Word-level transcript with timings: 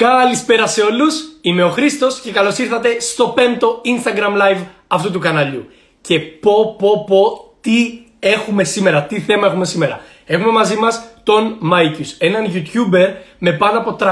Καλησπέρα 0.00 0.66
σε 0.66 0.82
όλους, 0.82 1.14
είμαι 1.40 1.62
ο 1.62 1.68
Χρήστος 1.68 2.20
και 2.20 2.30
καλώς 2.30 2.58
ήρθατε 2.58 3.00
στο 3.00 3.28
πέμπτο 3.28 3.80
Instagram 3.84 4.32
Live 4.40 4.64
αυτού 4.86 5.10
του 5.10 5.18
καναλιού. 5.18 5.66
Και 6.00 6.20
πω 6.20 6.76
πω 6.78 7.04
πω 7.06 7.52
τι 7.60 7.98
έχουμε 8.18 8.64
σήμερα, 8.64 9.02
τι 9.02 9.20
θέμα 9.20 9.46
έχουμε 9.46 9.64
σήμερα. 9.64 10.00
Έχουμε 10.26 10.52
μαζί 10.52 10.76
μας 10.76 11.02
τον 11.22 11.56
Mikeius, 11.58 12.12
έναν 12.18 12.46
YouTuber 12.46 13.14
με 13.38 13.52
πάνω 13.52 13.78
από 13.78 13.96
340.000 14.00 14.06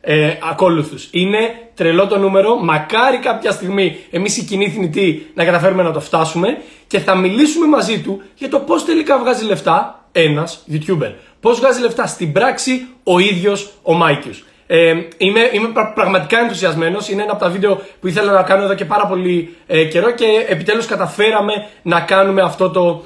ε, 0.00 0.32
ακόλουθους. 0.50 1.08
Είναι 1.10 1.38
τρελό 1.74 2.06
το 2.06 2.18
νούμερο, 2.18 2.56
μακάρι 2.56 3.18
κάποια 3.18 3.50
στιγμή 3.50 3.96
εμείς 4.10 4.36
οι 4.36 4.44
κοινοί 4.44 4.70
θνητοί 4.70 5.30
να 5.34 5.44
καταφέρουμε 5.44 5.82
να 5.82 5.92
το 5.92 6.00
φτάσουμε 6.00 6.58
και 6.86 6.98
θα 6.98 7.14
μιλήσουμε 7.14 7.66
μαζί 7.66 8.00
του 8.00 8.22
για 8.34 8.48
το 8.48 8.58
πώς 8.58 8.84
τελικά 8.84 9.18
βγάζει 9.18 9.44
λεφτά 9.44 10.04
ένας 10.12 10.64
YouTuber. 10.72 11.12
Πώς 11.44 11.58
βγάζει 11.58 11.80
λεφτά 11.80 12.06
στην 12.06 12.32
πράξη 12.32 12.86
ο 13.02 13.18
ίδιος 13.18 13.70
ο 13.82 13.92
Mikeius. 13.92 14.44
Ε, 14.66 14.94
είμαι, 15.16 15.50
είμαι 15.52 15.68
πραγματικά 15.94 16.38
ενθουσιασμένος, 16.38 17.08
είναι 17.08 17.22
ένα 17.22 17.32
από 17.32 17.40
τα 17.40 17.50
βίντεο 17.50 17.80
που 18.00 18.06
ήθελα 18.06 18.32
να 18.32 18.42
κάνω 18.42 18.62
εδώ 18.62 18.74
και 18.74 18.84
πάρα 18.84 19.06
πολύ 19.06 19.56
ε, 19.66 19.84
καιρό 19.84 20.10
και 20.10 20.24
επιτέλους 20.48 20.86
καταφέραμε 20.86 21.52
να 21.82 22.00
κάνουμε 22.00 22.42
αυτό 22.42 22.70
το 22.70 23.04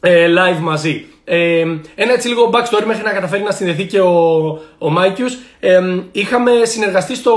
ε, 0.00 0.26
live 0.26 0.58
μαζί. 0.60 1.06
Ε, 1.24 1.60
ένα 1.94 2.12
έτσι 2.12 2.28
λίγο 2.28 2.50
backstory 2.52 2.84
μέχρι 2.86 3.02
να 3.02 3.12
καταφέρει 3.12 3.42
να 3.42 3.50
συνδεθεί 3.50 3.84
και 3.86 4.00
ο, 4.00 4.44
ο 4.78 4.90
Mikeius. 4.90 5.38
Ε, 5.60 5.80
είχαμε 6.12 6.50
συνεργαστεί 6.62 7.14
στο 7.14 7.34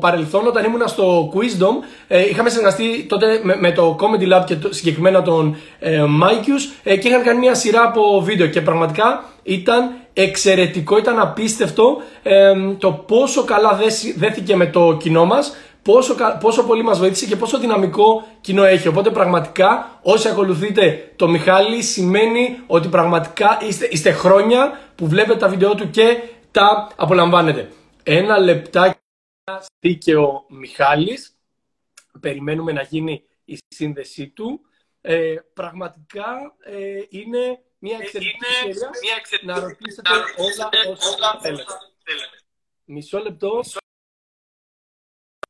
παρελθόν 0.00 0.46
όταν 0.46 0.64
ήμουν 0.64 0.88
στο 0.88 1.32
Quizdom. 1.34 1.84
Ε, 2.08 2.28
είχαμε 2.28 2.48
συνεργαστεί 2.48 3.06
τότε 3.08 3.40
με, 3.42 3.72
το 3.72 3.96
Comedy 4.00 4.36
Lab 4.36 4.44
και 4.44 4.56
το, 4.56 4.74
συγκεκριμένα 4.74 5.22
τον 5.22 5.56
ε, 5.78 6.04
Mikeius 6.08 6.70
ε, 6.82 6.96
και 6.96 7.08
είχαν 7.08 7.22
κάνει 7.22 7.38
μια 7.38 7.54
σειρά 7.54 7.82
από 7.82 8.20
βίντεο 8.20 8.46
και 8.46 8.60
πραγματικά 8.60 9.24
ήταν 9.48 9.94
εξαιρετικό, 10.12 10.98
ήταν 10.98 11.18
απίστευτο 11.18 12.02
ε, 12.22 12.52
το 12.78 12.92
πόσο 12.92 13.44
καλά 13.44 13.78
δέθηκε 14.16 14.56
με 14.56 14.66
το 14.66 14.96
κοινό 15.00 15.24
μας 15.24 15.56
πόσο, 15.82 16.14
πόσο 16.40 16.64
πολύ 16.64 16.82
μας 16.82 16.98
βοήθησε 16.98 17.26
και 17.26 17.36
πόσο 17.36 17.58
δυναμικό 17.58 18.26
κοινό 18.40 18.64
έχει. 18.64 18.88
Οπότε 18.88 19.10
πραγματικά 19.10 20.00
όσοι 20.02 20.28
ακολουθείτε 20.28 21.12
το 21.16 21.28
Μιχάλη 21.28 21.82
σημαίνει 21.82 22.60
ότι 22.66 22.88
πραγματικά 22.88 23.58
είστε, 23.62 23.88
είστε 23.90 24.10
χρόνια 24.10 24.78
που 24.94 25.06
βλέπετε 25.06 25.38
τα 25.38 25.48
βίντεο 25.48 25.74
του 25.74 25.90
και 25.90 26.22
τα 26.50 26.88
απολαμβάνετε. 26.96 27.70
Ένα 28.02 28.38
λεπτάκι 28.38 28.98
και 29.98 30.16
ο 30.16 30.44
Μιχάλης. 30.48 31.32
Περιμένουμε 32.20 32.72
να 32.72 32.82
γίνει 32.82 33.22
η 33.44 33.58
σύνδεσή 33.68 34.28
του. 34.28 34.60
Ε, 35.00 35.34
πραγματικά 35.54 36.54
ε, 36.64 37.02
είναι 37.08 37.60
μια 37.78 37.98
εξαιρετική 38.00 38.44
ευκαιρία 38.54 39.54
να 39.54 39.60
ρωτήσετε 39.60 40.10
όλα 40.36 40.68
όσα 40.88 41.38
θέλετε. 41.40 41.72
Μισό 42.84 43.18
λεπτό. 43.18 43.60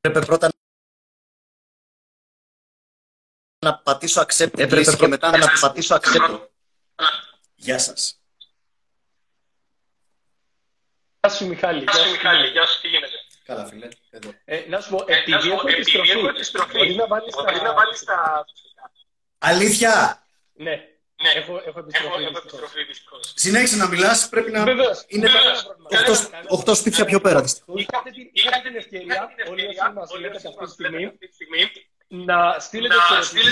Έπρεπε 0.01 0.25
πρώτα 0.25 0.49
να 3.65 3.77
πατήσω 3.77 4.21
accept 4.21 4.59
Έπρεπε 4.59 4.95
και 4.95 5.07
μετά 5.07 5.37
να 5.37 5.47
πατήσω 5.61 5.95
accept. 5.95 6.47
Γεια 7.55 7.79
σας. 7.79 8.21
Γεια 11.19 11.29
σου 11.29 11.47
Μιχάλη. 11.47 11.83
Γεια 11.83 11.93
σου 11.93 12.11
Μιχάλη. 12.11 12.47
Γεια 12.47 12.65
σου, 12.65 12.81
τι 12.81 12.87
γίνεται. 12.87 13.13
Καλά 13.43 13.65
φίλε. 13.65 13.87
Εδώ. 14.09 14.33
Ε, 14.45 14.65
να 14.67 14.81
σου 14.81 14.89
πω, 14.89 15.03
ε, 15.07 15.15
επειδή 15.17 15.51
έχω 15.51 15.67
επιστροφή, 15.67 16.17
μπορεί 16.71 16.95
να 17.61 17.73
βάλεις 17.73 18.03
τα... 18.03 18.45
Αλήθεια! 19.37 20.23
Ναι. 20.53 20.88
Ναι, 21.33 21.39
έχω, 21.41 21.61
έχω 21.65 21.79
επιστροφή. 21.79 22.23
Έχω, 22.23 22.37
επιστροφή 22.37 22.83
δυστυχώς. 22.83 23.33
Συνέχισε 23.35 23.75
να 23.75 23.87
μιλάς, 23.87 24.29
πρέπει 24.29 24.51
να. 24.51 24.63
Βεβαίως, 24.63 25.05
είναι 25.07 25.29
8 26.65 26.75
σπίτια 26.75 27.05
πιο 27.05 27.19
πέρα 27.21 27.41
δυστυχώς. 27.41 27.81
Είχατε, 27.81 28.09
την, 28.09 28.29
είχατε 28.31 28.67
την 28.69 28.75
ευκαιρία, 28.75 29.29
όλοι 29.49 29.65
όσοι 29.67 29.91
μας 29.95 30.19
λέτε 30.19 30.37
αυτή 30.47 30.65
τη 30.65 31.33
στιγμή, 31.33 31.71
να 32.07 32.59
στείλετε 32.59 32.95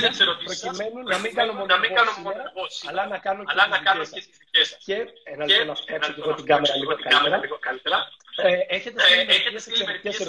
τις 0.07 0.19
ερωτήσεις 0.19 0.59
προκειμένου 0.61 1.03
να 1.03 1.17
μην 1.17 1.33
κάνω 1.35 1.53
μόνο 1.53 1.73
εγώ 1.73 2.65
αλλά 2.89 3.07
να 3.07 3.17
κάνω 3.17 4.03
και 4.03 4.21
τις 4.25 4.37
δικές 4.39 4.67
σας. 4.67 4.83
Και 4.85 4.97
ένα 5.23 5.45
λεπτό 5.45 5.65
να 5.65 5.75
σπρώξω 5.75 6.13
και 6.13 6.21
εγώ 6.21 6.33
την 6.35 6.45
κάμερα 7.09 7.37
λίγο 7.37 7.57
καλύτερα. 7.59 7.97
Ε, 8.35 8.75
έχετε 8.75 9.59
στείλει 9.59 9.85
μερικές 9.85 10.19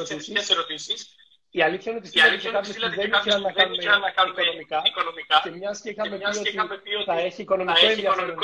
ερωτήσεις 0.51 1.15
η 1.51 1.63
αλήθεια 1.63 1.91
είναι 1.93 2.01
ότι 2.01 2.09
στείλατε 2.09 2.37
κάποιες 2.49 2.75
που 2.75 3.53
δεν 3.55 3.73
ήθελαν 3.73 4.01
να 4.01 4.11
κάνουν 4.11 4.33
οικονομικά. 4.33 4.83
οικονομικά. 4.91 5.41
Και 5.45 5.51
μιας 5.51 5.81
και 5.81 5.91
είχαμε 5.91 6.77
πει 6.85 6.95
ότι 6.95 7.05
θα 7.05 7.19
έχει 7.19 7.41
οικονομικό 7.43 7.87
ενδιαφέρον 7.87 8.39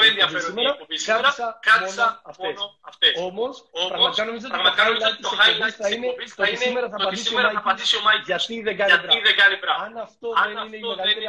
σήμερα, 0.89 1.59
κράτησα 1.67 2.23
μόνο 2.39 2.79
αυτές. 2.83 3.13
Όμως, 3.29 3.53
πραγματικά 4.49 4.85
νομίζω 4.85 5.07
ότι 5.13 5.23
το 5.27 5.33
highlight 5.39 5.75
της 5.79 5.89
εκπομπής 5.95 6.35
θα 6.35 6.47
είναι 6.49 6.81
το 6.97 7.07
ότι 7.07 7.17
σήμερα 7.17 7.51
θα 7.53 7.59
απαντήσει 7.63 7.97
ο 7.97 8.01
Μάικ 8.07 8.23
γιατί 8.27 8.55
δεν 8.63 8.77
κάνει 9.41 9.57
prank. 9.65 9.85
Αν 9.85 9.97
αυτό 10.07 10.29
δεν 10.45 10.67
είναι 10.67 10.77
η 10.77 10.81
μεγαλύτερη 10.81 11.27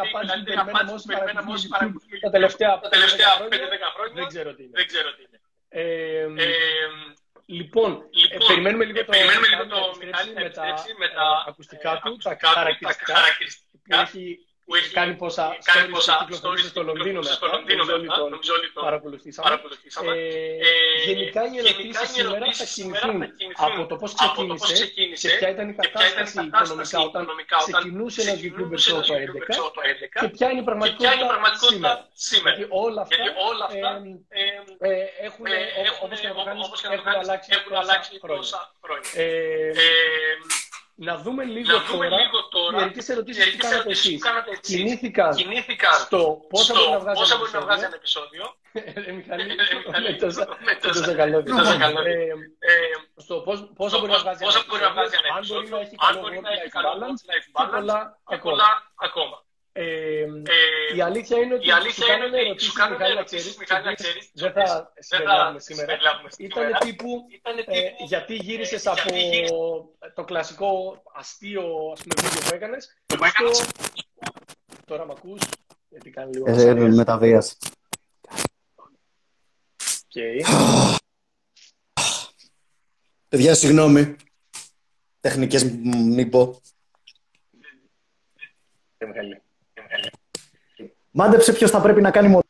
απάντηση 0.58 1.06
που 1.06 1.14
περιμέναμε 1.14 1.52
όσοι 1.53 1.68
παρακολουθούν 1.68 2.19
τα 2.22 2.30
τελευταία 2.30 2.72
5-10 2.80 3.90
χρόνια, 3.96 4.14
δεν 4.14 4.28
ξέρω 4.28 4.50
τι 4.53 4.64
είναι. 4.64 4.75
Λοιπόν, 7.45 7.91
λοιπόν 8.11 8.41
ε, 8.41 8.45
περιμένουμε 8.47 8.85
λίγο 8.85 9.06
το, 9.06 9.11
περιμένουμε 9.11 9.47
λίγο 9.47 9.66
το 9.67 10.06
Μιχάλη 10.06 10.33
με, 10.33 10.50
τα, 10.50 10.66
με 10.97 11.07
τα 11.07 11.45
ακουστικά 11.47 12.01
του, 12.03 12.17
τα 12.17 12.38
χαρακτηριστικά, 12.41 13.13
που 13.72 13.95
έχει 14.03 14.38
που 14.66 14.76
έχει 14.76 14.92
κάνει 14.92 15.14
πόσα 15.16 15.58
κάνει 15.64 15.92
πόσα 15.92 16.28
stories 16.42 16.68
στο 16.74 16.84
Λονδίνο 16.84 17.20
μετά, 17.20 18.18
νομίζω 18.18 18.53
όλοι 18.58 18.72
το 18.74 18.81
παρακολουθήσαμε. 18.81 20.12
Ε, 20.12 21.03
γενικά 21.06 21.42
οι 21.52 21.58
ερωτήσεις 21.58 22.09
σήμερα 22.09 22.46
θα 22.53 22.66
κινηθούν 22.66 23.34
από 23.56 23.86
το 23.86 23.96
πώς 23.96 24.14
ξεκίνησε 24.14 25.28
και 25.28 25.36
ποια 25.38 25.50
ήταν 25.50 25.70
η 25.70 25.74
κατάσταση 25.74 26.38
οικονομικά 26.46 26.98
όταν 27.00 27.28
ξεκινούσε 27.58 28.22
ένας 28.22 28.40
YouTuber 28.44 28.80
το 28.90 29.02
2011 29.02 30.22
και 30.22 30.28
ποια 30.28 30.50
είναι 30.50 30.59
η 30.59 30.64
πραγματικότητα 30.64 32.08
σήμερα. 32.14 32.56
Γιατί 32.56 32.72
όλα 32.72 33.02
αυτά 33.02 33.90
έχουν, 35.28 35.46
όπως 36.66 36.82
και 36.82 36.88
να 36.88 36.96
το 36.96 37.03
κάνεις, 37.03 37.47
έχουν 37.58 37.74
αλλάξει 37.76 38.20
τόσα 38.28 38.76
χρόνια. 38.82 39.09
Να 40.97 41.17
δούμε 41.17 41.44
λίγο 41.44 41.72
να 41.72 41.83
δούμε 41.83 42.09
τώρα, 42.09 42.22
λίγο 42.22 42.47
τώρα 42.50 42.78
μερικές 42.78 43.09
ερωτήσεις 43.09 43.51
που 43.51 43.57
κάνατε 43.57 43.89
εσείς. 43.89 44.23
Κινήθηκαν, 44.61 45.33
στο 46.06 46.41
πόσα 46.50 46.73
μπορεί 46.73 46.91
να 46.91 47.00
βγάζει, 47.00 47.19
πόσα 47.19 47.38
μπορεί 47.38 47.51
να 47.53 47.61
βγάζει 47.61 47.83
ένα 47.83 47.95
επεισόδιο. 47.95 48.56
Ε, 48.72 49.11
Μιχαλή, 49.11 49.45
με 49.45 50.13
τόσο 50.81 51.07
καλό. 51.17 51.44
Στο 53.16 53.35
πόσα 53.75 54.00
μπορεί 54.00 54.11
να 54.11 54.17
βγάζει 54.19 54.44
ένα 54.44 55.38
επεισόδιο, 55.38 55.78
αν 56.07 56.19
μπορεί 56.19 56.39
να 56.39 56.50
έχει 56.50 56.69
καλό 56.69 57.05
work-life 57.05 57.47
balance 57.61 58.11
και 58.29 58.38
πολλά 58.38 58.91
ακόμα. 58.95 59.44
Ε, 59.78 60.25
η 60.96 61.02
αλήθεια 61.02 61.38
είναι 61.38 61.53
ότι 61.53 62.63
σου 62.63 62.74
κάνανε 62.74 63.08
ερωτήσεις, 63.08 63.58
Μιχάλη, 63.58 63.86
να 63.86 63.94
ξέρεις, 63.94 64.31
δεν 64.34 64.52
θα 64.52 64.94
συμπεριλάβουμε 64.97 65.59
σήμερα. 65.59 65.97
Ήταν 66.38 66.78
τύπου, 66.80 67.25
ε, 67.66 67.81
γιατί 68.06 68.35
γύρισες 68.35 68.88
από 68.88 69.02
το 70.14 70.24
κλασικό 70.24 71.02
αστείο 71.14 71.91
ας 71.94 72.02
πούμε, 72.02 72.30
βίντεο 72.30 72.50
που 72.50 72.56
έκανες, 72.56 73.02
στο... 73.06 73.66
Τώρα 74.85 75.06
μ' 75.06 75.12
ακούς, 75.12 75.41
γιατί 75.90 76.09
κάνει 76.09 76.34
λίγο... 76.34 76.46
Ε, 76.47 76.74
μεταβίαση. 76.74 77.56
Okay. 80.14 80.41
Παιδιά, 83.28 83.56
συγγνώμη. 83.56 84.16
Τεχνικές 85.19 85.64
μην 85.64 86.30
πω. 86.30 86.62
Μιχάλη. 89.08 89.41
Μάντεψε 91.18 91.53
ποιος 91.53 91.72
θα 91.72 91.81
πρέπει 91.81 92.02
να 92.02 92.12
κάνει 92.12 92.42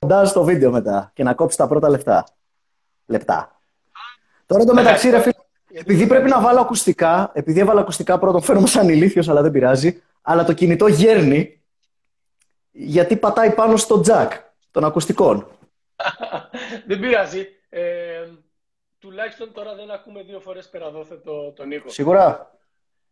μοντάζ 0.00 0.28
στο 0.28 0.44
βίντεο 0.44 0.70
μετά 0.70 1.10
και 1.14 1.22
να 1.22 1.34
κόψει 1.34 1.56
τα 1.56 1.68
πρώτα 1.68 1.88
λεπτά. 1.88 2.26
Λεπτά. 3.06 3.60
Τώρα 4.46 4.64
το 4.64 4.74
μεταξύ, 4.74 5.10
ρε 5.10 5.20
φίλε, 5.20 5.32
επειδή 5.72 6.06
πρέπει 6.06 6.28
να 6.28 6.40
βάλω 6.40 6.60
ακουστικά, 6.60 7.30
επειδή 7.34 7.60
έβαλα 7.60 7.80
ακουστικά 7.80 8.18
πρώτον, 8.18 8.42
φαίνομαι 8.42 8.66
σαν 8.66 8.88
ηλίθιος, 8.88 9.28
αλλά 9.28 9.42
δεν 9.42 9.50
πειράζει, 9.50 10.02
αλλά 10.22 10.44
το 10.44 10.52
κινητό 10.52 10.86
γέρνει, 10.86 11.60
γιατί 12.70 13.16
πατάει 13.16 13.54
πάνω 13.54 13.76
στο 13.76 14.00
τζακ 14.00 14.32
των 14.70 14.84
ακουστικών. 14.84 15.46
δεν 16.88 17.00
πειράζει. 17.00 17.48
Ε, 17.68 17.82
τουλάχιστον 18.98 19.52
τώρα 19.52 19.74
δεν 19.74 19.90
ακούμε 19.90 20.22
δύο 20.22 20.40
φορές 20.40 20.68
περαδόθε 20.68 21.14
το, 21.14 21.50
τον 21.50 21.70
ήχο. 21.70 21.88
Σίγουρα. 21.88 22.50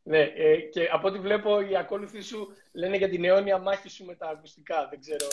Ναι, 0.08 0.18
ε, 0.18 0.56
και 0.56 0.88
από 0.92 1.08
ό,τι 1.08 1.18
βλέπω 1.18 1.60
οι 1.60 1.76
ακόλουθοι 1.76 2.20
σου 2.20 2.48
λένε 2.72 2.96
για 2.96 3.08
την 3.08 3.24
αιώνια 3.24 3.58
μάχη 3.58 3.88
σου 3.88 4.04
με 4.04 4.14
τα 4.14 4.28
ακουστικά. 4.28 4.86
Δεν 4.90 5.00
ξέρω 5.00 5.26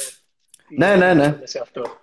τι 0.68 0.77
ναι, 0.77 0.95
ναι, 0.95 1.13
ναι. 1.13 1.39
σε 1.44 1.60
αυτό. 1.60 1.98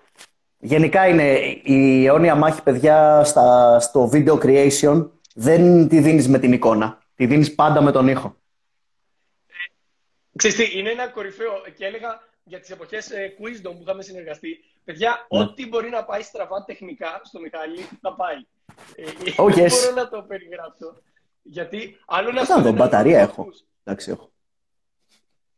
Γενικά 0.59 1.09
είναι 1.09 1.39
η 1.63 2.07
αιώνια 2.07 2.35
μάχη, 2.35 2.63
παιδιά, 2.63 3.25
στα, 3.25 3.79
στο 3.81 4.11
video 4.13 4.39
creation 4.39 5.11
δεν 5.35 5.89
τη 5.89 6.01
δίνεις 6.01 6.29
με 6.29 6.39
την 6.39 6.53
εικόνα. 6.53 7.03
Τη 7.15 7.27
δίνεις 7.27 7.55
πάντα 7.55 7.81
με 7.83 7.93
τον 7.93 8.09
ήχο. 8.09 8.37
Ξέρετε, 10.37 10.79
είναι 10.79 10.91
ένα 10.91 11.09
κορυφαίο 11.09 11.53
και 11.77 11.85
έλεγα 11.85 12.21
για 12.45 12.61
τις 12.61 12.71
εποχές 12.71 13.11
ε, 13.11 13.35
Quizdom 13.39 13.73
που 13.73 13.83
είχαμε 13.83 14.03
συνεργαστεί. 14.03 14.59
Παιδιά, 14.85 15.27
ναι. 15.31 15.41
ό,τι 15.41 15.69
μπορεί 15.69 15.91
να 15.91 16.05
πάει 16.05 16.23
στραβά 16.23 16.65
τεχνικά 16.65 17.21
στο 17.25 17.41
Μιχάλη, 17.41 17.89
θα 18.01 18.15
πάει. 18.15 18.37
Ε, 18.97 19.05
Oh, 19.37 19.55
Δεν 19.55 19.65
yes. 19.65 19.71
μπορώ 19.71 19.95
να 19.95 20.09
το 20.09 20.23
περιγράψω. 20.23 21.03
Γιατί 21.43 21.99
άλλο 22.07 22.33
να 22.33 22.41
Κοίτα 22.41 22.57
να 22.57 22.63
δω, 22.63 22.71
να 22.71 22.77
μπαταρία 22.77 23.17
το 23.17 23.23
έχω. 23.23 23.43
ακούς. 23.43 23.65
Εντάξει, 23.85 24.11
έχω. 24.11 24.33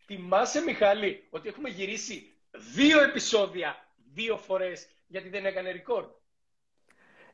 Θυμάσαι, 0.06 0.60
Μιχάλη, 0.60 1.26
ότι 1.31 1.48
έχουμε 1.48 1.69
γυρίσει 1.69 2.36
δύο 2.75 3.02
επεισόδια 3.02 3.76
δύο 4.12 4.36
φορές 4.36 4.86
γιατί 5.06 5.28
δεν 5.28 5.46
έκανε 5.46 5.70
record; 5.86 6.06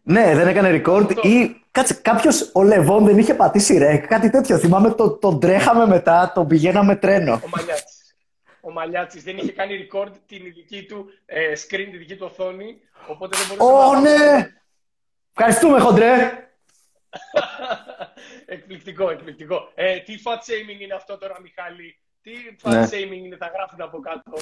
Ναι, 0.03 0.35
δεν 0.35 0.49
έκανε 0.49 0.83
record 0.85 1.07
Αυτό. 1.09 1.29
ή 1.29 1.65
κάτσε, 1.71 1.95
κάποιος 1.95 2.51
ο 2.55 2.63
Λεβόν 2.63 3.05
δεν 3.05 3.19
είχε 3.19 3.35
πατήσει 3.35 3.79
ρεκ, 3.79 4.07
κάτι 4.07 4.31
τέτοιο. 4.31 4.59
Θυμάμαι 4.59 4.95
το, 4.95 5.11
τον 5.11 5.41
τρέχαμε 5.41 5.87
μετά, 5.87 6.33
τον 6.35 6.47
πηγαίναμε 6.47 6.97
τρένο. 6.97 7.33
Ο 7.45 7.49
Μαλιάτσης. 7.57 8.15
Ο 8.61 8.73
Μαλιάτσης 8.73 9.23
δεν 9.23 9.37
είχε 9.37 9.53
κάνει 9.53 9.89
record 9.93 10.11
την 10.27 10.43
δική 10.55 10.85
του 10.85 11.11
ε, 11.27 11.53
screen, 11.53 11.89
τη 11.91 11.97
δική 11.97 12.17
του 12.17 12.27
οθόνη, 12.31 12.81
οπότε 13.07 13.37
δεν 13.37 13.47
μπορούσε 13.57 13.87
Ω, 13.89 13.93
να... 13.93 14.01
ναι! 14.01 14.51
Ευχαριστούμε, 15.37 15.81
χοντρέ! 15.81 16.15
εκπληκτικό, 18.55 19.11
εκπληκτικό. 19.11 19.73
Ε, 19.75 19.99
τι 19.99 20.15
fat 20.25 20.39
shaming 20.39 20.81
είναι 20.81 20.95
αυτό 20.95 21.19
τώρα, 21.19 21.37
Μιχάλη; 21.43 21.99
Τι 22.23 22.31
fat 22.63 22.71
Ναι. 22.71 22.89
shaming 22.91 23.25
είναι, 23.25 23.37
θα 23.37 23.51
γράφουν 23.55 23.81
από 23.81 24.01
κάτω. 24.01 24.33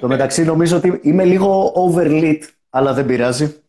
Το 0.00 0.08
μεταξύ 0.08 0.44
νομίζω 0.44 0.76
ότι 0.76 1.00
είμαι 1.02 1.24
λίγο 1.24 1.72
overlit, 1.74 2.40
αλλά 2.70 2.92
δεν 2.92 3.06
πειράζει. 3.06 3.62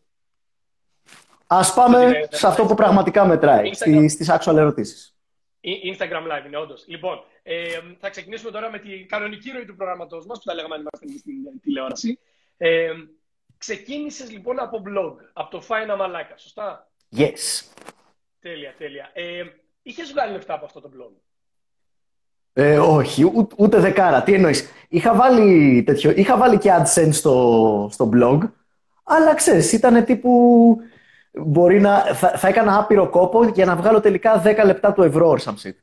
Ας 1.46 1.74
πάμε 1.74 1.98
Ναι, 1.98 2.18
ναι, 2.18 2.20
σε 2.30 2.46
αυτό 2.46 2.64
που 2.66 2.74
πραγματικά 2.74 3.24
μετράει, 3.24 3.70
Instagram. 3.70 3.74
στις, 3.74 4.12
στις 4.12 4.30
actual 4.30 4.56
ερωτήσεις. 4.56 5.14
I- 5.64 5.94
Instagram 5.96 6.22
live 6.32 6.46
είναι, 6.46 6.56
όντως. 6.56 6.84
Λοιπόν, 6.86 7.24
ε, 7.42 7.66
θα 7.98 8.10
ξεκινήσουμε 8.10 8.50
τώρα 8.50 8.70
με 8.70 8.78
την 8.78 9.08
κανονική 9.08 9.50
ροή 9.50 9.64
του 9.64 9.76
προγράμματό 9.76 10.16
μας, 10.16 10.38
που 10.38 10.44
τα 10.44 10.54
λέγαμε 10.54 10.74
αν 10.74 10.80
είμαστε 10.80 11.18
στην 11.18 11.34
τηλεόραση. 11.62 12.18
Ε, 12.56 12.90
Ξεκίνησες 13.58 14.30
λοιπόν 14.30 14.58
από 14.60 14.82
blog, 14.86 15.14
από 15.32 15.50
το 15.50 15.60
Φάινα 15.60 15.96
Μαλάκα, 15.96 16.36
σωστά; 16.36 16.90
Yes. 17.16 17.64
Τέλεια, 18.40 18.74
τέλεια. 18.78 19.10
Ε, 19.14 19.42
Είχες 19.82 20.10
βγάλει 20.12 20.32
λεφτά 20.32 20.54
από 20.54 20.64
αυτό 20.64 20.80
το 20.80 20.90
blog; 20.96 21.12
Ε, 22.52 22.78
όχι, 22.78 23.24
ού- 23.24 23.52
ούτε 23.56 23.78
δεκάρα. 23.80 24.22
Τι 24.22 24.34
εννοείς; 24.34 24.70
Είχα 24.88 25.14
βάλει, 25.14 25.82
τέτοιο, 25.82 26.10
είχα 26.10 26.36
βάλει 26.36 26.58
και 26.58 26.70
AdSense 26.72 27.08
στο, 27.12 27.88
στο 27.92 28.10
blog, 28.14 28.38
αλλά 29.04 29.34
ξέρεις, 29.34 29.72
ήταν 29.72 30.04
τύπου... 30.04 30.76
Μπορεί 31.32 31.80
να, 31.80 32.14
θα, 32.14 32.28
θα 32.38 32.48
έκανα 32.48 32.78
άπειρο 32.78 33.08
κόπο 33.10 33.44
για 33.44 33.64
να 33.64 33.76
βγάλω 33.76 34.00
τελικά 34.00 34.42
10 34.44 34.62
λεπτά 34.64 34.92
του 34.92 35.02
ευρώ 35.02 35.30
or 35.30 35.38
some 35.38 35.54
shit. 35.62 35.74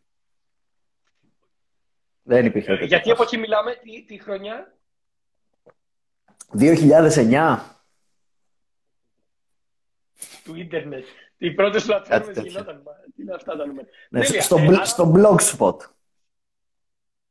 Δεν 2.24 2.46
υπήρχε 2.46 2.68
Ε, 2.72 2.74
τέτοιο 2.74 2.88
γιατί 2.88 3.04
πράγμα. 3.04 3.14
από 3.14 3.24
εκεί 3.24 3.38
μιλάμε, 3.38 3.74
τι, 3.76 4.04
τι 4.06 4.18
χρονιά; 4.24 4.74
2009. 6.60 7.60
του 10.44 10.56
ίντερνετ. 10.56 11.06
Οι 11.38 11.52
πρώτες 11.52 11.86
πλατφόρμε 11.86 12.26
τέτοιο. 12.34 12.42
γινόταν. 12.52 12.82
μα, 12.86 12.92
Τι 13.16 13.22
είναι 13.22 13.34
αυτά 13.34 13.58
τα 13.58 13.66
νούμερα. 13.66 13.88
Ναι, 14.10 14.22
Τέλεια. 14.26 14.42
στο, 14.42 14.58
Ε, 14.58 14.66
μπλ- 14.66 14.76
άρα- 14.76 14.86
στο 14.86 15.14
blogspot. 15.16 15.76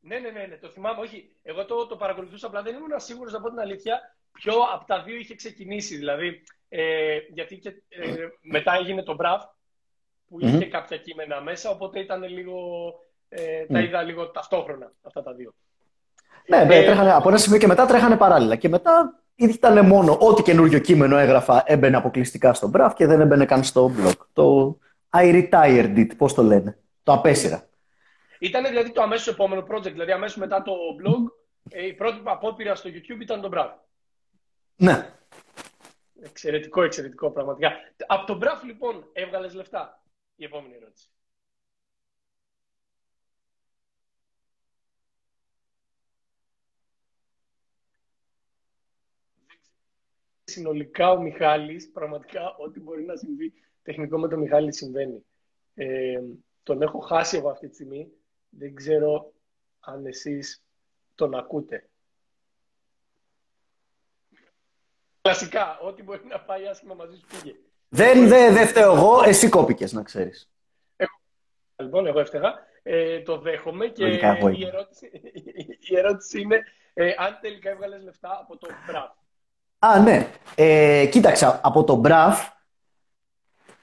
Ναι, 0.00 0.18
ναι, 0.18 0.30
ναι, 0.30 0.46
ναι, 0.46 0.56
το 0.56 0.68
θυμάμαι. 0.68 1.00
Όχι, 1.00 1.36
εγώ 1.42 1.64
το, 1.64 1.86
το 1.86 1.96
παρακολουθούσα, 1.96 2.46
απλά 2.46 2.62
δεν 2.62 2.74
ήμουν 2.74 2.90
σίγουρος 3.00 3.32
να 3.32 3.40
πω 3.40 3.48
την 3.48 3.58
αλήθεια 3.58 4.16
ποιο 4.32 4.52
από 4.74 4.84
τα 4.86 5.02
δύο 5.02 5.16
είχε 5.16 5.34
ξεκινήσει. 5.34 5.96
Δηλαδή, 5.96 6.42
ε, 6.68 7.18
γιατί 7.28 7.58
και, 7.58 7.68
ε, 7.88 8.14
μετά 8.40 8.74
έγινε 8.74 9.02
το 9.02 9.14
Μπραφ 9.14 9.42
που 10.28 10.40
είχε 10.40 10.56
Μμμ. 10.56 10.68
κάποια 10.70 10.96
κείμενα 10.96 11.40
μέσα, 11.40 11.70
οπότε 11.70 11.98
ήταν 12.00 12.22
λίγο. 12.22 12.54
Ε, 13.28 13.66
τα 13.66 13.78
Μμ. 13.78 13.84
είδα 13.84 14.02
λίγο 14.02 14.30
ταυτόχρονα 14.30 14.92
αυτά 15.02 15.22
τα 15.22 15.32
δύο. 15.34 15.54
Ναι, 16.48 16.64
ναι, 16.64 16.76
Ε, 16.76 16.84
τρέχανε, 16.84 17.12
από 17.12 17.28
ένα 17.28 17.38
σημείο 17.38 17.58
και 17.58 17.66
μετά 17.66 17.86
τρέχανε 17.86 18.16
παράλληλα. 18.16 18.56
Και 18.56 18.68
μετά 18.68 19.20
ήταν 19.36 19.86
μόνο 19.86 20.18
ό,τι 20.20 20.42
καινούριο 20.42 20.78
κείμενο 20.78 21.16
έγραφα 21.16 21.62
έμπαινε 21.66 21.96
αποκλειστικά 21.96 22.54
στο 22.54 22.70
Brave 22.74 22.92
και 22.96 23.06
δεν 23.06 23.20
έμπαινε 23.20 23.44
καν 23.44 23.64
στο 23.64 23.92
blog. 23.98 24.16
Το 24.32 24.78
I 25.10 25.48
retired 25.50 25.96
it, 25.96 26.16
πώς 26.16 26.34
το 26.34 26.42
λένε. 26.42 26.78
Το 27.02 27.12
απέσυρα. 27.12 27.68
Ήταν 28.38 28.66
δηλαδή 28.66 28.92
το 28.92 29.02
αμέσως 29.02 29.26
επόμενο 29.26 29.66
project, 29.70 29.92
δηλαδή 29.92 30.12
αμέσως 30.12 30.36
μετά 30.36 30.62
το 30.62 30.72
blog, 30.72 31.32
ε, 31.70 31.86
η 31.86 31.92
πρώτη 31.92 32.20
απόπειρα 32.24 32.74
στο 32.74 32.90
YouTube 32.90 33.20
ήταν 33.20 33.40
το 33.40 33.48
Μπραφ. 33.48 33.72
Ναι. 34.76 35.14
Εξαιρετικό, 36.22 36.82
εξαιρετικό 36.82 37.30
πραγματικά. 37.30 37.72
Από 38.06 38.26
τον 38.26 38.36
Μπραφ 38.36 38.62
λοιπόν 38.62 39.08
έβγαλες 39.12 39.54
λεφτά. 39.54 40.02
Η 40.36 40.44
επόμενη 40.44 40.74
ερώτηση. 40.74 41.08
Συνολικά 50.56 51.10
ο 51.10 51.20
Μιχάλης, 51.20 51.90
πραγματικά 51.90 52.54
ό,τι 52.56 52.80
μπορεί 52.80 53.04
να 53.04 53.16
συμβεί 53.16 53.52
τεχνικό 53.82 54.18
με 54.18 54.28
τον 54.28 54.38
Μιχάλη 54.38 54.74
συμβαίνει. 54.74 55.24
Ε, 55.74 56.20
τον 56.62 56.82
έχω 56.82 56.98
χάσει 56.98 57.36
εγώ 57.36 57.50
αυτή 57.50 57.68
τη 57.68 57.74
στιγμή. 57.74 58.12
Δεν 58.48 58.74
ξέρω 58.74 59.32
αν 59.80 60.06
εσείς 60.06 60.64
τον 61.14 61.34
ακούτε. 61.34 61.88
Κλασικά, 65.22 65.78
ό,τι 65.78 66.02
μπορεί 66.02 66.26
να 66.26 66.40
πάει 66.40 66.66
άσχημα 66.66 66.94
μαζί 66.94 67.16
σου 67.16 67.26
πήγε. 67.26 67.54
Δεν 67.88 68.28
δε, 68.28 68.50
δε 68.50 68.66
φταίω 68.66 68.94
εγώ, 68.94 69.22
εσύ 69.24 69.48
κόπηκες 69.48 69.92
να 69.92 70.02
ξέρεις. 70.02 70.50
Λοιπόν, 71.76 72.06
εγώ 72.06 72.20
έφταιγα. 72.20 72.54
Ε, 72.82 73.22
το 73.22 73.38
δέχομαι 73.38 73.86
και 73.86 74.04
Λογικά, 74.06 74.36
εγώ 74.36 74.48
η 74.48 74.54
είμαι. 74.58 74.68
ερώτηση, 74.68 75.10
η 75.80 75.96
ερώτηση 75.96 76.40
είναι 76.40 76.64
ε, 76.94 77.14
αν 77.16 77.38
τελικά 77.40 77.70
έβγαλες 77.70 78.02
λεφτά 78.02 78.38
από 78.40 78.56
το 78.56 78.68
Μπραφ. 78.86 79.10
Α, 79.78 79.98
ναι. 79.98 80.26
Ε, 80.54 81.06
κοίταξα, 81.06 81.60
από 81.62 81.84
το 81.84 82.00
Brave, 82.04 82.36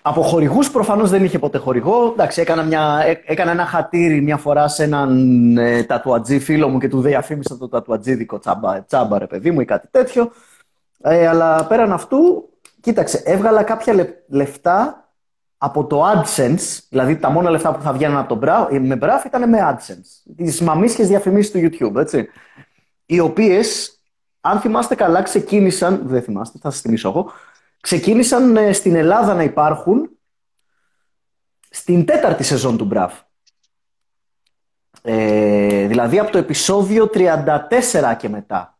από 0.01 0.21
χορηγούς 0.21 0.71
προφανώς 0.71 1.09
δεν 1.09 1.23
είχε 1.23 1.39
ποτέ 1.39 1.57
χορηγό. 1.57 2.05
Εντάξει, 2.11 2.41
έκανα, 2.41 2.63
μια, 2.63 3.03
έ- 3.05 3.23
έκανα 3.25 3.51
ένα 3.51 3.65
χατήρι 3.65 4.21
μια 4.21 4.37
φορά 4.37 4.67
σε 4.67 4.83
έναν 4.83 5.57
ε, 5.57 5.83
τατουατζή 5.83 6.39
φίλο 6.39 6.67
μου 6.67 6.79
και 6.79 6.87
του 6.89 7.01
διαφήμισα 7.01 7.57
το 7.57 7.67
τατουατζίδικο 7.67 8.39
τσάμπα, 8.39 8.83
τσάμπα 8.83 9.17
ρε 9.17 9.27
παιδί 9.27 9.51
μου 9.51 9.61
ή 9.61 9.65
κάτι 9.65 9.87
τέτοιο. 9.91 10.31
Ε, 11.01 11.27
αλλά 11.27 11.65
πέραν 11.67 11.91
αυτού, 11.93 12.49
κοίταξε, 12.81 13.21
έβγαλα 13.25 13.63
κάποια 13.63 13.93
λε- 13.93 14.13
λεφτά 14.27 15.07
από 15.57 15.85
το 15.85 16.03
AdSense, 16.11 16.79
δηλαδή 16.89 17.17
τα 17.17 17.29
μόνα 17.29 17.49
λεφτά 17.49 17.73
που 17.73 17.81
θα 17.81 17.93
βγαίνουν 17.93 18.17
από 18.17 18.35
το 18.35 18.39
Brave, 18.43 18.79
με 18.79 18.97
Brave 19.01 19.25
ήταν 19.25 19.49
με 19.49 19.59
AdSense. 19.61 20.33
Τις 20.35 20.61
μαμίσχες 20.61 21.07
διαφημίσεις 21.07 21.51
του 21.51 21.59
YouTube, 21.59 21.95
έτσι. 21.99 22.27
Οι 23.05 23.19
οποίες 23.19 23.92
αν 24.45 24.59
θυμάστε 24.59 24.95
καλά, 24.95 25.21
ξεκίνησαν. 25.21 26.01
Δεν 26.05 26.21
θυμάστε, 26.21 26.59
θα 26.61 26.69
σας 26.69 26.81
θυμίσω 26.81 27.09
εγώ. 27.09 27.31
Ξεκίνησαν 27.81 28.57
ε, 28.57 28.73
στην 28.73 28.95
Ελλάδα 28.95 29.33
να 29.33 29.43
υπάρχουν 29.43 30.09
στην 31.69 32.05
τέταρτη 32.05 32.43
σεζόν 32.43 32.77
του 32.77 32.85
Μπραφ. 32.85 33.21
Ε, 35.01 35.87
δηλαδή 35.87 36.19
από 36.19 36.31
το 36.31 36.37
επεισόδιο 36.37 37.09
34 37.13 38.15
και 38.17 38.29
μετά, 38.29 38.77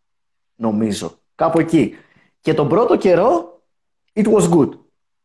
νομίζω. 0.55 1.20
Κάπου 1.36 1.60
εκεί. 1.60 1.98
Και 2.41 2.53
τον 2.53 2.67
πρώτο 2.67 2.98
καιρό, 2.98 3.62
it 4.13 4.25
was 4.25 4.50
good. 4.50 4.70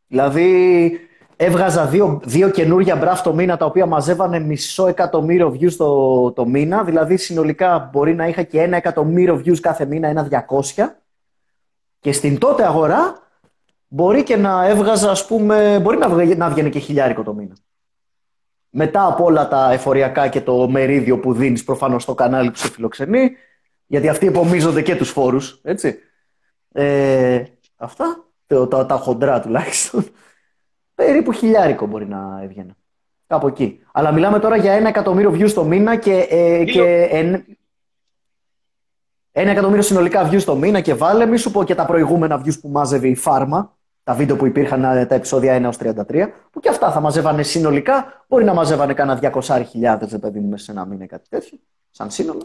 Δηλαδή, 0.07 1.08
έβγαζα 1.41 1.85
δύο, 1.85 2.21
δύο 2.23 2.49
καινούργια 2.49 2.95
μπραφ 2.95 3.21
το 3.21 3.33
μήνα, 3.33 3.57
τα 3.57 3.65
οποία 3.65 3.85
μαζεύανε 3.85 4.39
μισό 4.39 4.87
εκατομμύριο 4.87 5.57
views 5.59 5.73
το, 5.73 6.31
το 6.31 6.45
μήνα. 6.45 6.83
Δηλαδή, 6.83 7.17
συνολικά 7.17 7.89
μπορεί 7.91 8.15
να 8.15 8.27
είχα 8.27 8.43
και 8.43 8.61
ένα 8.61 8.77
εκατομμύριο 8.77 9.41
views 9.45 9.59
κάθε 9.59 9.85
μήνα, 9.85 10.07
ένα 10.07 10.45
200. 10.75 10.85
Και 11.99 12.11
στην 12.11 12.37
τότε 12.37 12.65
αγορά 12.65 13.17
μπορεί 13.87 14.23
και 14.23 14.35
να 14.35 14.65
έβγαζα, 14.67 15.11
ας 15.11 15.25
πούμε, 15.27 15.79
μπορεί 15.81 15.97
να, 15.97 16.09
βγα- 16.09 16.35
να 16.35 16.49
βγαίνει 16.49 16.69
και 16.69 16.79
χιλιάρικο 16.79 17.23
το 17.23 17.33
μήνα. 17.33 17.55
Μετά 18.69 19.05
από 19.05 19.23
όλα 19.23 19.47
τα 19.47 19.71
εφοριακά 19.71 20.27
και 20.27 20.41
το 20.41 20.69
μερίδιο 20.69 21.19
που 21.19 21.33
δίνεις 21.33 21.63
προφανώς 21.63 22.03
στο 22.03 22.13
κανάλι 22.13 22.51
που 22.51 22.57
σε 22.57 22.69
φιλοξενεί, 22.69 23.31
γιατί 23.85 24.09
αυτοί 24.09 24.27
επομίζονται 24.27 24.81
και 24.81 24.95
τους 24.95 25.09
φόρους, 25.09 25.59
έτσι. 25.63 25.97
Ε, 26.71 27.43
αυτά, 27.75 28.25
τα, 28.47 28.67
τα, 28.67 28.85
τα 28.85 28.95
χοντρά 28.95 29.39
τουλάχιστον. 29.39 30.05
Περίπου 31.05 31.31
χιλιάρικο 31.31 31.85
μπορεί 31.85 32.07
να 32.07 32.39
έβγαινε. 32.43 32.75
Κάπου 33.27 33.47
εκεί. 33.47 33.79
Αλλά 33.91 34.11
μιλάμε 34.11 34.39
τώρα 34.39 34.55
για 34.55 34.71
ένα 34.73 34.87
εκατομμύριο 34.87 35.31
views 35.31 35.51
το 35.51 35.63
μήνα 35.63 35.95
και, 35.95 36.27
ε, 36.29 36.57
Δύο. 36.63 36.65
και 36.73 37.07
εν- 37.11 37.45
ένα 39.31 39.51
εκατομμύριο 39.51 39.83
συνολικά 39.83 40.29
views 40.29 40.41
το 40.43 40.55
μήνα 40.55 40.81
και 40.81 40.93
βάλε, 40.93 41.25
μη 41.25 41.37
σου 41.37 41.51
πω 41.51 41.63
και 41.63 41.75
τα 41.75 41.85
προηγούμενα 41.85 42.41
views 42.45 42.59
που 42.61 42.69
μάζευε 42.69 43.07
η 43.07 43.15
Φάρμα, 43.15 43.77
τα 44.03 44.13
βίντεο 44.13 44.35
που 44.35 44.45
υπήρχαν 44.45 44.83
ε, 44.83 45.05
τα 45.05 45.15
επεισόδια 45.15 45.57
1 45.57 45.63
έως 45.63 45.77
33, 45.77 46.27
που 46.51 46.59
και 46.59 46.69
αυτά 46.69 46.91
θα 46.91 46.99
μαζεύανε 46.99 47.43
συνολικά, 47.43 48.23
μπορεί 48.27 48.43
να 48.43 48.53
μαζεύανε 48.53 48.93
κάνα 48.93 49.19
200.000 49.21 50.07
ρε 50.11 50.17
παιδί 50.17 50.39
μου 50.39 50.49
μέσα 50.49 50.63
σε 50.63 50.71
ένα 50.71 50.85
μήνα 50.85 51.03
ή 51.03 51.07
κάτι 51.07 51.29
τέτοιο, 51.29 51.57
σαν 51.91 52.11
σύνολο. 52.11 52.41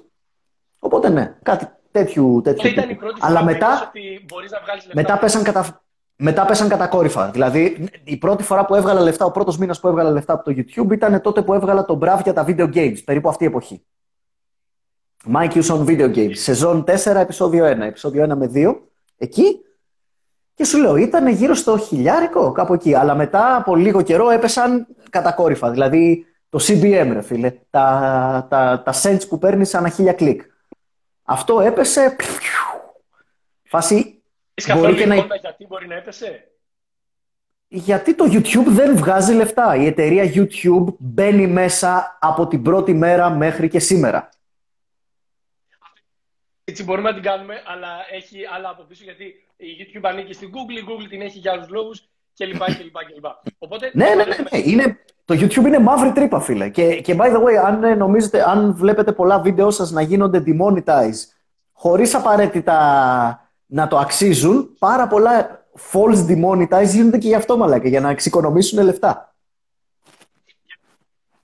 Οπότε 0.78 1.08
ναι, 1.08 1.36
κάτι 1.42 1.68
τέτοιου, 1.90 2.40
τέτοιου 2.44 2.60
Αυτή 2.60 2.72
ήταν 2.72 2.84
η 2.84 2.88
τύπου. 2.88 3.00
πρώτη 3.00 3.20
Αλλά 3.22 3.38
φορά 3.38 3.40
που 3.46 3.52
μετά, 3.52 3.66
είδες 3.66 3.86
ότι 3.88 4.24
μπορείς 4.28 4.50
να 4.50 4.60
βγάλεις 4.64 4.86
λεφτά. 4.86 5.00
μετά 5.00 5.18
πέσαν 5.18 5.42
κατα... 5.42 5.83
Μετά 6.16 6.44
πέσαν 6.44 6.68
κατακόρυφα. 6.68 7.30
Δηλαδή, 7.30 7.88
η 8.04 8.16
πρώτη 8.16 8.42
φορά 8.42 8.64
που 8.64 8.74
έβγαλα 8.74 9.00
λεφτά, 9.00 9.24
ο 9.24 9.30
πρώτος 9.30 9.58
μήνας 9.58 9.80
που 9.80 9.88
έβγαλα 9.88 10.10
λεφτά 10.10 10.32
από 10.32 10.44
το 10.44 10.54
YouTube 10.56 10.92
ήταν 10.92 11.20
τότε 11.20 11.42
που 11.42 11.54
έβγαλα 11.54 11.84
τον 11.84 11.98
Brave 12.02 12.20
για 12.22 12.32
τα 12.32 12.44
video 12.48 12.74
games. 12.74 13.04
Περίπου 13.04 13.28
αυτή 13.28 13.44
η 13.44 13.46
εποχή. 13.46 13.84
Mike 15.34 15.50
Hughes 15.50 15.66
on 15.66 15.84
Video 15.86 16.14
Games. 16.14 16.36
Σεζόν 16.36 16.84
4, 16.86 17.14
επεισόδιο 17.16 17.64
1. 17.66 17.80
Επεισόδιο 17.80 18.24
1 18.32 18.36
με 18.36 18.50
2. 18.54 18.76
Εκεί. 19.16 19.60
Και 20.54 20.64
σου 20.64 20.78
λέω, 20.78 20.96
ήταν 20.96 21.28
γύρω 21.28 21.54
στο 21.54 21.78
χιλιάρικο, 21.78 22.52
κάπου 22.52 22.74
εκεί. 22.74 22.94
Αλλά 22.94 23.14
μετά 23.14 23.56
από 23.56 23.76
λίγο 23.76 24.02
καιρό 24.02 24.30
έπεσαν 24.30 24.86
κατακόρυφα. 25.10 25.70
Δηλαδή 25.70 26.26
το 26.48 26.58
CBM, 26.62 27.10
ρε 27.12 27.22
φίλε. 27.22 27.52
Τα, 27.70 28.46
τα, 28.50 28.82
τα 28.84 28.92
cents 29.02 29.28
που 29.28 29.38
παίρνεις 29.38 29.74
ανά 29.74 29.88
χίλια 29.88 30.12
κλικ. 30.12 30.42
Αυτό 31.22 31.60
έπεσε. 31.60 32.16
Φάση. 33.62 34.13
Μπορεί 34.74 34.94
και 34.94 35.06
να... 35.06 35.14
γιατί 35.14 35.66
μπορεί 35.66 35.86
να 35.86 35.94
έπεσε; 35.94 36.48
Γιατί 37.68 38.14
το 38.14 38.24
YouTube 38.28 38.66
δεν 38.66 38.96
βγάζει 38.96 39.34
λεφτά. 39.34 39.76
Η 39.76 39.86
εταιρεία 39.86 40.32
YouTube 40.34 40.94
μπαίνει 40.98 41.46
μέσα 41.46 42.18
από 42.20 42.46
την 42.46 42.62
πρώτη 42.62 42.94
μέρα 42.94 43.30
μέχρι 43.30 43.68
και 43.68 43.78
σήμερα. 43.78 44.28
Έτσι 46.64 46.84
μπορούμε 46.84 47.08
να 47.08 47.14
την 47.14 47.24
κάνουμε, 47.24 47.62
αλλά 47.66 47.88
έχει 48.12 48.38
άλλα 48.56 48.68
από 48.68 48.82
πίσω 48.82 49.04
γιατί 49.04 49.24
η 49.56 49.66
YouTube 49.78 50.08
ανήκει 50.08 50.32
στην 50.32 50.50
Google, 50.50 50.78
η 50.78 50.84
Google 50.88 51.06
την 51.08 51.20
έχει 51.20 51.38
για 51.38 51.52
άλλους 51.52 51.68
λόγους 51.68 52.08
κλπ. 52.36 52.62
κλπ, 52.78 53.26
Οπότε, 53.58 53.90
ναι, 53.94 54.08
ναι, 54.08 54.14
ναι, 54.14 54.24
ναι. 54.24 54.58
Είναι, 54.58 54.98
το 55.24 55.34
YouTube 55.34 55.66
είναι 55.66 55.78
μαύρη 55.78 56.12
τρύπα, 56.12 56.40
φίλε. 56.40 56.68
Και, 56.68 57.00
και 57.00 57.16
by 57.18 57.26
the 57.26 57.42
way, 57.42 57.54
αν 57.64 57.84
ε, 57.84 57.94
νομίζετε, 57.94 58.50
αν 58.50 58.74
βλέπετε 58.74 59.12
πολλά 59.12 59.40
βίντεο 59.40 59.70
σας 59.70 59.90
να 59.90 60.02
γίνονται 60.02 60.42
demonetize 60.46 61.34
χωρίς 61.72 62.14
απαραίτητα 62.14 63.43
να 63.66 63.88
το 63.88 63.96
αξίζουν, 63.98 64.76
πάρα 64.78 65.06
πολλά 65.06 65.66
false 65.92 66.26
demonetize 66.28 66.86
γίνονται 66.86 67.18
και 67.18 67.28
γι' 67.28 67.34
αυτό 67.34 67.56
μαλάκα, 67.56 67.88
για 67.88 68.00
να 68.00 68.10
εξοικονομήσουν 68.10 68.84
λεφτά. 68.84 69.34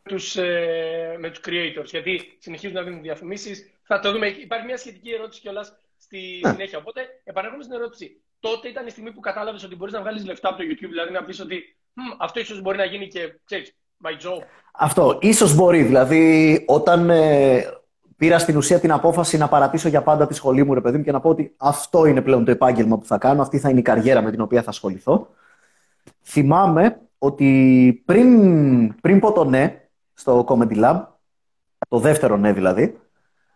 Τους, 0.02 0.36
ε, 0.36 1.16
με 1.18 1.30
τους 1.30 1.40
creators, 1.44 1.84
γιατί 1.84 2.36
συνεχίζουν 2.38 2.76
να 2.76 2.82
δίνουν 2.82 3.02
διαφημίσεις. 3.02 3.70
Θα 3.82 4.00
το 4.00 4.12
δούμε. 4.12 4.26
Υπάρχει 4.26 4.66
μια 4.66 4.76
σχετική 4.76 5.10
ερώτηση 5.10 5.40
κιόλας 5.40 5.72
στη 5.98 6.40
ναι. 6.42 6.50
συνέχεια. 6.50 6.78
Οπότε, 6.78 7.00
επανέρχομαι 7.24 7.62
στην 7.62 7.74
ερώτηση. 7.74 8.22
Τότε 8.40 8.68
ήταν 8.68 8.86
η 8.86 8.90
στιγμή 8.90 9.12
που 9.12 9.20
κατάλαβες 9.20 9.64
ότι 9.64 9.76
μπορείς 9.76 9.94
να 9.94 10.00
βγάλεις 10.00 10.24
λεφτά 10.24 10.48
από 10.48 10.58
το 10.58 10.64
YouTube, 10.70 10.88
δηλαδή 10.88 11.12
να 11.12 11.24
πεις 11.24 11.40
ότι 11.40 11.76
αυτό 12.18 12.40
ίσως 12.40 12.60
μπορεί 12.60 12.76
να 12.76 12.84
γίνει 12.84 13.08
και 13.08 13.38
ξέρεις, 13.44 13.76
my 14.04 14.10
job. 14.10 14.42
Αυτό 14.72 15.18
ίσως 15.20 15.54
μπορεί. 15.54 15.82
Δηλαδή, 15.82 16.64
όταν 16.66 17.10
ε, 17.10 17.64
πήρα 18.20 18.38
στην 18.38 18.56
ουσία 18.56 18.80
την 18.80 18.92
απόφαση 18.92 19.36
να 19.36 19.48
παρατήσω 19.48 19.88
για 19.88 20.02
πάντα 20.02 20.26
τη 20.26 20.34
σχολή 20.34 20.64
μου, 20.64 20.74
ρε 20.74 20.80
παιδί 20.80 20.96
μου, 20.96 21.02
και 21.02 21.12
να 21.12 21.20
πω 21.20 21.28
ότι 21.28 21.54
αυτό 21.56 22.06
είναι 22.06 22.20
πλέον 22.20 22.44
το 22.44 22.50
επάγγελμα 22.50 22.98
που 22.98 23.06
θα 23.06 23.18
κάνω, 23.18 23.42
αυτή 23.42 23.58
θα 23.58 23.70
είναι 23.70 23.78
η 23.78 23.82
καριέρα 23.82 24.22
με 24.22 24.30
την 24.30 24.40
οποία 24.40 24.62
θα 24.62 24.70
ασχοληθώ. 24.70 25.28
Θυμάμαι 26.22 27.00
ότι 27.18 28.02
πριν, 28.04 28.94
πριν 29.00 29.20
πω 29.20 29.32
το 29.32 29.44
ναι 29.44 29.88
στο 30.14 30.44
Comedy 30.48 30.84
Lab, 30.84 31.02
το 31.88 31.98
δεύτερο 31.98 32.36
ναι 32.36 32.52
δηλαδή, 32.52 32.98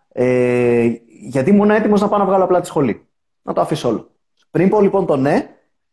ε, 0.09 0.92
γιατί 1.06 1.50
ήμουν 1.50 1.71
έτοιμος 1.71 2.00
να 2.00 2.09
πάω 2.09 2.18
να 2.18 2.25
βγάλω 2.25 2.44
απλά 2.44 2.61
τη 2.61 2.66
σχολή. 2.66 3.06
Να 3.42 3.52
το 3.52 3.61
αφήσω 3.61 3.88
όλο. 3.88 4.11
Πριν 4.50 4.68
πω 4.68 4.80
λοιπόν 4.80 5.06
το 5.06 5.16
ναι, 5.16 5.49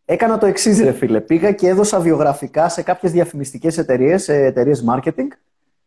έκανα 0.06 0.38
το 0.38 0.46
εξής, 0.46 0.82
ρε 0.82 0.92
φίλε. 0.92 1.22
Πήγα 1.22 1.52
και 1.52 1.68
έδωσα 1.68 2.00
βιογραφικά 2.00 2.70
σε 2.70 2.82
κάποιες 2.82 3.12
διαφημιστικές 3.12 3.78
εταιρείες, 3.78 4.30
εταιρείες 4.30 4.84
marketing, 4.90 5.28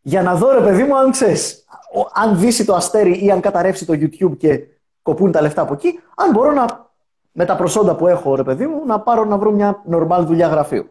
για 0.07 0.23
να 0.23 0.35
δω, 0.35 0.53
ρε 0.53 0.61
παιδί 0.61 0.83
μου, 0.83 0.97
αν 0.97 1.11
ξέρεις, 1.11 1.65
αν 2.13 2.39
δύσει 2.39 2.65
το 2.65 2.75
αστέρι 2.75 3.25
ή 3.25 3.31
αν 3.31 3.41
καταρρεύσει 3.41 3.87
το 3.87 3.93
YouTube 3.93 4.37
και 4.37 4.61
κοπούν 5.03 5.33
τα 5.33 5.41
λεφτά 5.41 5.63
από 5.63 5.73
εκεί, 5.73 6.01
αν 6.17 6.31
μπορώ 6.31 6.53
να, 6.53 6.91
με 7.33 7.45
τα 7.45 7.57
προσόντα 7.57 7.97
που 7.97 8.07
έχω, 8.07 8.35
ρε 8.35 8.43
παιδί 8.43 8.67
μου, 8.67 8.87
να 8.87 9.01
πάρω 9.01 9.25
να 9.25 9.39
βρω 9.39 9.51
μια 9.51 9.83
νορμάλ 9.87 10.27
δουλειά 10.27 10.49
γραφείου. 10.49 10.89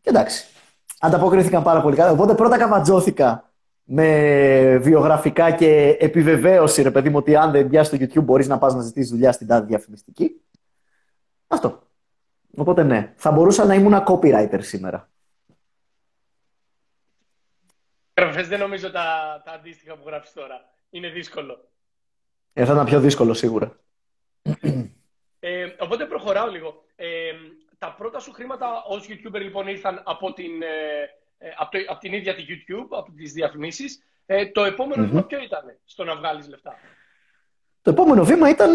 Και 0.00 0.10
εντάξει. 0.10 0.46
Ανταποκρίθηκαν 1.00 1.62
πάρα 1.62 1.80
πολύ 1.80 1.96
καλά. 1.96 2.10
Οπότε 2.10 2.34
πρώτα 2.34 2.58
καβατζώθηκα 2.58 3.50
με 3.84 4.78
βιογραφικά 4.82 5.50
και 5.50 5.96
επιβεβαίωση, 6.00 6.82
ρε 6.82 6.90
παιδί 6.90 7.08
μου, 7.08 7.16
ότι 7.16 7.36
αν 7.36 7.50
δεν 7.50 7.68
πιάσει 7.68 7.98
το 7.98 8.04
YouTube 8.04 8.24
μπορείς 8.24 8.48
να 8.48 8.58
πας 8.58 8.74
να 8.74 8.80
ζητήσεις 8.80 9.10
δουλειά 9.10 9.32
στην 9.32 9.46
τάδε 9.46 9.66
διαφημιστική. 9.66 10.40
Αυτό. 11.46 11.82
Οπότε 12.56 12.82
ναι, 12.82 13.12
θα 13.16 13.30
μπορούσα 13.30 13.64
να 13.64 13.74
ήμουν 13.74 13.94
copywriter 14.06 14.58
σήμερα. 14.60 15.08
Γραφές, 18.16 18.48
δεν 18.48 18.58
νομίζω 18.58 18.90
τα, 18.90 19.42
τα 19.44 19.52
αντίστοιχα 19.52 19.96
που 19.96 20.02
γράφεις 20.06 20.32
τώρα. 20.32 20.70
Είναι 20.90 21.08
δύσκολο. 21.08 21.68
Ε, 22.52 22.64
θα 22.64 22.72
ήταν 22.72 22.84
πιο 22.84 23.00
δύσκολο 23.00 23.34
σίγουρα. 23.34 23.78
Ε, 25.40 25.66
οπότε 25.78 26.04
προχωράω 26.04 26.48
λίγο. 26.50 26.84
Ε, 26.96 27.32
τα 27.78 27.94
πρώτα 27.98 28.18
σου 28.18 28.32
χρήματα 28.32 28.84
ως 28.86 29.08
YouTuber 29.08 29.40
λοιπόν 29.40 29.66
ήρθαν 29.66 30.02
από 30.04 30.32
την, 30.32 30.62
ε, 30.62 31.02
ε, 31.38 31.48
από, 31.56 31.70
το, 31.70 31.78
από 31.88 32.00
την 32.00 32.12
ίδια 32.12 32.34
τη 32.34 32.44
YouTube, 32.48 32.86
από 32.90 33.12
τις 33.12 33.32
διαφημίσεις. 33.32 34.02
Ε, 34.26 34.46
το 34.46 34.64
επόμενο 34.64 35.06
βήμα 35.06 35.22
ποιο 35.22 35.42
ήταν 35.42 35.78
στο 35.84 36.04
να 36.04 36.16
βγάλεις 36.16 36.48
λεφτά; 36.48 36.74
Το 37.82 37.90
επόμενο 37.90 38.24
βήμα 38.24 38.48
ήταν 38.48 38.74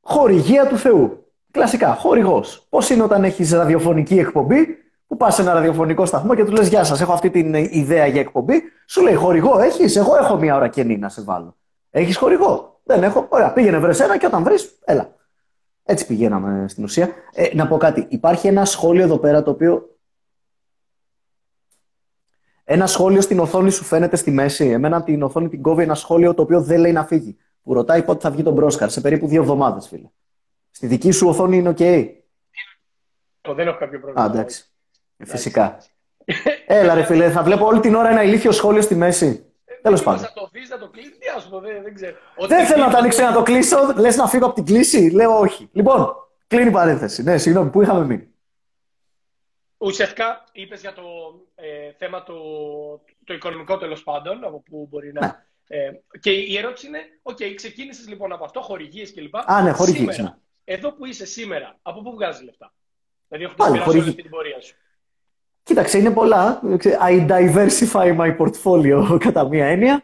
χορηγία 0.00 0.66
του 0.66 0.76
Θεού. 0.76 1.32
Κλασικά, 1.50 1.94
χορηγός. 1.94 2.66
Πώς 2.68 2.90
είναι 2.90 3.02
όταν 3.02 3.24
έχεις 3.24 3.52
ραδιοφωνική 3.52 4.18
εκπομπή, 4.18 4.81
που 5.12 5.18
πας 5.18 5.34
σε 5.34 5.42
ένα 5.42 5.52
ραδιοφωνικό 5.52 6.06
σταθμό 6.06 6.34
και 6.34 6.44
του 6.44 6.52
λες: 6.52 6.68
Γεια 6.68 6.84
σας, 6.84 7.00
έχω 7.00 7.12
αυτή 7.12 7.30
την 7.30 7.54
ιδέα 7.54 8.06
για 8.06 8.20
εκπομπή. 8.20 8.62
Σου 8.86 9.02
λέει: 9.02 9.14
Χορηγό 9.14 9.60
έχεις, 9.60 9.96
εγώ 9.96 10.16
έχω 10.16 10.36
μία 10.36 10.56
ώρα 10.56 10.68
κενή 10.68 10.98
να 10.98 11.08
σε 11.08 11.22
βάλω. 11.22 11.56
Έχεις 11.90 12.16
χορηγό; 12.16 12.80
Δεν 12.84 13.02
έχω. 13.02 13.26
Ωραία, 13.28 13.52
πήγαινε 13.52 13.78
βρες 13.78 14.00
ένα 14.00 14.18
και 14.18 14.26
όταν 14.26 14.42
βρεις, 14.42 14.78
έλα. 14.84 15.14
Έτσι 15.82 16.06
πηγαίναμε 16.06 16.68
στην 16.68 16.84
ουσία. 16.84 17.10
Ε, 17.32 17.54
να 17.54 17.68
πω 17.68 17.76
κάτι. 17.76 18.06
Υπάρχει 18.08 18.46
ένα 18.46 18.64
σχόλιο 18.64 19.02
εδώ 19.02 19.18
πέρα 19.18 19.42
το 19.42 19.50
οποίο. 19.50 19.98
Ένα 22.64 22.86
σχόλιο 22.86 23.20
στην 23.20 23.38
οθόνη 23.38 23.70
σου 23.70 23.84
φαίνεται 23.84 24.16
στη 24.16 24.30
μέση. 24.30 24.68
Εμένα 24.68 25.02
την 25.02 25.22
οθόνη 25.22 25.48
την 25.48 25.62
κόβει 25.62 25.82
ένα 25.82 25.94
σχόλιο 25.94 26.34
το 26.34 26.42
οποίο 26.42 26.62
δεν 26.62 26.80
λέει 26.80 26.92
να 26.92 27.04
φύγει. 27.04 27.36
Που 27.62 27.74
ρωτάει 27.74 28.02
πότε 28.02 28.20
θα 28.20 28.30
βγει 28.30 28.42
τον 28.42 28.52
Μπρόσκαρ. 28.52 28.90
Σε 28.90 29.00
περίπου 29.00 29.26
δύο 29.26 29.40
εβδομάδες, 29.40 29.88
φίλε. 29.88 30.08
Στη 30.70 30.86
δική 30.86 31.10
σου 31.10 31.28
οθόνη 31.28 31.56
είναι 31.56 31.70
OK. 31.70 32.08
δεν 33.54 33.66
έχω 33.66 33.78
κάποιο 33.78 34.00
πρόβλημα. 34.00 34.22
Α, 34.22 34.30
εντάξει. 34.30 34.71
Ε, 35.22 35.26
φυσικά. 35.26 35.78
Έλα, 36.66 36.94
ρε 36.94 37.04
φίλε, 37.04 37.30
θα 37.30 37.42
βλέπω 37.42 37.66
όλη 37.66 37.80
την 37.80 37.94
ώρα 37.94 38.08
ένα 38.08 38.22
ηλίθιο 38.22 38.52
σχόλιο 38.52 38.82
στη 38.82 38.94
μέση. 38.94 39.46
Ε, 39.64 39.74
Τέλο 39.82 40.00
πάντων. 40.00 40.20
Θα 40.20 40.32
το 40.34 40.48
δει, 40.52 40.60
να 40.68 40.78
το 40.78 40.88
κλείσεις, 40.88 41.18
τι 41.18 41.28
α 41.28 41.60
δεν, 41.60 41.82
δεν 41.82 41.94
ξέρω. 41.94 42.16
Δεν 42.48 42.66
θέλω 42.66 42.84
να 42.84 42.90
το 42.90 42.96
ανοίξω 42.96 43.22
να 43.22 43.32
το 43.32 43.42
κλείσω. 43.42 43.94
Λες 43.96 44.16
να 44.16 44.26
φύγω 44.26 44.46
από 44.46 44.54
την 44.54 44.64
κλήση; 44.64 45.10
Λέω 45.10 45.38
όχι. 45.38 45.68
Λοιπόν, 45.72 46.14
κλείνει 46.46 46.68
η 46.68 46.72
παρένθεση. 46.72 47.22
Ναι, 47.22 47.38
συγγνώμη, 47.38 47.70
πού 47.70 47.82
είχαμε 47.82 48.04
μείνει; 48.04 48.28
Ουσιαστικά 49.78 50.44
είπες 50.52 50.80
για 50.80 50.92
το 50.92 51.02
ε, 51.54 51.92
θέμα 51.98 52.22
το, 52.22 52.34
το 53.24 53.34
οικονομικό 53.34 53.78
τέλος 53.78 54.02
πάντων, 54.02 54.44
από 54.44 54.62
πού 54.70 54.86
μπορεί 54.90 55.12
να. 55.12 55.20
Ναι. 55.20 55.32
Ε, 55.66 55.90
και 56.20 56.30
η 56.30 56.56
ερώτηση 56.56 56.86
είναι, 56.86 56.98
OK, 57.22 57.36
okay, 57.40 57.52
ξεκίνησες 57.54 58.08
λοιπόν 58.08 58.32
από 58.32 58.44
αυτό, 58.44 58.60
χορηγίες 58.60 59.12
κλπ. 59.12 59.36
Α, 59.36 59.62
ναι, 59.62 59.70
χορηγίες. 59.70 60.18
Ναι 60.18 60.34
εδώ 60.64 60.92
που 60.92 61.04
είσαι 61.06 61.26
σήμερα, 61.26 61.78
από 61.82 62.02
πού 62.02 62.12
βγάζεις 62.12 62.42
λεφτά; 62.42 62.74
Δηλαδή, 63.28 63.44
έχω 63.44 63.54
Πάλι, 63.54 63.78
χωρίς... 63.78 64.08
αυτή 64.08 64.22
την 64.22 64.30
πορεία 64.30 64.60
σου. 64.60 64.76
Κοίταξε, 65.62 65.98
είναι 65.98 66.10
πολλά. 66.10 66.60
I 67.08 67.26
diversify 67.26 68.16
my 68.18 68.36
portfolio 68.36 69.16
κατά 69.24 69.48
μία 69.48 69.66
έννοια. 69.66 70.02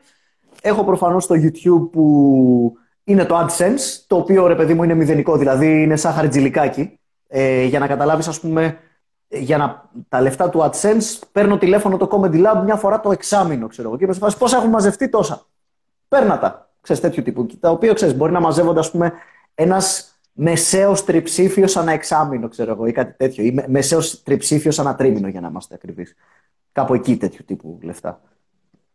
Έχω 0.63 0.85
προφανώς 0.85 1.27
το 1.27 1.35
YouTube 1.35 1.91
που 1.93 2.77
είναι 3.05 3.25
το 3.25 3.39
AdSense, 3.39 4.05
το 4.07 4.17
οποίο 4.17 4.47
ρε 4.47 4.55
παιδί 4.55 4.75
μου 4.75 4.83
είναι 4.83 4.95
μηδενικό, 4.95 5.37
δηλαδή 5.37 5.83
είναι 5.83 5.97
σαν 5.97 6.13
χαρτζηλικάκι. 6.13 6.99
Ε, 7.29 7.65
για 7.65 7.79
να 7.79 7.87
καταλάβεις, 7.87 8.29
ας 8.29 8.41
πούμε, 8.41 8.79
για 9.29 9.57
να, 9.57 9.91
τα 10.09 10.21
λεφτά 10.21 10.49
του 10.51 10.61
AdSense 10.63 11.21
παίρνω 11.33 11.59
τηλέφωνο 11.59 11.97
το 11.97 12.09
Comedy 12.11 12.47
Lab 12.47 12.63
μια 12.65 12.77
φορά 12.77 13.01
το 13.01 13.11
εξάμεινο, 13.13 13.67
ξέρω 13.67 13.89
εγώ. 13.89 13.97
Και 13.99 14.05
είμαι 14.05 14.31
πόσα 14.39 14.57
έχουν 14.57 14.71
μαζευτεί 14.71 15.09
τόσα; 15.09 15.47
Παίρνα 16.09 16.39
τα. 16.39 16.71
Ξέρεις, 16.81 17.03
τέτοιου 17.03 17.23
τύπου. 17.23 17.47
Τα 17.61 17.71
οποία, 17.71 17.93
ξέρεις, 17.93 18.15
μπορεί 18.17 18.33
να 18.33 18.41
μαζεύονται, 18.41 18.79
ας 18.79 18.91
πούμε, 18.91 19.13
ένας 19.55 20.08
μεσαίος 20.41 21.05
τριψήφιος 21.05 21.77
ανά 21.77 21.93
εξάμεινο, 21.93 22.49
ξέρω 22.49 22.71
εγώ, 22.71 22.87
ή 22.87 22.93
κάτι 22.93 23.17
τέτοιο. 23.17 23.45
Ή 23.45 23.65
μεσαίος 23.67 24.23
τριψήφιος 24.23 24.79
ανά 24.79 24.95
τρίμηνο, 24.95 25.29
για 25.29 25.41
να 25.41 25.49
είμαστε 25.49 25.75
ακριβείς. 25.75 26.15
Κάπου 26.73 26.95
εκεί 26.95 27.17
τέτοιου 27.17 27.45
τύπου 27.45 27.79
λεφτά. 27.83 28.21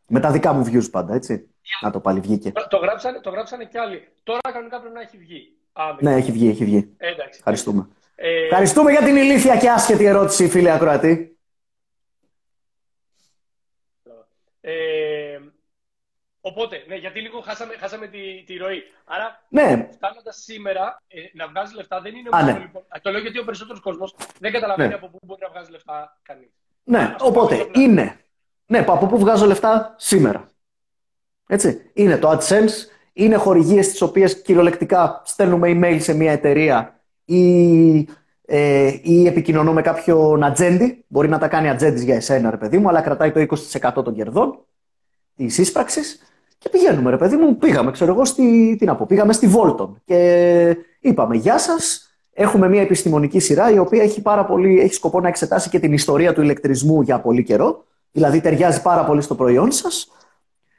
Με 0.08 0.20
τα 0.20 0.32
δικά 0.32 0.54
μου 0.54 0.66
views 0.66 0.92
πάντα, 0.92 1.14
έτσι. 1.14 1.48
Να 1.82 1.92
το 1.92 2.00
πάλι 2.00 2.20
βγήκε. 2.20 2.52
Το, 2.70 2.78
γράψανε, 2.78 3.20
το 3.20 3.30
γράψανε 3.30 3.66
κι 3.66 3.78
άλλοι. 3.78 4.08
Τώρα 4.24 4.40
κανονικά 4.42 4.80
πρέπει 4.80 4.94
να 4.94 5.02
έχει 5.02 5.18
βγει. 5.18 5.58
ναι, 6.00 6.16
έχει 6.16 6.32
βγει, 6.32 6.50
έχει 6.50 6.66
βγει. 6.66 6.94
Ε, 6.98 7.12
εντάξει. 7.12 7.38
Ευχαριστούμε. 7.38 7.88
Ε... 8.16 8.44
Ευχαριστούμε 8.44 8.92
για 8.92 9.02
την 9.02 9.16
ηλίθια 9.16 9.58
και 9.58 9.70
άσχετη 9.70 10.06
ερώτηση, 10.06 10.48
φίλε 10.48 10.72
Ακροατή. 10.72 11.38
Ε, 14.62 15.40
Οπότε, 16.46 16.84
ναι, 16.88 16.96
γιατί 16.96 17.20
λίγο 17.20 17.40
χάσαμε, 17.40 17.74
χάσαμε 17.80 18.08
τη, 18.08 18.44
τη 18.46 18.58
ροή. 18.58 18.84
Άρα, 19.06 19.44
ναι. 19.50 19.90
φτάνοντας 19.92 20.36
σήμερα 20.44 21.02
ε, 21.08 21.20
να 21.34 21.48
βγάζει 21.48 21.76
λεφτά 21.76 22.02
δεν 22.02 22.16
είναι 22.16 22.30
μόνο. 22.32 22.46
Ναι. 22.46 22.60
Λοιπόν, 22.60 22.84
το 23.02 23.12
λέω 23.12 23.22
γιατί 23.22 23.40
ο 23.40 23.44
περισσότερος 23.44 23.82
κόσμος 23.82 24.16
δεν 24.40 24.52
καταλαβαίνει 24.52 24.90
ναι. 24.90 24.96
από 24.96 25.08
πού 25.08 25.18
μπορεί 25.26 25.42
να 25.42 25.50
βγάζει 25.50 25.72
λεφτά 25.72 26.20
κανείς. 26.22 26.50
Ναι, 26.84 27.16
οπότε 27.20 27.68
είναι. 27.74 28.20
Ναι, 28.66 28.78
από 28.88 29.08
πού 29.08 29.18
βγάζω 29.18 29.46
λεφτά 29.46 29.96
σήμερα. 29.98 30.48
Έτσι. 31.48 31.92
Είναι 31.94 32.18
το 32.18 32.32
AdSense, 32.32 32.74
είναι 33.14 33.36
χορηγίες 33.36 33.90
τις 33.90 34.02
οποίες 34.02 34.42
κυριολεκτικά 34.42 35.22
στέλνουμε 35.26 35.72
email 35.72 35.98
σε 36.00 36.14
μια 36.14 36.32
εταιρεία 36.32 37.00
ή, 37.26 37.98
ε, 38.46 39.00
ή 39.02 39.28
επικοινωνώ 39.28 39.74
με 39.74 39.82
κάποιον 39.82 40.44
ατζέντη. 40.44 41.06
Μπορεί 41.08 41.28
να 41.28 41.38
τα 41.38 41.48
κάνει 41.48 41.70
ατζέντης 41.70 42.04
για 42.04 42.16
εσένα, 42.16 42.50
ρε 42.50 42.58
παιδί 42.58 42.78
μου, 42.78 42.90
αλλά 42.90 43.02
κρατάει 43.02 43.32
το 43.32 43.40
20% 43.40 44.04
των 44.04 44.16
κερδών 44.16 44.66
της 45.36 45.58
ίσπραξης. 45.58 46.22
Και 46.64 46.70
πηγαίνουμε, 46.70 47.10
ρε 47.10 47.18
παιδί 47.18 47.36
μου, 47.36 47.58
πήγαμε, 47.58 47.92
ξέρω 47.92 48.12
εγώ, 48.14 48.26
στη, 48.26 48.76
τι 48.80 48.86
να 48.86 48.96
πω, 48.96 49.06
πήγαμε 49.06 49.34
στη 49.34 49.48
Βόλτον. 49.48 50.02
Και 50.06 50.78
είπαμε, 51.00 51.36
γεια 51.36 51.58
σας, 51.58 52.10
έχουμε 52.34 52.70
μια 52.70 52.82
επιστημονική 52.82 53.40
σειρά 53.40 53.72
η 53.72 53.78
οποία 53.78 54.04
έχει, 54.04 54.22
πάρα 54.22 54.46
πολύ, 54.46 54.80
έχει 54.80 54.94
σκοπό 54.94 55.20
να 55.20 55.28
εξετάσει 55.28 55.70
και 55.70 55.80
την 55.80 55.94
ιστορία 55.94 56.34
του 56.34 56.42
ηλεκτρισμού 56.42 57.02
για 57.02 57.20
πολύ 57.20 57.44
καιρό. 57.44 57.84
Δηλαδή 58.12 58.42
ταιριάζει 58.42 58.82
πάρα 58.82 59.04
πολύ 59.04 59.22
στο 59.22 59.36
προϊόν 59.36 59.72
σας. 59.72 60.08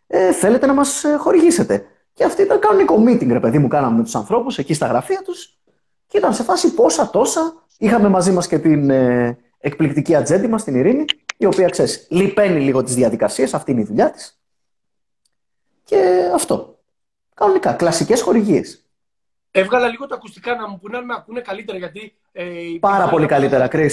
Ε, 0.07 0.33
θέλετε 0.33 0.67
να 0.67 0.75
μας 0.75 1.05
ε, 1.05 1.17
χορηγήσετε. 1.17 1.85
Και 2.13 2.25
αυτή 2.25 2.43
ήταν 2.43 2.59
κανονικό 2.59 3.05
meeting, 3.07 3.29
ρε 3.29 3.41
παιδί 3.41 3.59
μου, 3.59 3.69
κάναμε 3.69 3.97
με 3.97 4.03
τους 4.03 4.15
ανθρώπους 4.15 4.59
εκεί 4.59 4.75
στα 4.75 4.87
γραφεία 4.87 5.23
τους 5.25 5.59
και 6.07 6.19
ήταν 6.19 6.35
σε 6.35 6.43
φάση 6.43 6.75
πόσα 6.75 7.11
τόσα. 7.11 7.67
Είχαμε 7.79 8.09
μαζί 8.09 8.33
μας 8.33 8.47
και 8.47 8.59
την 8.59 8.91
ε, 8.91 9.39
εκπληκτική 9.59 10.15
ατζέντη 10.15 10.49
μας, 10.49 10.65
την 10.65 10.75
Ειρήνη, 10.75 11.05
η 11.37 11.47
οποία, 11.47 11.69
ξέρεις, 11.69 12.07
λυπαίνει 12.11 12.61
λίγο 12.61 12.83
τις 12.83 12.95
διαδικασίες, 12.95 13.55
αυτή 13.55 13.71
είναι 13.71 13.81
η 13.81 13.85
δουλειά 13.85 14.11
της. 14.11 14.39
Και 15.85 16.31
αυτό. 16.35 16.79
Κανονικά, 17.35 17.73
κλασικές 17.73 18.23
χορηγίες. 18.23 18.85
Έβγαλα 19.51 19.89
λίγο 19.89 20.07
τα 20.07 20.15
ακουστικά 20.15 20.57
να 20.57 20.69
μου 20.69 20.79
πούνε 20.79 20.97
αν 20.97 21.05
με 21.05 21.15
ακούνε 21.15 21.41
καλύτερα 21.41 21.79
γιατί. 21.79 22.17
Ε, 22.33 22.63
Πάρα 22.81 23.09
πολύ 23.09 23.27
καλύτερα, 23.27 23.69
Κρι. 23.69 23.91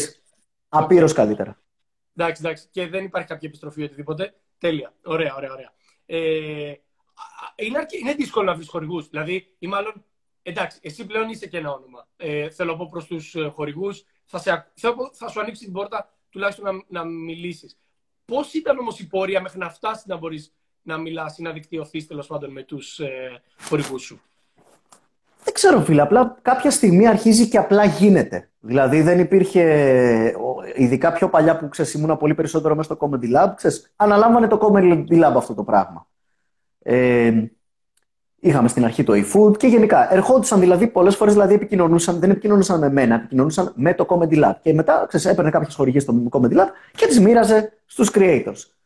Απείρως 0.70 1.14
καλύτερα. 1.14 1.62
Εντάξει, 2.16 2.42
εντάξει. 2.46 2.68
Και 2.72 2.88
δεν 2.88 3.04
υπάρχει 3.04 3.28
κάποια 3.28 3.48
επιστροφή 3.48 3.82
ή 3.82 3.84
οτιδήποτε. 3.84 4.34
Τέλεια. 4.58 4.94
Ωραία, 5.04 5.36
ωραία, 5.36 5.52
ωραία. 5.52 5.74
Ε, 6.06 6.74
είναι, 7.56 7.78
αρκε... 7.78 7.98
είναι 7.98 8.14
δύσκολο 8.14 8.46
να 8.46 8.56
βρεις 8.56 8.70
χορηγούς. 8.70 9.08
Δηλαδή, 9.08 9.56
ή 9.60 9.68
μάλλον. 9.68 10.06
Εντάξει, 10.42 10.80
εσύ 10.82 11.06
πλέον 11.06 11.30
είσαι 11.30 11.48
και 11.48 11.58
ένα 11.58 11.72
όνομα. 11.72 12.08
Ε, 12.18 12.50
θέλω 12.50 12.72
να 12.72 12.78
πω 12.78 12.88
προς 12.92 13.06
τους 13.06 13.36
ε, 13.36 13.48
χορηγούς. 13.48 14.04
Θα, 14.26 14.38
σε... 14.38 14.72
θα 15.14 15.28
σου 15.28 15.40
ανοίξει 15.40 15.64
την 15.64 15.74
πόρτα 15.74 16.14
τουλάχιστον 16.30 16.76
να, 16.76 17.00
να 17.00 17.10
μιλήσεις. 17.10 17.80
Πώς 18.26 18.54
ήταν 18.54 18.80
όμως 18.80 19.00
η 19.00 19.08
πορεία 19.08 19.42
μέχρι 19.42 19.60
να 19.60 19.70
φτάσεις 19.70 20.06
να 20.06 20.18
μπορείς 20.18 20.54
να 20.82 20.98
μιλάς 20.98 21.38
ή 21.38 21.42
να 21.42 21.52
δικτυωθείς 21.52 22.08
τέλος 22.08 22.28
πάντων 22.28 22.52
με 22.52 22.64
τους 22.64 23.00
ε, 23.00 23.42
χορηγούς 23.62 24.02
σου. 24.02 24.22
Δεν 25.44 25.54
ξέρω, 25.54 25.82
φίλε. 25.82 26.02
Απλά 26.02 26.38
κάποια 26.42 26.72
στιγμή 26.72 27.08
αρχίζει 27.08 27.48
και 27.48 27.58
απλά 27.58 27.86
γίνεται. 27.86 28.50
Δηλαδή 28.60 29.02
δεν 29.02 29.20
υπήρχε. 29.20 30.36
Ειδικά 30.76 31.12
πιο 31.12 31.30
παλιά 31.30 31.58
που 31.58 31.70
ξέρεις, 31.70 31.94
ήμουν 31.94 32.18
πολύ 32.18 32.34
περισσότερο 32.34 32.76
μέσα 32.76 32.96
στο 32.96 33.10
Comedy 33.10 33.36
Lab. 33.36 33.54
Ξέρεις, 33.56 33.92
αναλάμβανε 33.96 34.48
το 34.48 34.60
Comedy 34.62 35.06
Lab 35.10 35.34
αυτό 35.36 35.54
το 35.54 35.64
πράγμα. 35.64 36.08
Ε, 36.80 37.32
είχαμε 38.40 38.68
στην 38.68 38.84
αρχή 38.84 39.04
το 39.04 39.14
eFood 39.14 39.58
και 39.58 39.68
γενικά 39.68 40.14
ερχόντουσαν 40.14 40.60
δηλαδή 40.60 40.88
πολλές 40.88 41.16
φορές 41.16 41.34
δηλαδή, 41.34 41.54
επικοινωνούσαν, 41.54 42.20
δεν 42.20 42.30
επικοινωνούσαν 42.30 42.80
με 42.80 42.90
μένα, 42.90 43.16
επικοινωνούσαν 43.16 43.72
με 43.76 43.94
το 43.94 44.06
Comedy 44.10 44.44
Lab. 44.44 44.54
Και 44.62 44.74
μετά 44.74 45.06
ξέρεις, 45.08 45.26
έπαιρνε 45.26 45.50
κάποιες 45.50 45.76
χορηγίες 45.76 46.04
στο 46.04 46.24
Comedy 46.30 46.54
Lab 46.54 46.68
και 46.92 47.08
τις 47.08 47.20
μοίραζε 47.20 47.74
στους 47.86 48.12
creators. 48.14 48.81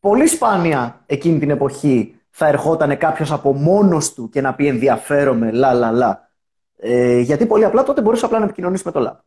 Πολύ 0.00 0.26
σπάνια 0.26 1.02
εκείνη 1.06 1.38
την 1.38 1.50
εποχή 1.50 2.20
θα 2.30 2.46
ερχόταν 2.46 2.98
κάποιος 2.98 3.32
από 3.32 3.52
μόνος 3.52 4.12
του 4.12 4.28
και 4.28 4.40
να 4.40 4.54
πει 4.54 4.66
ενδιαφέρομαι, 4.66 5.50
λα, 5.50 5.72
λα, 5.72 5.90
λα. 5.90 6.30
Ε, 6.76 7.18
γιατί 7.18 7.46
πολύ 7.46 7.64
απλά 7.64 7.82
τότε 7.82 8.00
μπορούσε 8.00 8.24
απλά 8.24 8.38
να 8.38 8.44
επικοινωνήσει 8.44 8.82
με 8.86 8.92
το 8.92 9.08
lab. 9.08 9.20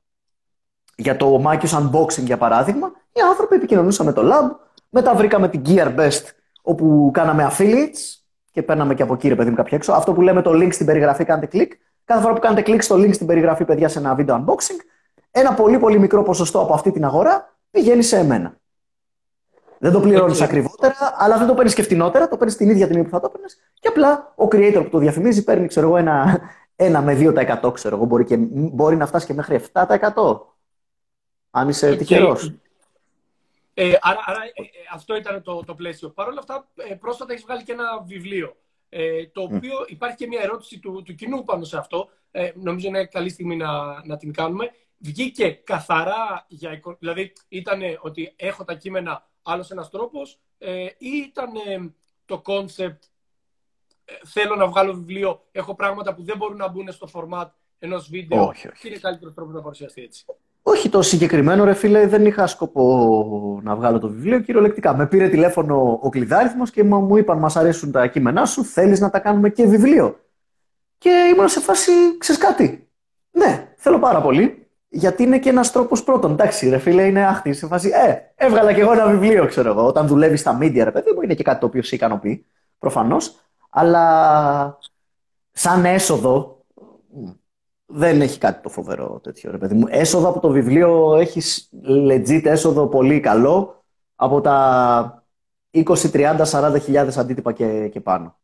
Για 0.96 1.16
το 1.16 1.44
Microsoft 1.46 1.90
Unboxing, 1.90 2.24
για 2.24 2.38
παράδειγμα, 2.38 2.92
οι 3.12 3.22
άνθρωποι 3.30 3.56
επικοινωνούσαν 3.56 4.06
με 4.06 4.14
το 4.14 4.22
lab. 4.26 4.56
Μετά 4.90 5.16
βρήκαμε 5.16 5.50
την 5.50 5.62
GearBest, 5.66 6.24
όπου 6.62 7.10
κάναμε 7.14 7.52
affiliates 7.52 8.20
και 8.52 8.64
παίρναμε 8.64 8.94
και 8.94 9.04
από 9.04 9.14
εκεί, 9.14 9.28
ρε 9.28 9.36
παιδί 9.36 9.50
μου, 9.50 9.56
κάποια 9.56 9.78
έξω. 9.78 9.92
Αυτό 9.92 10.14
που 10.14 10.22
λέμε 10.22 10.42
το 10.42 10.52
link 10.52 10.74
στην 10.74 10.86
περιγραφή, 10.86 11.26
κάντε 11.26 11.46
κλικ. 11.46 11.72
Κάθε 12.06 12.22
φορά 12.22 12.34
που 12.34 12.40
κάνετε 12.40 12.62
κλικ 12.62 12.82
στο 12.82 12.96
link 12.96 13.14
στην 13.14 13.28
περιγραφή, 13.28 13.66
παιδιά, 13.66 13.88
σε 13.88 14.00
ένα 14.00 14.16
βίντεο 14.16 14.46
unboxing, 14.46 14.80
ένα 15.32 15.54
πολύ 15.54 15.80
πολύ 15.80 16.00
μικρό 16.00 16.24
ποσοστό 16.24 16.60
από 16.62 16.74
αυτή 16.74 16.92
την 16.92 17.06
αγορά 17.06 17.58
πηγαίνει 17.72 18.02
σε 18.02 18.18
εμένα. 18.18 18.59
Δεν 19.80 19.92
το 19.92 20.00
πληρώνεις 20.00 20.40
okay. 20.40 20.44
ακριβότερα, 20.44 21.16
αλλά 21.18 21.38
δεν 21.38 21.48
το 21.48 21.54
παίρνεις 21.54 21.74
και 21.74 21.82
φτηνότερα, 21.82 22.28
το 22.28 22.38
παίρνεις 22.38 22.56
την 22.56 22.70
ίδια 22.70 22.88
τιμή 22.88 23.04
που 23.04 23.10
θα 23.10 23.20
το 23.20 23.30
παίρνει. 23.30 23.48
Και 23.80 23.88
απλά 23.88 24.34
ο 24.36 24.48
creator 24.52 24.82
που 24.84 24.90
το 24.90 24.98
διαφημίζει 24.98 25.44
παίρνει 25.44 25.68
ξέρω 25.68 25.88
εγώ, 25.88 25.98
ένα, 25.98 26.42
ένα 26.76 27.02
με 27.02 27.18
2% 27.64 27.74
ξέρω 27.74 27.96
εγώ, 27.96 28.06
μπορεί, 28.06 28.24
και, 28.24 28.38
μπορεί 28.52 28.96
να 28.96 29.06
φτάσει 29.06 29.26
και 29.26 29.34
μέχρι 29.34 29.62
7%. 29.74 30.40
Αν 31.52 31.70
είσαι 31.70 31.92
okay. 31.92 31.98
τυχερός. 31.98 32.54
Ε, 33.74 33.94
άρα, 34.02 34.20
άρα 34.26 34.40
ε, 34.44 34.62
ε, 34.62 34.68
αυτό 34.94 35.16
ήταν 35.16 35.42
το, 35.42 35.64
το 35.64 35.76
πλαίσιο. 35.76 36.10
Παρ' 36.10 36.28
όλα 36.28 36.40
αυτά, 36.40 36.68
ε, 36.76 36.96
πρόσφατα 36.96 37.32
έχεις 37.32 37.46
βγάλει 37.46 37.64
και 37.64 37.72
ένα 37.72 38.04
βιβλίο. 38.06 38.56
Ε, 38.90 39.28
το 39.28 39.42
οποίο 39.42 39.80
mm. 39.84 39.90
υπάρχει 39.90 40.16
και 40.16 40.28
μια 40.28 40.42
ερώτηση 40.42 40.80
του, 40.80 41.02
του 41.06 41.16
κοινού 41.16 41.44
πάνω 41.44 41.64
σε 41.64 41.78
αυτό. 41.78 42.10
Ε, 42.32 42.52
νομίζω 42.56 42.88
είναι 42.88 43.06
καλή 43.06 43.30
στιγμή 43.30 43.56
να, 43.56 44.06
να 44.06 44.18
την 44.18 44.34
κάνουμε. 44.34 44.72
Βγήκε 44.98 45.50
καθαρά 45.50 46.46
για. 46.48 46.82
Δηλαδή, 47.00 47.34
ήταν 47.48 47.82
ότι 48.02 48.34
έχω 48.36 48.64
τα 48.64 48.74
κείμενα 48.74 49.29
άλλος 49.52 49.72
ένας 49.72 49.90
τρόπος, 49.90 50.40
ε, 50.58 50.86
ή 50.98 51.10
ήταν 51.30 51.56
ε, 51.56 51.94
το 52.26 52.40
concept 52.40 53.04
ε, 54.06 54.14
θέλω 54.26 54.56
να 54.56 54.68
βγάλω 54.68 54.94
βιβλίο, 54.94 55.42
έχω 55.52 55.76
πράγματα 55.76 56.14
που 56.14 56.24
δεν 56.24 56.38
μπορούν 56.38 56.58
να 56.58 56.68
μπουν 56.68 56.92
στο 56.92 57.08
format 57.14 57.48
ενός 57.80 58.10
βίντεο. 58.10 58.48
Όχι, 58.48 58.68
όχι. 58.68 58.82
Και 58.82 58.88
είναι 58.88 58.98
καλύτερο 58.98 59.32
τρόπο 59.32 59.52
να 59.52 59.62
παρουσιαστεί 59.62 60.02
έτσι. 60.02 60.26
Όχι 60.62 60.90
το 60.90 61.02
συγκεκριμένο, 61.02 61.64
ρε 61.64 61.74
φίλε, 61.74 62.08
δεν 62.08 62.26
είχα 62.26 62.48
σκοπό 62.48 63.60
να 63.64 63.76
βγάλω 63.76 64.00
το 64.00 64.10
βιβλίο. 64.10 64.40
Κυριολεκτικά. 64.40 64.96
Με 64.96 65.08
πήρε 65.08 65.28
τηλέφωνο 65.28 66.00
ο 66.02 66.10
Κλειδάριθμος 66.10 66.72
και 66.72 66.84
μου 66.84 67.18
είπαν: 67.18 67.38
Μας 67.38 67.56
αρέσουν 67.56 67.92
τα 67.92 68.08
κείμενά 68.08 68.46
σου, 68.46 68.64
θέλεις 68.64 69.00
να 69.00 69.10
τα 69.10 69.20
κάνουμε 69.20 69.50
και 69.50 69.66
βιβλίο. 69.66 70.20
Και 70.98 71.32
ήμουν 71.34 71.48
σε 71.48 71.60
φάση, 71.60 71.92
ξέρεις 72.18 72.42
κάτι. 72.42 72.90
Ναι, 73.32 73.74
θέλω 73.78 74.00
πάρα 74.00 74.22
πολύ. 74.22 74.59
Γιατί 74.90 75.24
είναι 75.24 75.40
και 75.40 75.50
ένας 75.50 75.72
τρόπος 75.72 76.04
πρώτον. 76.04 76.32
Εντάξει, 76.32 76.70
ρε 76.70 76.78
φίλε, 76.78 77.04
είναι 77.04 77.26
άχτι. 77.26 77.54
Σε 77.54 77.68
φάση, 77.68 77.90
ε, 77.90 78.16
έβγαλα 78.36 78.74
κι 78.74 78.80
εγώ 78.80 78.92
ένα 78.92 79.08
βιβλίο, 79.08 79.46
ξέρω 79.46 79.70
εγώ. 79.70 79.86
Όταν 79.86 80.08
δουλεύεις 80.08 80.40
στα 80.40 80.58
media, 80.62 80.82
ρε 80.84 80.92
παιδί 80.92 81.12
μου, 81.12 81.22
είναι 81.22 81.34
και 81.34 81.44
κάτι 81.44 81.60
το 81.60 81.66
οποίο 81.66 81.84
σε 81.84 81.96
ικανοποιεί, 81.96 82.46
προφανώς. 82.80 83.36
Αλλά 83.70 84.78
σαν 85.52 85.86
έσοδο, 85.86 86.64
δεν 87.86 88.22
έχει 88.22 88.38
κάτι 88.38 88.62
το 88.62 88.70
φοβερό 88.70 89.20
τέτοιο, 89.24 89.52
ρε 89.52 89.58
παιδί 89.58 89.74
μου. 89.74 89.86
Έσοδο 89.90 90.30
από 90.30 90.40
το 90.40 90.50
βιβλίο 90.50 91.16
έχεις 91.16 91.70
legit 91.88 92.42
έσοδο 92.44 92.88
πολύ 92.88 93.20
καλό 93.20 93.84
από 94.16 94.42
τα 94.42 95.24
20, 95.72 95.84
30, 96.12 96.46
40 96.46 96.80
χιλιάδες 96.82 97.18
αντίτυπα 97.18 97.52
και, 97.52 97.88
και 97.88 98.02
πάνω 98.02 98.40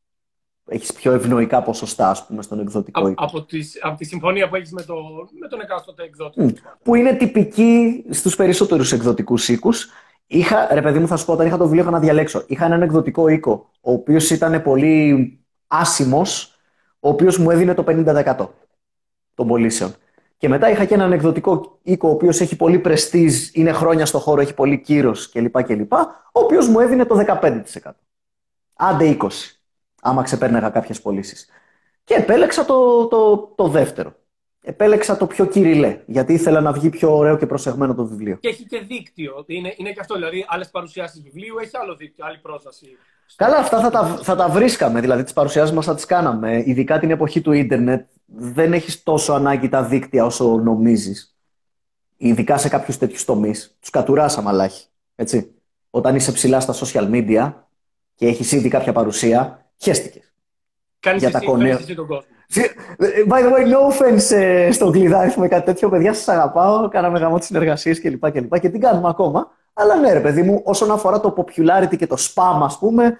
έχεις 0.68 0.94
πιο 0.94 1.12
ευνοϊκά 1.14 1.62
ποσοστά, 1.62 2.10
ας 2.10 2.26
πούμε, 2.26 2.42
στον 2.42 2.60
εκδοτικό 2.60 3.08
οίκο. 3.08 3.24
Από, 3.24 3.44
τη, 3.44 3.60
από 3.82 3.98
τη 3.98 4.06
συμφωνία 4.06 4.50
που 4.50 4.56
έχεις 4.56 4.72
με, 4.72 4.82
το, 4.82 4.96
με 5.40 5.48
τον 5.48 5.62
εκάστοτε 5.62 6.04
εκδότη. 6.04 6.46
Mm. 6.46 6.54
Που 6.84 6.96
είναι 6.96 7.14
τυπική 7.14 8.06
στους 8.10 8.36
περισσότερους 8.36 8.92
εκδοτικούς 8.92 9.50
οίκους. 9.50 9.90
Είχα, 10.28 10.68
ρε 10.72 10.82
παιδί 10.82 11.00
μου, 11.00 11.08
θα 11.08 11.16
σου 11.16 11.26
πω, 11.26 11.34
όταν 11.34 11.48
είχα 11.48 11.58
το 11.58 11.64
βιβλίο 11.64 11.82
είχα 11.82 11.92
να 11.92 12.00
διαλέξω. 12.00 12.44
Είχα 12.48 12.66
έναν 12.66 12.82
εκδοτικό 12.82 13.28
οίκο, 13.28 13.70
ο 13.82 13.92
οποίος 13.92 14.30
ήταν 14.30 14.62
πολύ 14.62 15.40
άσημος, 15.68 16.58
ο 17.00 17.10
οποίος 17.10 17.38
μου 17.38 17.52
έδινε 17.52 17.74
το 17.74 17.84
50% 17.88 18.48
των 19.34 19.48
πωλήσεων. 19.48 19.94
Και 20.38 20.50
μετά 20.50 20.70
είχα 20.70 20.86
και 20.86 20.94
έναν 20.94 21.12
εκδοτικό 21.12 21.80
οίκο, 21.84 22.08
ο 22.08 22.12
οποίος 22.12 22.42
έχει 22.42 22.56
πολύ 22.56 22.80
πρεστίζ, 22.80 23.50
είναι 23.54 23.72
χρόνια 23.72 24.06
στο 24.06 24.20
χώρο, 24.20 24.42
έχει 24.42 24.54
πολύ 24.54 24.82
κύρος 24.82 25.30
κλπ. 25.30 25.94
ο 25.94 26.40
οποίος 26.40 26.68
μου 26.68 26.80
έδινε 26.80 27.06
το 27.06 27.16
15%. 27.16 27.92
Άντε 28.76 29.18
20% 29.20 29.28
άμα 30.06 30.24
ξεπέρναγα 30.24 30.70
κάποιες 30.70 31.02
πωλήσεις. 31.02 31.48
Και 32.04 32.14
επέλεξα 32.14 32.66
το, 32.66 33.08
το, 33.08 33.38
το 33.56 33.68
δεύτερο. 33.68 34.16
Επέλεξα 34.62 35.18
το 35.18 35.28
πιο 35.28 35.46
κυριλέ, 35.46 36.00
γιατί 36.06 36.34
ήθελα 36.34 36.62
να 36.62 36.72
βγει 36.72 36.90
πιο 36.90 37.18
ωραίο 37.18 37.38
και 37.38 37.46
προσεγμένο 37.46 37.96
το 37.96 38.06
βιβλίο. 38.06 38.36
Και 38.36 38.48
έχει 38.48 38.64
και 38.66 38.80
δίκτυο. 38.80 39.44
Είναι, 39.48 39.74
είναι 39.78 39.92
και 39.92 40.00
αυτό, 40.00 40.16
δηλαδή, 40.16 40.46
άλλες 40.48 40.70
παρουσιάσεις 40.70 41.22
βιβλίου, 41.22 41.56
έχει 41.62 41.78
άλλο 41.78 41.96
δίκτυο, 41.96 42.26
άλλη 42.26 42.38
πρόσβαση. 42.38 42.98
Καλά, 43.36 43.58
αυτά 43.58 43.80
θα 43.80 43.90
τα, 43.90 44.06
θα 44.06 44.36
τα 44.36 44.50
βρίσκαμε. 44.50 45.02
Δηλαδή, 45.02 45.24
τις 45.24 45.34
παρουσιάσεις 45.34 45.76
μας 45.76 45.86
θα 45.86 45.96
τις 45.96 46.06
κάναμε. 46.06 46.64
Ειδικά 46.66 47.00
την 47.00 47.12
εποχή 47.12 47.42
του 47.42 47.52
ίντερνετ, 47.52 48.08
δεν 48.26 48.74
έχεις 48.74 49.04
τόσο 49.04 49.34
ανάγκη 49.34 49.70
τα 49.70 49.84
δίκτυα 49.84 50.26
όσο 50.26 50.58
νομίζεις. 50.58 51.36
Ειδικά 52.18 52.58
σε 52.58 52.70
κάποιους 52.70 52.98
τέτοιους 52.98 53.26
τομείς. 53.26 53.78
Τους 53.80 53.90
κατουράσαμε, 53.90 54.50
αλλά 54.50 54.72
Έτσι. 55.16 55.50
Όταν 55.90 56.16
είσαι 56.16 56.32
ψηλά 56.32 56.60
στα 56.60 56.74
social 56.74 57.10
media 57.12 57.54
και 58.16 58.28
έχεις 58.28 58.52
ήδη 58.52 58.70
κάποια 58.70 58.94
παρουσία, 58.94 59.65
χέστηκε. 59.78 60.22
Κάνεις 61.00 61.22
για 61.22 61.32
εσύ, 61.36 61.48
τα 61.58 61.68
εσύ 61.68 61.96
τον 61.96 62.08
κόσμο. 62.08 62.34
By 63.28 63.42
the 63.44 63.52
way, 63.54 63.66
no 63.74 63.92
offense 63.92 64.36
ε, 64.36 64.72
στον 64.72 64.92
κλειδάριθμο 64.92 65.44
με 65.44 65.48
κάτι 65.48 65.66
τέτοιο. 65.66 65.90
Παιδιά, 65.90 66.14
σας 66.14 66.28
αγαπάω. 66.28 66.88
Κάναμε 66.88 67.20
γαμό 67.20 67.38
τις 67.38 67.48
συνεργασίες 67.48 68.02
κλπ. 68.02 68.32
Και, 68.32 68.42
και, 68.42 68.60
και 68.60 68.70
την 68.70 68.80
κάνουμε 68.80 69.10
ακόμα. 69.10 69.52
Αλλά 69.74 69.96
ναι, 69.96 70.14
ρε 70.14 70.20
παιδί 70.20 70.42
μου, 70.42 70.62
όσον 70.66 70.92
αφορά 70.92 71.20
το 71.20 71.34
popularity 71.38 71.98
και 71.98 72.08
το 72.08 72.16
spam, 72.20 72.60
ας 72.62 72.78
πούμε, 72.78 73.18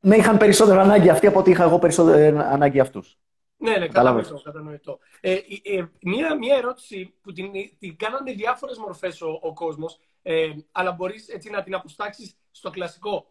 με 0.00 0.16
είχαν 0.16 0.36
περισσότερο 0.36 0.80
ανάγκη 0.80 1.08
αυτοί 1.08 1.26
από 1.26 1.38
ότι 1.38 1.50
είχα 1.50 1.62
εγώ 1.62 1.78
περισσότερο 1.78 2.38
ανάγκη 2.38 2.80
αυτούς. 2.80 3.18
Ναι, 3.56 3.76
ναι, 3.76 3.88
κατανοητό. 3.88 4.40
κατανοητό. 4.44 4.98
Ε, 5.20 5.32
ε, 5.32 5.38
ε, 5.62 5.84
μία, 6.02 6.36
μία 6.36 6.56
ερώτηση 6.56 7.14
που 7.22 7.32
την, 7.32 7.50
την 7.78 7.96
κάνανε 7.96 8.32
διάφορες 8.32 8.78
μορφές 8.78 9.22
ο, 9.22 9.38
ο 9.42 9.52
κόσμος, 9.52 10.00
ε, 10.22 10.48
αλλά 10.72 10.92
μπορείς 10.92 11.26
να 11.50 11.62
την 11.62 11.74
αποστάξει 11.74 12.34
στο 12.50 12.70
κλασικό 12.70 13.26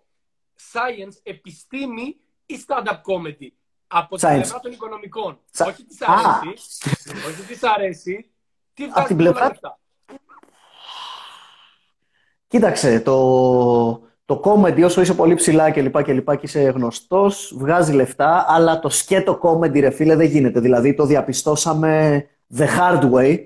science, 0.71 1.19
επιστήμη 1.23 2.15
ή 2.53 2.65
stand-up 2.67 2.95
comedy. 2.95 3.47
Από 3.87 4.17
την 4.17 4.27
πλευρά 4.29 4.59
των 4.59 4.71
οικονομικών. 4.71 5.39
Όχι 5.65 5.83
τι 5.83 5.97
αρέσει. 5.99 6.49
όχι 7.27 7.53
τι 7.53 7.59
αρέσει. 7.75 8.31
Τι 8.73 8.87
βγάζει 8.87 9.07
την 9.07 9.17
πλευρά... 9.17 9.45
αυτά; 9.45 9.79
Κοίταξε, 12.47 12.99
το, 12.99 13.91
το 14.25 14.41
comedy 14.43 14.83
όσο 14.83 15.01
είσαι 15.01 15.13
πολύ 15.13 15.33
ψηλά 15.35 15.69
και 15.69 15.81
λοιπά 15.81 16.01
και 16.01 16.13
λοιπά 16.13 16.35
και 16.35 16.45
είσαι 16.45 16.61
γνωστός, 16.61 17.53
βγάζει 17.57 17.93
λεφτά, 17.93 18.45
αλλά 18.47 18.79
το 18.79 18.89
σκέτο 18.89 19.39
comedy 19.43 19.79
ρε 19.79 19.89
φίλε 19.89 20.15
δεν 20.15 20.27
γίνεται. 20.27 20.59
Δηλαδή 20.59 20.93
το 20.93 21.05
διαπιστώσαμε 21.05 22.25
the 22.57 22.65
hard 22.79 23.11
way. 23.11 23.45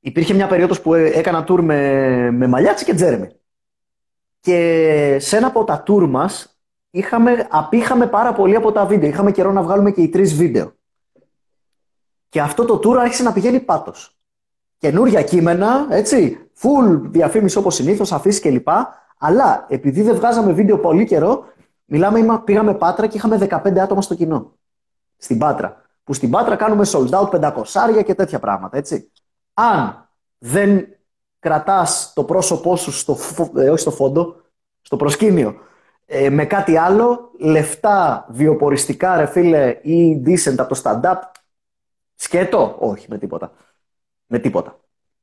Υπήρχε 0.00 0.34
μια 0.34 0.46
περίοδος 0.46 0.80
που 0.80 0.94
έκανα 0.94 1.44
tour 1.48 1.60
με, 1.60 2.30
με 2.30 2.46
Μαλιάτση 2.46 2.84
και 2.84 2.94
Τζέρεμι. 2.94 3.28
Και 4.40 5.16
σε 5.20 5.36
ένα 5.36 5.46
από 5.46 5.64
τα 5.64 5.82
tour 5.86 6.06
μας 6.08 6.53
είχαμε, 6.94 7.46
απήχαμε 7.50 8.06
πάρα 8.06 8.32
πολύ 8.32 8.56
από 8.56 8.72
τα 8.72 8.86
βίντεο. 8.86 9.08
Είχαμε 9.08 9.32
καιρό 9.32 9.52
να 9.52 9.62
βγάλουμε 9.62 9.90
και 9.90 10.02
οι 10.02 10.08
τρεις 10.08 10.34
βίντεο. 10.34 10.72
Και 12.28 12.40
αυτό 12.40 12.64
το 12.64 12.74
tour 12.74 12.96
άρχισε 12.96 13.22
να 13.22 13.32
πηγαίνει 13.32 13.60
πάτος. 13.60 14.16
Καινούρια 14.78 15.22
κείμενα, 15.22 15.86
έτσι, 15.90 16.48
full 16.60 17.00
διαφήμιση 17.02 17.58
όπως 17.58 17.74
συνήθως, 17.74 18.12
αφήσει 18.12 18.40
κλπ. 18.40 18.68
Αλλά 19.18 19.66
επειδή 19.68 20.02
δεν 20.02 20.14
βγάζαμε 20.14 20.52
βίντεο 20.52 20.78
πολύ 20.78 21.04
καιρό, 21.04 21.44
μιλάμε, 21.84 22.40
πήγαμε 22.44 22.74
Πάτρα 22.74 23.06
και 23.06 23.16
είχαμε 23.16 23.36
15 23.50 23.78
άτομα 23.78 24.02
στο 24.02 24.14
κοινό. 24.14 24.52
Στην 25.16 25.38
Πάτρα. 25.38 25.82
Που 26.04 26.12
στην 26.12 26.30
Πάτρα 26.30 26.56
κάνουμε 26.56 26.84
sold 26.86 27.10
out 27.10 27.52
500 27.64 28.04
και 28.04 28.14
τέτοια 28.14 28.38
πράγματα, 28.38 28.76
έτσι. 28.76 29.10
Αν 29.54 30.08
δεν 30.38 30.86
κρατάς 31.38 32.12
το 32.14 32.24
πρόσωπό 32.24 32.76
σου 32.76 32.92
στο, 32.92 33.16
ε, 33.56 33.70
όχι 33.70 33.80
στο 33.80 33.90
φόντο, 33.90 34.36
στο 34.80 34.96
προσκήνιο, 34.96 35.56
ε, 36.06 36.30
με 36.30 36.46
κάτι 36.46 36.76
άλλο, 36.76 37.30
λεφτά 37.38 38.26
βιοποριστικά, 38.30 39.16
ρε 39.16 39.26
φίλε, 39.26 39.80
ή 39.82 40.22
decent 40.26 40.54
από 40.58 40.74
το 40.74 40.80
stand-up, 40.84 41.18
σκέτο, 42.14 42.76
όχι, 42.78 43.06
με 43.08 43.18
τίποτα. 43.18 43.52
Με 44.26 44.38
τίποτα. 44.38 44.80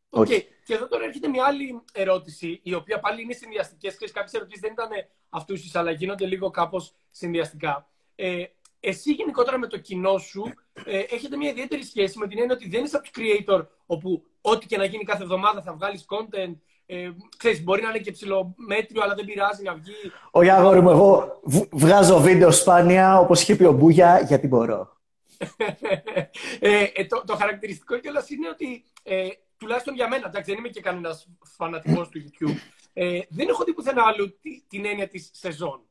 Οκ. 0.09 0.27
Okay. 0.29 0.41
Και 0.65 0.73
εδώ 0.73 0.87
τώρα 0.87 1.03
έρχεται 1.03 1.27
μια 1.27 1.45
άλλη 1.45 1.81
ερώτηση, 1.93 2.59
η 2.63 2.73
οποία 2.73 2.99
πάλι 2.99 3.21
είναι 3.21 3.33
συνδυαστική. 3.33 3.95
Κάποιες 4.11 4.33
ερωτήσεις 4.33 4.61
δεν 4.61 4.71
ήταν 4.71 4.89
αυτούσιες, 5.29 5.75
αλλά 5.75 5.91
γίνονται 5.91 6.25
λίγο 6.25 6.49
κάπως 6.49 6.93
συνδυαστικά. 7.09 7.87
Ε, 8.15 8.43
εσύ 8.79 9.11
γενικότερα 9.11 9.57
με 9.57 9.67
το 9.67 9.77
κοινό 9.77 10.17
σου 10.17 10.53
ε, 10.85 10.99
έχετε 10.99 11.37
μια 11.37 11.49
ιδιαίτερη 11.49 11.83
σχέση 11.83 12.17
με 12.17 12.27
την 12.27 12.39
έννοια 12.39 12.53
ότι 12.53 12.69
δεν 12.69 12.83
είσαι 12.83 12.95
από 12.95 13.09
τους 13.11 13.23
creator 13.23 13.65
όπου 13.85 14.23
ό,τι 14.41 14.65
και 14.65 14.77
να 14.77 14.85
γίνει 14.85 15.03
κάθε 15.03 15.23
εβδομάδα 15.23 15.61
θα 15.61 15.73
βγάλεις 15.73 16.05
content. 16.07 16.55
Ε, 16.93 17.11
ξέρεις, 17.37 17.63
μπορεί 17.63 17.81
να 17.81 17.89
είναι 17.89 17.99
και 17.99 18.11
ψιλομέτριο, 18.11 19.01
αλλά 19.03 19.15
δεν 19.15 19.25
πειράζει 19.25 19.63
να 19.63 19.73
βγει. 19.73 20.11
Ο 20.31 20.43
Γιάννη 20.43 20.81
μου, 20.81 20.89
εγώ 20.89 21.39
βγάζω 21.71 22.19
βίντεο 22.19 22.51
σπάνια, 22.51 23.19
όπως 23.19 23.41
είχε 23.41 23.55
πει 23.55 23.63
ο 23.63 23.71
Μπούγια, 23.71 24.19
γιατί 24.19 24.47
μπορώ. 24.47 24.97
ε, 26.59 26.83
ε, 26.93 27.05
το, 27.05 27.23
το 27.25 27.35
χαρακτηριστικό 27.35 27.97
κιόλας 27.97 28.29
είναι 28.29 28.49
ότι 28.49 28.83
ε, 29.03 29.27
τουλάχιστον 29.57 29.95
για 29.95 30.07
μένα, 30.07 30.27
εντάξει, 30.27 30.51
δεν 30.51 30.59
είμαι 30.59 30.69
και 30.69 30.81
κανένας 30.81 31.27
φανατικός 31.55 32.09
του 32.09 32.19
YouTube, 32.23 32.57
ε, 32.93 33.19
δεν 33.29 33.47
έχω 33.47 33.63
δει 33.63 33.73
πουθενά 33.73 34.03
άλλο 34.03 34.33
την 34.67 34.85
έννοια 34.85 35.07
της 35.07 35.29
σεζόν. 35.33 35.81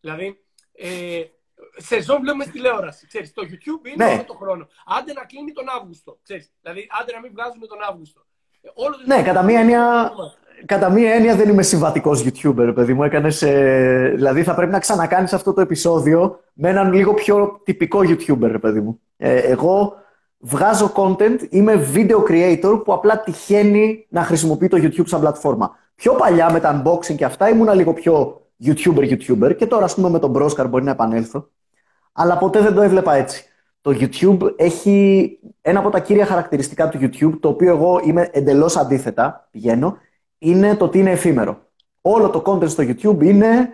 Δηλαδή, 0.00 0.44
ε, 0.72 1.22
σεζόν 1.76 2.20
βλέπουμε 2.20 2.44
στη 2.44 2.52
τηλεόραση. 2.52 3.06
Ξέρεις, 3.06 3.32
το 3.32 3.42
YouTube 3.42 3.86
είναι 3.86 4.04
ναι. 4.04 4.12
όλο 4.12 4.24
τον 4.24 4.36
χρόνο. 4.36 4.68
Άντε 4.86 5.12
να 5.12 5.24
κλείνει 5.24 5.52
τον 5.52 5.68
Αύγουστο. 5.68 6.18
Ξέρεις, 6.22 6.52
δηλαδή, 6.62 6.88
άντε 7.00 7.12
να 7.12 7.20
μην 7.20 7.30
βγάζουμε 7.32 7.66
τον 7.66 7.78
Αύγουστο. 7.82 8.26
Ε, 8.62 8.68
όλο 8.74 8.96
ναι, 9.06 9.22
κατά 9.22 9.42
μία 9.42 9.60
έννοια. 9.60 10.12
Κατά 10.66 10.90
μία 10.90 11.12
έννοια 11.12 11.36
δεν 11.36 11.48
είμαι 11.48 11.62
συμβατικός 11.62 12.24
YouTuber, 12.24 12.72
παιδί 12.74 12.94
μου. 12.94 13.02
Έκανες, 13.02 13.42
ε, 13.42 14.12
δηλαδή 14.14 14.42
θα 14.42 14.54
πρέπει 14.54 14.72
να 14.72 14.78
ξανακάνεις 14.78 15.32
αυτό 15.32 15.52
το 15.52 15.60
επεισόδιο 15.60 16.40
με 16.52 16.68
έναν 16.68 16.92
λίγο 16.92 17.14
πιο 17.14 17.60
τυπικό 17.64 18.00
YouTuber, 18.02 18.56
παιδί 18.60 18.80
μου. 18.80 19.00
Ε, 19.16 19.36
εγώ 19.36 19.94
βγάζω 20.38 20.92
content, 20.94 21.38
είμαι 21.50 21.88
video 21.94 22.16
creator 22.30 22.82
που 22.84 22.92
απλά 22.92 23.20
τυχαίνει 23.20 24.06
να 24.08 24.22
χρησιμοποιεί 24.22 24.68
το 24.68 24.78
YouTube 24.80 25.06
σαν 25.06 25.20
πλατφόρμα. 25.20 25.76
Πιο 25.94 26.12
παλιά 26.12 26.52
με 26.52 26.60
τα 26.60 26.82
unboxing 26.82 27.14
και 27.14 27.24
αυτά 27.24 27.48
ήμουνα 27.48 27.74
λίγο 27.74 27.92
πιο 27.92 28.42
YouTuber, 28.64 29.16
YouTuber 29.16 29.56
και 29.56 29.66
τώρα 29.66 29.84
ας 29.84 29.94
πούμε 29.94 30.08
με 30.08 30.18
τον 30.18 30.32
Broskar 30.36 30.66
μπορεί 30.68 30.84
να 30.84 30.90
επανέλθω. 30.90 31.48
Αλλά 32.12 32.38
ποτέ 32.38 32.60
δεν 32.60 32.74
το 32.74 32.82
έβλεπα 32.82 33.14
έτσι. 33.14 33.44
Το 33.80 33.90
YouTube 34.00 34.52
έχει 34.56 35.38
ένα 35.62 35.78
από 35.78 35.90
τα 35.90 36.00
κύρια 36.00 36.26
χαρακτηριστικά 36.26 36.88
του 36.88 36.98
YouTube, 37.00 37.38
το 37.40 37.48
οποίο 37.48 37.70
εγώ 37.70 38.00
είμαι 38.04 38.28
εντελώς 38.32 38.76
αντίθετα, 38.76 39.48
πηγαίνω, 39.50 39.96
είναι 40.42 40.76
το 40.76 40.84
ότι 40.84 40.98
είναι 40.98 41.10
εφήμερο. 41.10 41.70
Όλο 42.00 42.30
το 42.30 42.42
content 42.46 42.68
στο 42.68 42.82
YouTube 42.82 43.22
είναι 43.22 43.68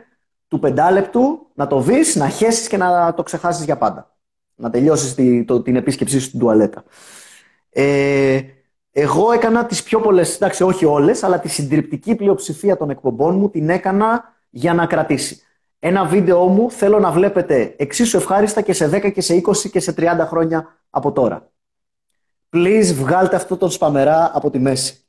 του 0.49 0.59
πεντάλεπτου, 0.59 1.47
να 1.55 1.67
το 1.67 1.81
δεις, 1.81 2.17
να 2.17 2.29
χέσεις 2.29 2.69
και 2.69 2.77
να 2.77 3.15
το 3.15 3.23
ξεχάσεις 3.23 3.65
για 3.65 3.77
πάντα. 3.79 4.17
Να 4.55 4.71
τελειώσεις 4.71 5.15
τη, 5.15 5.45
το, 5.45 5.63
την 5.63 5.77
επίσκεψή 5.77 6.19
σου 6.19 6.27
στην 6.27 6.39
τουαλέτα. 6.39 6.85
Ε, 7.71 8.41
εγώ 8.93 9.33
έκανα 9.33 9.67
τις 9.67 9.83
πιο 9.83 10.01
πολλές, 10.01 10.35
εντάξει 10.35 10.63
όχι 10.63 10.85
όλες, 10.85 11.23
αλλά 11.23 11.41
τη 11.41 11.49
συντριπτική 11.49 12.15
πλειοψηφία 12.15 12.77
των 12.77 12.91
εκπομπών 12.91 13.39
μου 13.39 13.51
την 13.51 13.69
έκανα 13.69 14.25
για 14.51 14.75
να 14.75 14.87
κρατήσει. 14.87 15.43
Ένα 15.79 16.05
βίντεο 16.05 16.47
μου 16.47 16.71
θέλω 16.71 16.99
να 16.99 17.11
βλέπετε 17.11 17.75
εξίσου 17.79 18.17
ευχάριστα 18.17 18.61
και 18.61 18.73
σε 18.73 18.91
10 18.93 19.13
και 19.13 19.21
σε 19.21 19.43
20 19.47 19.57
και 19.71 19.81
σε 19.81 19.95
30 19.97 20.03
χρόνια 20.27 20.79
από 20.91 21.13
τώρα. 21.13 21.51
Please 22.53 22.93
βγάλτε 22.95 23.37
αυτό 23.37 23.57
το 23.57 23.71
σπαμερά 23.71 24.31
από 24.35 24.51
τη 24.51 24.59
μέση. 24.59 25.08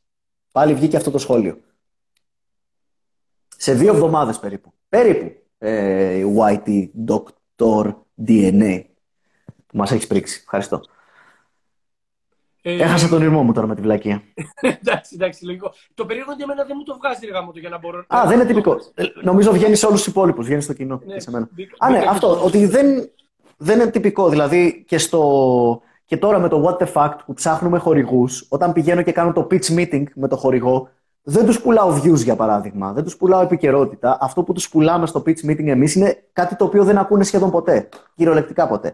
Πάλι 0.51 0.73
βγήκε 0.73 0.97
αυτό 0.97 1.12
το 1.12 1.17
σχόλιο. 1.17 1.59
Σε 3.57 3.73
δύο 3.73 3.93
εβδομάδες 3.93 4.39
περίπου. 4.39 4.73
Περίπου. 4.89 5.43
Ε, 5.57 6.23
YT 6.38 6.89
Doctor 7.07 7.93
DNA. 8.27 8.83
Που 9.45 9.77
μας 9.77 9.91
έχεις 9.91 10.07
πρίξει. 10.07 10.39
Ευχαριστώ. 10.43 10.81
Ε, 12.62 12.83
Έχασα 12.83 13.07
τον 13.07 13.21
ήρμό 13.21 13.43
μου 13.43 13.53
τώρα 13.53 13.67
με 13.67 13.75
τη 13.75 13.81
βλακία. 13.81 14.23
εντάξει, 14.81 15.15
εντάξει, 15.15 15.45
λογικό. 15.45 15.73
Το 15.93 16.05
περίεργο 16.05 16.33
για 16.38 16.47
μένα 16.47 16.63
δεν 16.63 16.75
μου 16.77 16.83
το 16.83 16.97
βγάζει 16.97 17.25
ρε 17.25 17.31
το 17.31 17.59
για 17.59 17.69
να 17.69 17.77
μπορώ. 17.77 18.05
Α, 18.07 18.23
δεν 18.27 18.35
είναι 18.35 18.45
τυπικό. 18.45 18.77
Ε, 18.93 19.03
νομίζω 19.23 19.51
βγαίνει 19.51 19.75
σε 19.75 19.85
όλους 19.85 20.03
τους 20.03 20.07
υπόλοιπους, 20.07 20.45
βγαίνει 20.45 20.62
στο 20.62 20.73
κοινό. 20.73 21.01
Ναι, 21.05 21.13
και 21.13 21.19
σε 21.19 21.31
μένα. 21.31 21.49
Α, 21.77 21.89
ναι, 21.89 22.05
αυτό. 22.09 22.43
Ότι 22.43 22.65
δεν, 22.65 23.09
δεν 23.57 23.79
είναι 23.79 23.89
τυπικό. 23.89 24.29
Δηλαδή 24.29 24.83
και, 24.88 24.97
στο, 24.97 25.81
και 26.10 26.17
τώρα 26.17 26.39
με 26.39 26.48
το 26.48 26.63
What 26.65 26.84
the 26.84 26.93
Fact 26.93 27.17
που 27.26 27.34
ψάχνουμε 27.34 27.78
χορηγούς, 27.78 28.45
όταν 28.50 28.74
πηγαίνω 28.74 29.02
και 29.02 29.12
κάνω 29.12 29.34
το 29.34 29.48
pitch 29.52 29.78
meeting 29.78 30.04
με 30.15 30.28
το 30.28 30.36
χορηγό, 30.36 30.89
δεν 31.22 31.45
τους 31.45 31.62
πουλάω 31.62 32.02
views 32.04 32.15
για 32.15 32.36
παράδειγμα. 32.36 32.93
Δεν 32.93 33.04
τους 33.04 33.17
πουλάω 33.17 33.41
επικαιρότητα. 33.41 34.17
Αυτό 34.22 34.43
που 34.43 34.54
τους 34.54 34.69
πουλάμε 34.69 35.08
στο 35.08 35.24
pitch 35.26 35.50
meeting 35.50 35.67
εμείς 35.67 35.95
είναι 35.95 36.24
κάτι 36.34 36.56
το 36.56 36.65
οποίο 36.65 36.84
δεν 36.84 36.98
ακούνε 36.98 37.24
σχεδόν 37.24 37.52
ποτέ. 37.52 37.89
Κυριολεκτικά 38.15 38.67
ποτέ. 38.67 38.93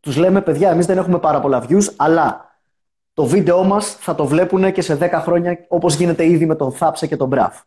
Τους 0.00 0.16
λέμε, 0.16 0.40
παιδιά, 0.40 0.70
εμείς 0.70 0.86
δεν 0.86 0.98
έχουμε 0.98 1.18
πάρα 1.18 1.40
πολλά 1.40 1.64
views, 1.68 1.92
αλλά 1.96 2.58
το 3.14 3.24
βίντεό 3.24 3.64
μας 3.64 3.94
θα 3.94 4.14
το 4.14 4.26
βλέπουν 4.26 4.72
και 4.72 4.82
σε 4.82 4.98
10 5.00 5.20
χρόνια 5.22 5.64
όπως 5.68 5.94
γίνεται 5.94 6.26
ήδη 6.26 6.46
με 6.46 6.54
τον 6.54 6.72
Θάψε 6.72 7.06
και 7.06 7.16
τον 7.16 7.28
Μπραφ. 7.28 7.60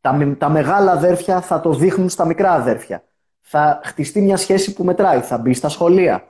Τα, 0.00 0.34
τα 0.38 0.48
μεγάλα 0.48 0.92
αδέρφια 0.92 1.40
θα 1.40 1.60
το 1.60 1.72
δείχνουν 1.72 2.08
στα 2.08 2.24
μικρά 2.24 2.52
αδέρφια. 2.52 3.02
Θα 3.40 3.80
χτιστεί 3.84 4.20
μια 4.20 4.36
σχέση 4.36 4.72
που 4.72 4.84
μετράει, 4.84 5.20
θα 5.20 5.38
μπει 5.38 5.54
στα 5.54 5.68
σχολεία. 5.68 6.24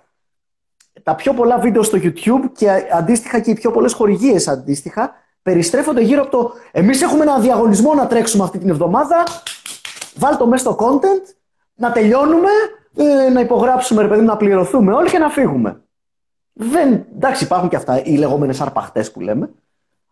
Τα 1.02 1.14
πιο 1.14 1.34
πολλά 1.34 1.58
βίντεο 1.58 1.82
στο 1.82 1.98
YouTube 2.02 2.50
και 2.56 2.70
αντίστοιχα 2.92 3.40
και 3.40 3.50
οι 3.50 3.54
πιο 3.54 3.70
πολλές 3.70 3.92
χορηγίες 3.92 4.48
αντίστοιχα 4.48 5.14
περιστρέφονται 5.42 6.00
γύρω 6.00 6.22
από 6.22 6.30
το 6.30 6.52
εμείς 6.72 7.02
έχουμε 7.02 7.22
ένα 7.22 7.38
διαγωνισμό 7.38 7.94
να 7.94 8.06
τρέξουμε 8.06 8.44
αυτή 8.44 8.58
την 8.58 8.68
εβδομάδα, 8.68 9.24
βάλ 10.14 10.48
μέσα 10.48 10.64
στο 10.64 10.76
content, 10.80 11.34
να 11.74 11.92
τελειώνουμε, 11.92 12.50
ε, 12.96 13.30
να 13.30 13.40
υπογράψουμε, 13.40 14.02
ρε 14.02 14.08
παιδί, 14.08 14.24
να 14.24 14.36
πληρωθούμε 14.36 14.92
όλοι 14.92 15.10
και 15.10 15.18
να 15.18 15.28
φύγουμε. 15.30 15.82
Δεν, 16.52 17.06
εντάξει, 17.14 17.44
υπάρχουν 17.44 17.68
και 17.68 17.76
αυτά 17.76 18.04
οι 18.04 18.16
λεγόμενες 18.16 18.60
αρπαχτές 18.60 19.12
που 19.12 19.20
λέμε. 19.20 19.50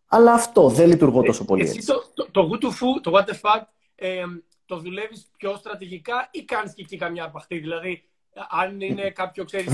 Αλλά 0.06 0.32
αυτό 0.32 0.68
δεν 0.68 0.88
λειτουργώ 0.88 1.22
τόσο 1.22 1.44
πολύ. 1.44 1.62
Εσύ 1.62 1.86
το, 1.86 2.04
το, 2.14 2.28
το 2.30 2.50
good 2.50 2.64
to 2.64 2.68
food, 2.68 3.00
το 3.02 3.12
what 3.14 3.24
the 3.24 3.34
fuck, 3.34 3.62
ε, 3.94 4.22
το 4.66 4.76
δουλεύεις 4.78 5.30
πιο 5.36 5.56
στρατηγικά 5.56 6.28
ή 6.30 6.44
κάνεις 6.44 6.74
και 6.74 6.82
εκεί 6.82 6.96
καμιά 6.96 7.24
αρπαχτή. 7.24 7.58
Δηλαδή, 7.58 8.07
αν 8.48 8.80
είναι 8.80 9.10
κάποιο 9.10 9.44
ξέρεις 9.44 9.66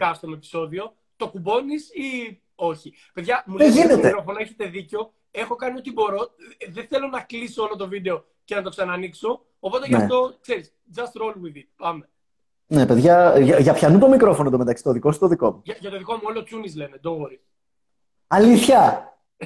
custom 0.00 0.32
επεισόδιο, 0.32 0.94
το 1.16 1.28
κουμπώνεις 1.28 1.88
ή 1.88 2.40
όχι. 2.54 2.94
Παιδιά, 3.12 3.44
μου 3.46 3.56
λέτε 3.56 3.88
το 3.88 3.96
μικρόφωνο, 3.96 4.38
έχετε 4.40 4.66
δίκιο. 4.66 5.12
Έχω 5.30 5.54
κάνει 5.56 5.78
ό,τι 5.78 5.92
μπορώ. 5.92 6.30
Δεν 6.72 6.86
θέλω 6.88 7.06
να 7.06 7.20
κλείσω 7.20 7.62
όλο 7.62 7.76
το 7.76 7.88
βίντεο 7.88 8.24
και 8.44 8.54
να 8.54 8.62
το 8.62 8.70
ξανανοίξω. 8.70 9.44
Οπότε 9.60 9.88
ναι. 9.88 9.96
γι' 9.96 10.02
αυτό 10.02 10.34
ξέρεις, 10.40 10.72
just 10.96 11.22
roll 11.22 11.34
with 11.34 11.56
it. 11.56 11.66
Πάμε. 11.76 12.08
Ναι, 12.66 12.86
παιδιά, 12.86 13.38
για, 13.38 13.58
για 13.58 13.72
ποιανού 13.72 13.98
το 13.98 14.08
μικρόφωνο 14.08 14.50
το 14.50 14.58
μεταξύ, 14.58 14.82
το 14.82 14.92
δικό 14.92 15.12
σου 15.12 15.18
το 15.18 15.28
δικό 15.28 15.50
μου. 15.50 15.60
Για, 15.64 15.76
για 15.80 15.90
το 15.90 15.96
δικό 15.96 16.14
μου, 16.14 16.20
όλο 16.24 16.42
τσούνις 16.42 16.76
λένε, 16.76 17.00
don't 17.04 17.16
worry. 17.16 17.38
Αλήθεια! 18.26 19.04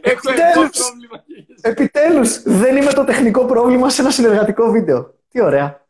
Επιτέλους, 0.00 0.78
πρόβλημα. 0.78 1.24
Επιτέλους, 1.60 2.42
δεν 2.42 2.76
είμαι 2.76 2.92
το 2.92 3.04
τεχνικό 3.04 3.44
πρόβλημα 3.44 3.90
σε 3.90 4.00
ένα 4.00 4.10
συνεργατικό 4.10 4.70
βίντεο. 4.70 5.14
Τι 5.28 5.42
ωραία. 5.42 5.86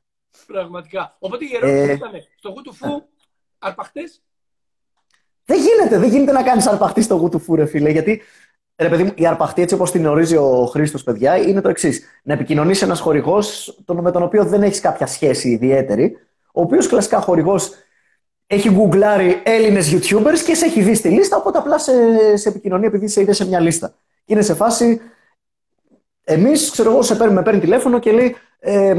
Πραγματικά. 0.46 1.16
Οπότε 1.18 1.44
η 1.44 1.50
ερώτηση 1.54 1.90
ε... 1.90 1.92
ήταν, 1.92 2.10
στο 2.38 2.48
γουτουφού, 2.48 3.02
αρπαχτές; 3.58 4.22
Δεν 5.44 5.58
γίνεται, 5.60 5.98
δεν 5.98 6.08
γίνεται 6.08 6.32
να 6.32 6.42
κάνεις 6.42 6.66
αρπαχτή 6.66 7.02
στο 7.02 7.14
γουτουφού, 7.14 7.54
ρε 7.54 7.66
φίλε, 7.66 7.90
γιατί 7.90 8.22
Ρε 8.80 8.88
παιδί 8.88 9.02
μου, 9.02 9.12
η 9.14 9.26
αρπαχτή 9.26 9.62
έτσι 9.62 9.74
όπως 9.74 9.90
την 9.90 10.06
ορίζει 10.06 10.36
ο 10.36 10.68
Χρήστος, 10.70 11.02
παιδιά, 11.02 11.36
είναι 11.36 11.60
το 11.60 11.68
εξής. 11.68 12.04
Να 12.22 12.32
επικοινωνήσει 12.32 12.84
ένας 12.84 13.00
χορηγός 13.00 13.78
με 13.86 14.10
τον 14.10 14.22
οποίο 14.22 14.44
δεν 14.44 14.62
έχεις 14.62 14.80
κάποια 14.80 15.06
σχέση 15.06 15.48
ιδιαίτερη, 15.48 16.18
ο 16.52 16.60
οποίος 16.60 16.86
κλασικά 16.86 17.20
χορηγός 17.20 17.72
έχει 18.46 18.70
γκουγκλάρει 18.70 19.42
Έλληνες 19.44 19.94
YouTubers 19.94 20.38
και 20.46 20.54
σε 20.54 20.64
έχει 20.64 20.82
δει 20.82 20.94
στη 20.94 21.08
λίστα, 21.08 21.36
οπότε 21.36 21.58
απλά 21.58 21.78
σε, 21.78 21.92
σε 22.36 22.48
επικοινωνεί 22.48 22.86
επειδή 22.86 23.08
σε 23.08 23.20
είδε 23.20 23.32
σε 23.32 23.46
μια 23.46 23.60
λίστα. 23.60 23.94
Και 24.24 24.32
είναι 24.32 24.42
σε 24.42 24.54
φάση. 24.54 25.00
Εμείς, 26.24 26.70
ξέρω 26.70 26.90
εγώ, 26.90 27.02
σε 27.02 27.14
παίρνει, 27.14 27.34
με 27.34 27.42
παίρνει 27.42 27.60
τηλέφωνο 27.60 27.98
και 27.98 28.12
λέει. 28.12 28.36
Ε, 28.58 28.94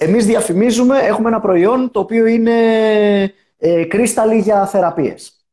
εμείς 0.00 0.26
διαφημίζουμε, 0.26 0.98
έχουμε 0.98 1.28
ένα 1.28 1.40
προϊόν 1.40 1.90
το 1.90 2.00
οποίο 2.00 2.26
είναι 2.26 2.52
ε, 3.58 3.84
κρίσταλοι 3.84 4.38
για 4.38 4.66
θεραπείες. 4.66 5.46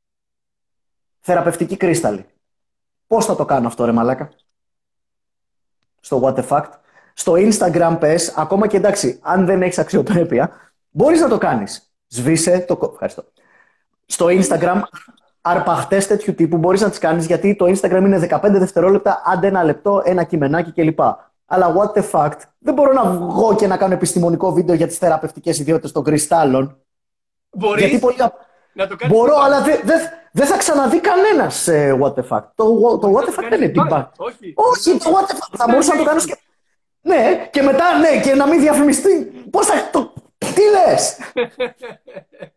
θεραπευτική 1.19 1.77
κρίσταλη. 1.77 2.25
Πώς 3.07 3.25
θα 3.25 3.35
το 3.35 3.45
κάνω 3.45 3.67
αυτό, 3.67 3.85
ρε 3.85 3.91
Μαλάκα; 3.91 4.29
Στο 5.99 6.21
What 6.23 6.35
the 6.35 6.47
Fact. 6.47 6.69
Στο 7.13 7.33
Instagram 7.33 7.97
πες, 7.99 8.33
ακόμα 8.37 8.67
και 8.67 8.77
εντάξει, 8.77 9.19
αν 9.21 9.45
δεν 9.45 9.61
έχεις 9.61 9.79
αξιοπρέπεια, 9.79 10.51
μπορείς 10.89 11.21
να 11.21 11.27
το 11.27 11.37
κάνεις. 11.37 11.93
Σβήσε 12.07 12.59
το. 12.59 12.89
Ευχαριστώ. 12.91 13.23
Στο 14.05 14.25
Instagram, 14.29 14.81
αρπαχτές 15.41 16.07
τέτοιου 16.07 16.33
τύπου 16.33 16.57
μπορείς 16.57 16.81
να 16.81 16.89
τις 16.89 16.99
κάνεις 16.99 17.25
γιατί 17.25 17.55
το 17.55 17.65
Instagram 17.65 18.01
είναι 18.01 18.27
15 18.31 18.39
δευτερόλεπτα, 18.41 19.21
άντε 19.25 19.47
ένα 19.47 19.63
λεπτό, 19.63 20.01
ένα 20.05 20.23
κειμενάκι 20.23 20.71
κλπ. 20.71 20.99
Αλλά 21.45 21.73
what 21.77 21.99
the 21.99 22.03
fact, 22.11 22.37
δεν 22.59 22.73
μπορώ 22.73 22.93
να 22.93 23.03
βγω 23.05 23.55
και 23.55 23.67
να 23.67 23.77
κάνω 23.77 23.93
επιστημονικό 23.93 24.51
βίντεο 24.51 24.75
για 24.75 24.87
τις 24.87 24.97
θεραπευτικές 24.97 25.59
ιδιότητες 25.59 25.91
των 25.91 26.03
κρυστάλλων. 26.03 26.77
Μπορείς 27.49 27.83
Γιατί 27.83 27.99
πολύ... 27.99 28.15
να 28.73 28.87
το 28.87 28.95
κάνεις. 28.95 29.15
Μπορώ, 29.17 29.37
αλλά 29.37 29.61
δεν 29.61 29.79
δεν- 29.83 30.09
δεν 30.31 30.47
θα 30.47 30.57
ξαναδεί 30.57 30.99
κανένας 30.99 31.67
what 32.01 32.13
the 32.13 32.27
fact. 32.29 32.47
Το, 32.55 32.97
το 32.97 33.13
what 33.15 33.23
the 33.23 33.39
fact 33.39 33.47
δεν 33.49 33.61
είναι 33.61 33.71
big 33.75 33.93
bang. 33.93 34.05
Όχι. 34.17 34.53
Όχι, 34.55 34.97
το 34.97 35.09
what 35.09 35.23
the 35.31 35.35
fuck. 35.35 35.53
Θα 35.57 35.65
μπορούσα 35.69 35.93
να 35.93 35.99
το 35.99 36.05
κάνω 36.05 36.21
και. 36.21 36.37
Ναι, 37.01 37.47
και 37.51 37.61
μετά 37.61 37.97
ναι, 37.99 38.19
και 38.21 38.35
να 38.35 38.47
μην 38.47 38.59
διαφημιστεί. 38.59 39.23
Πώς 39.51 39.65
θα. 39.65 39.73
Το... 39.91 40.13
Τι 40.37 40.61
λες! 40.71 41.17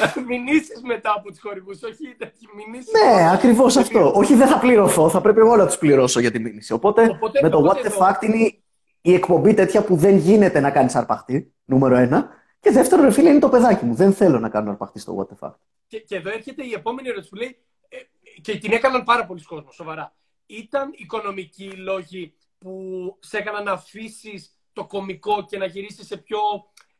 Να 0.00 0.22
μηνύσεις 0.28 0.82
μετά 0.82 1.12
από 1.16 1.28
τους 1.28 1.40
χορηγούς, 1.40 1.82
όχι 1.82 2.14
τέτοιοι 2.18 2.46
μηνύσεις. 2.56 2.92
Ναι, 2.92 3.30
ακριβώς 3.32 3.76
αυτό. 3.76 4.12
Όχι, 4.14 4.34
δεν 4.34 4.48
θα 4.48 4.58
πληρωθώ. 4.58 5.08
Θα 5.10 5.20
πρέπει 5.20 5.38
εγώ 5.40 5.56
να 5.56 5.66
τους 5.66 5.78
πληρώσω 5.78 6.20
για 6.20 6.30
τη 6.30 6.38
μήνυση. 6.38 6.72
Οπότε, 6.72 7.08
Οπότε- 7.10 7.42
με 7.42 7.48
το 7.48 7.58
οπότε 7.58 7.80
what 7.80 7.86
the 7.86 7.92
το- 7.98 8.04
fact 8.06 8.22
είναι 8.22 8.58
η 9.00 9.14
εκπομπή 9.14 9.54
τέτοια 9.54 9.84
που 9.84 9.96
δεν 9.96 10.16
γίνεται 10.16 10.60
να 10.60 10.70
κάνεις 10.70 10.94
αρπαχτή. 10.94 11.52
Νούμερο 11.64 11.96
ένα. 11.96 12.28
Και 12.60 12.70
δεύτερο, 12.70 13.02
ρε 13.02 13.10
φίλε, 13.10 13.28
είναι 13.30 13.38
το 13.38 13.48
παιδάκι 13.48 13.84
μου. 13.84 13.94
Δεν 13.94 14.12
θέλω 14.12 14.38
να 14.38 14.48
κάνω 14.48 14.70
αρπαχτή 14.70 14.98
στο 14.98 15.16
what 15.18 15.34
the 15.34 15.48
fuck. 15.48 15.54
Και, 15.86 15.98
και 15.98 16.16
εδώ 16.16 16.30
έρχεται 16.30 16.64
η 16.64 16.72
επόμενη 16.72 17.08
ερώτηση 17.08 17.28
που 17.30 17.36
λέει, 17.36 17.56
ε, 17.88 17.96
και 18.40 18.58
την 18.58 18.72
έκαναν 18.72 19.04
πάρα 19.04 19.26
πολλοί 19.26 19.42
κόσμος, 19.42 19.74
σοβαρά. 19.74 20.14
Ήταν 20.46 20.90
οικονομικοί 20.94 21.70
λόγοι 21.70 22.34
που 22.58 22.72
σε 23.20 23.36
έκαναν 23.38 23.64
να 23.64 23.72
αφήσεις 23.72 24.56
το 24.72 24.84
κομικό 24.86 25.44
και 25.44 25.58
να 25.58 25.64
γυρίσεις 25.66 26.06
σε 26.06 26.16
πιο 26.16 26.38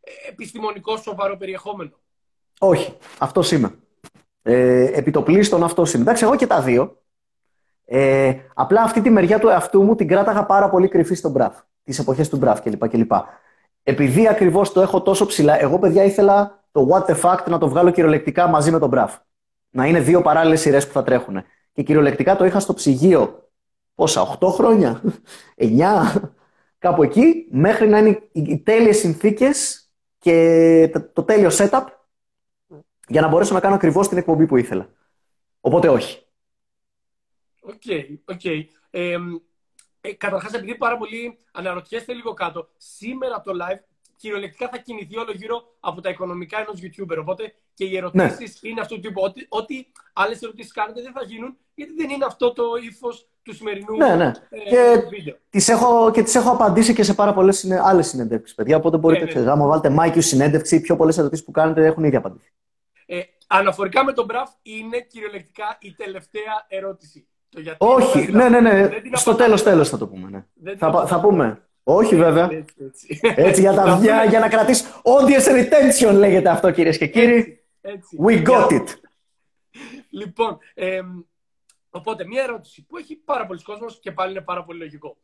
ε, 0.01 0.11
επιστημονικό, 0.29 0.97
σοβαρό 0.97 1.37
περιεχόμενο; 1.37 1.99
Όχι, 2.59 2.97
αυτός 3.19 3.51
είμαι. 3.53 3.75
Ε, 4.43 4.85
επί 4.99 5.11
το 5.11 5.23
πλήστον 5.23 5.63
αυτός 5.65 5.93
είμαι. 5.93 6.03
Εντάξει, 6.03 6.25
εγώ 6.25 6.37
και 6.37 6.47
τα 6.47 6.61
δύο. 6.61 7.03
Ε, 7.85 8.33
απλά 8.55 8.83
αυτή 8.83 9.01
τη 9.01 9.11
μεριά 9.11 9.39
του 9.39 9.49
εαυτού 9.49 9.83
μου 9.83 9.95
την 9.95 10.09
κράταγα 10.09 10.45
πάρα 10.45 10.69
πολύ 10.71 10.89
κρυφή 10.89 11.15
στον 11.15 11.31
μπραφ. 11.31 11.57
Τις 11.85 11.99
εποχές 11.99 12.29
του 12.29 12.37
μπραφ 12.37 12.63
κλπ. 12.63 12.89
κλπ. 12.89 13.13
Επειδή 13.83 14.29
ακριβώς 14.29 14.73
το 14.73 14.81
έχω 14.81 15.03
τόσο 15.03 15.27
ψηλά, 15.27 15.61
εγώ 15.61 15.79
παιδιά 15.79 16.05
ήθελα 16.05 16.65
το 16.73 16.89
what 16.91 17.11
the 17.15 17.21
fact 17.21 17.45
να 17.49 17.59
το 17.59 17.69
βγάλω 17.69 17.91
κυριολεκτικά 17.91 18.47
μαζί 18.47 18.71
με 18.71 18.79
τον 18.79 18.89
μπραφ. 18.89 19.17
Να 19.71 19.87
είναι 19.87 20.01
δύο 20.01 20.23
παράλληλες 20.23 20.61
σειρές 20.61 20.87
που 20.87 20.93
θα 20.93 21.03
τρέχουν. 21.03 21.43
Και 21.73 21.83
κυριολεκτικά 21.83 22.37
το 22.37 22.45
είχα 22.45 22.61
στο 22.61 22.75
ψυγείο. 22.75 23.49
Πόσα, 23.95 24.39
8 24.41 24.49
χρόνια, 24.53 25.03
9, 25.57 25.67
κάπου 26.79 27.03
εκεί, 27.03 27.47
μέχρι 27.51 27.89
να 27.89 27.99
είναι 27.99 28.09
οι- 28.09 28.29
οι 28.33 28.59
τέλειες 28.59 28.99
συνθήκες 28.99 29.89
και 30.19 30.91
το- 30.93 31.11
το 31.13 31.23
τέλειο 31.23 31.49
setup 31.53 31.83
για 33.09 33.21
να 33.21 33.29
μπορέσω 33.29 33.55
να 33.55 33.61
κάνω 33.61 33.75
ακριβώς 33.75 34.09
την 34.09 34.19
εκπομπή 34.19 34.47
που 34.47 34.57
ήθελα. 34.57 34.89
Οπότε 35.61 35.89
όχι. 35.89 36.23
Οκ, 37.61 37.83
οκ. 38.25 38.45
Ε, 38.91 39.17
ε, 40.01 40.13
Καταρχάς, 40.13 40.53
επειδή 40.53 40.75
πάρα 40.75 40.97
πολύ 40.97 41.39
αναρωτιέστε 41.53 42.13
λίγο 42.13 42.35
κάτω, 42.35 42.69
σήμερα 42.77 43.41
το 43.41 43.53
live 43.63 43.79
κυριολεκτικά 44.17 44.69
θα 44.69 44.77
κινηθεί 44.79 45.17
όλο 45.17 45.33
γύρω 45.33 45.63
από 45.81 46.01
τα 46.01 46.09
οικονομικά 46.11 46.59
ενός 46.61 46.81
YouTuber. 46.83 47.17
Οπότε 47.21 47.55
και 47.75 47.85
οι 47.85 47.97
ερωτήσεις 47.97 48.59
είναι 48.63 48.81
αυτού 48.81 48.95
του 48.95 49.01
τύπου. 49.01 49.23
Ό,τι, 49.23 49.47
ό,τι 49.49 49.87
άλλες 50.13 50.43
ερωτήσεις 50.43 50.73
κάνετε 50.73 51.03
δεν 51.03 51.13
θα 51.13 51.23
γίνουν, 51.25 51.57
γιατί 51.75 51.93
δεν 51.97 52.11
είναι 52.11 52.25
αυτό 52.25 52.53
το 52.53 52.63
ύφος 52.83 53.29
του 53.43 53.55
σημερινού 53.55 53.97
Ναι, 53.97 54.15
ναι. 54.17 54.33
Και- 54.51 54.77
ε, 54.77 54.99
βίντεο. 55.09 55.37
Τις 55.51 55.69
έχω, 55.69 56.11
και 56.11 56.23
τις 56.23 56.35
έχω 56.35 56.51
απαντήσει 56.51 56.95
και 56.95 57.03
σε 57.03 57.15
πάρα 57.15 57.35
πολλές 57.35 57.71
άλλες 57.71 58.09
συνεντεύξεις, 58.09 58.55
παιδιά. 58.55 58.77
Οπότε 58.77 58.97
μπορείτε, 58.97 59.21
Ναι, 59.21 59.25
ναι. 59.27 59.33
ξέρετε, 59.33 59.51
άμα 59.53 59.67
βάλετε 59.67 59.89
Mikeius 59.91 60.23
συνέντευξη, 60.23 60.77
οι 60.77 60.81
πιο 60.81 60.97
πολλές 60.97 61.19
ερωτήσεις 61.19 61.45
που 61.45 61.51
κάνετε 61.51 61.87
έχουν 61.87 62.05
ήδη 62.05 62.17
απαντήσει. 62.17 62.53
Ε, 63.11 63.21
αναφορικά 63.47 64.05
με 64.05 64.13
τον 64.13 64.25
Μπραφ, 64.25 64.51
είναι 64.63 65.01
κυριολεκτικά 65.01 65.77
η 65.81 65.93
τελευταία 65.95 66.65
ερώτηση. 66.69 67.27
Το 67.49 67.61
γιατί 67.61 67.77
Όχι, 67.81 68.21
δεν- 68.25 68.35
ναι, 68.37 68.49
ναι, 68.49 68.61
ναι. 68.61 68.89
δεν 68.89 69.03
την 69.03 69.17
Στο 69.17 69.31
απαντάμε. 69.31 69.37
τέλος, 69.45 69.63
τέλος 69.63 69.89
θα 69.89 69.99
το 69.99 70.09
πούμε. 70.09 70.29
Ναι. 70.31 70.45
Δεν 70.55 70.79
Θα, 70.79 70.87
την 70.87 70.95
πα- 70.95 71.07
θα 71.07 71.15
απαντάμε. 71.15 71.29
πούμε. 71.29 71.63
Όχι, 71.83 72.17
βέβαια. 72.17 72.49
Έτσι, 72.53 72.75
έτσι. 72.85 73.21
Έτσι, 73.23 73.61
για, 73.61 73.73
Να 73.73 73.77
τα, 73.83 73.99
για, 74.03 74.13
πούμε- 74.15 74.29
για 74.29 74.39
να 74.39 74.49
κρατήσεις 74.49 74.89
audience 75.03 75.49
retention 75.49 76.13
λέγεται 76.15 76.49
αυτό, 76.49 76.71
κυρίες 76.71 76.99
και 76.99 77.07
κύριοι. 77.07 77.65
έτσι. 77.81 78.19
We 78.27 78.33
got 78.39 78.45
Για- 78.45 78.67
it. 78.71 78.87
Λοιπόν, 80.11 80.59
εμ, 80.75 81.23
οπότε 81.91 82.27
μια 82.27 82.43
ερώτηση 82.43 82.87
που 82.87 82.97
έχει 82.97 83.17
πάρα 83.17 83.47
πολλοί 83.47 83.63
κόσμος 83.63 83.99
και 84.01 84.13
πάλι 84.13 84.31
είναι 84.31 84.41
πάρα 84.41 84.65
πολύ 84.65 84.79
λογικό. 84.79 85.17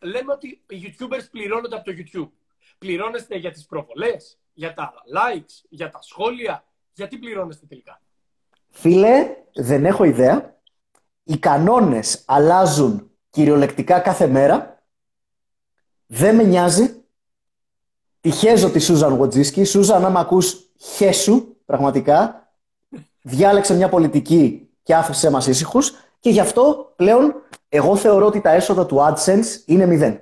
Λέμε 0.00 0.32
ότι 0.32 0.62
οι 0.68 0.96
YouTubers 0.98 1.26
πληρώνονται 1.30 1.76
από 1.76 1.84
το 1.84 1.92
YouTube. 1.96 2.30
Πληρώνεστε 2.78 3.36
για 3.36 3.50
τις 3.50 3.66
προβολές, 3.66 4.38
για 4.52 4.74
τα 4.74 4.92
likes, 5.16 5.64
για 5.68 5.90
τα 5.90 5.98
σχόλια. 6.02 6.64
Γιατί 6.98 7.16
πληρώνεστε 7.16 7.66
τελικά; 7.66 8.00
Φίλε, 8.70 9.26
δεν 9.54 9.84
έχω 9.84 10.04
ιδέα. 10.04 10.56
Οι 11.24 11.38
κανόνες 11.38 12.22
αλλάζουν 12.26 13.10
κυριολεκτικά 13.30 14.00
κάθε 14.00 14.26
μέρα. 14.26 14.82
Δεν 16.06 16.34
με 16.34 16.42
νοιάζει. 16.42 17.02
Τη 18.20 18.30
χέζω 18.30 18.70
τη 18.70 18.78
Σούζαν 18.78 19.14
Γοτζίσκη. 19.14 19.64
Σούζαν, 19.64 20.04
άμα 20.04 20.20
ακούς, 20.20 20.70
χέσου, 20.76 21.56
πραγματικά. 21.64 22.48
Διάλεξε 23.22 23.74
μια 23.74 23.88
πολιτική 23.88 24.68
και 24.82 24.94
άφησε 24.94 25.30
μας 25.30 25.46
ήσυχους. 25.46 25.92
Και 26.20 26.30
γι' 26.30 26.40
αυτό 26.40 26.92
πλέον 26.96 27.34
εγώ 27.68 27.96
θεωρώ 27.96 28.26
ότι 28.26 28.40
τα 28.40 28.50
έσοδα 28.50 28.86
του 28.86 28.96
AdSense 28.96 29.62
είναι 29.66 29.86
μηδέν. 29.86 30.20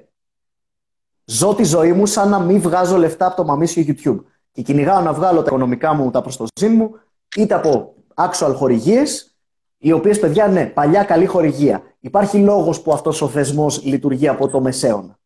Ζω 1.25 1.55
τη 1.55 1.65
ζωή 1.65 1.93
μου 1.93 2.07
σαν 2.07 2.29
να 2.29 2.39
μην 2.39 2.61
βγάζω 2.61 2.97
λεφτά 2.97 3.27
από 3.27 3.37
το 3.37 3.45
μαμίσιο 3.45 3.85
YouTube. 3.87 4.25
Και 4.57 4.63
κυνηγάω 4.63 5.01
να 5.01 5.13
βγάλω 5.13 5.39
τα 5.39 5.45
οικονομικά 5.47 5.93
μου, 5.95 6.11
τα 6.11 6.21
προστοζήν 6.21 6.73
μου, 6.75 6.99
είτε 7.37 7.55
από 7.55 7.95
actual 8.15 8.53
χορηγίες, 8.57 9.35
οι 9.79 9.93
οποίες, 9.93 10.19
παιδιά, 10.21 10.47
ναι, 10.49 10.67
παλιά 10.67 11.05
καλή 11.05 11.27
χορηγία. 11.27 11.83
Υπάρχει 12.01 12.39
λόγος 12.39 12.83
που 12.83 12.93
αυτός 12.93 13.21
ο 13.23 13.29
θεσμός 13.29 13.83
λειτουργεί 13.85 14.29
από 14.29 14.49
το 14.49 14.61
μεσαίωνα. 14.61 15.19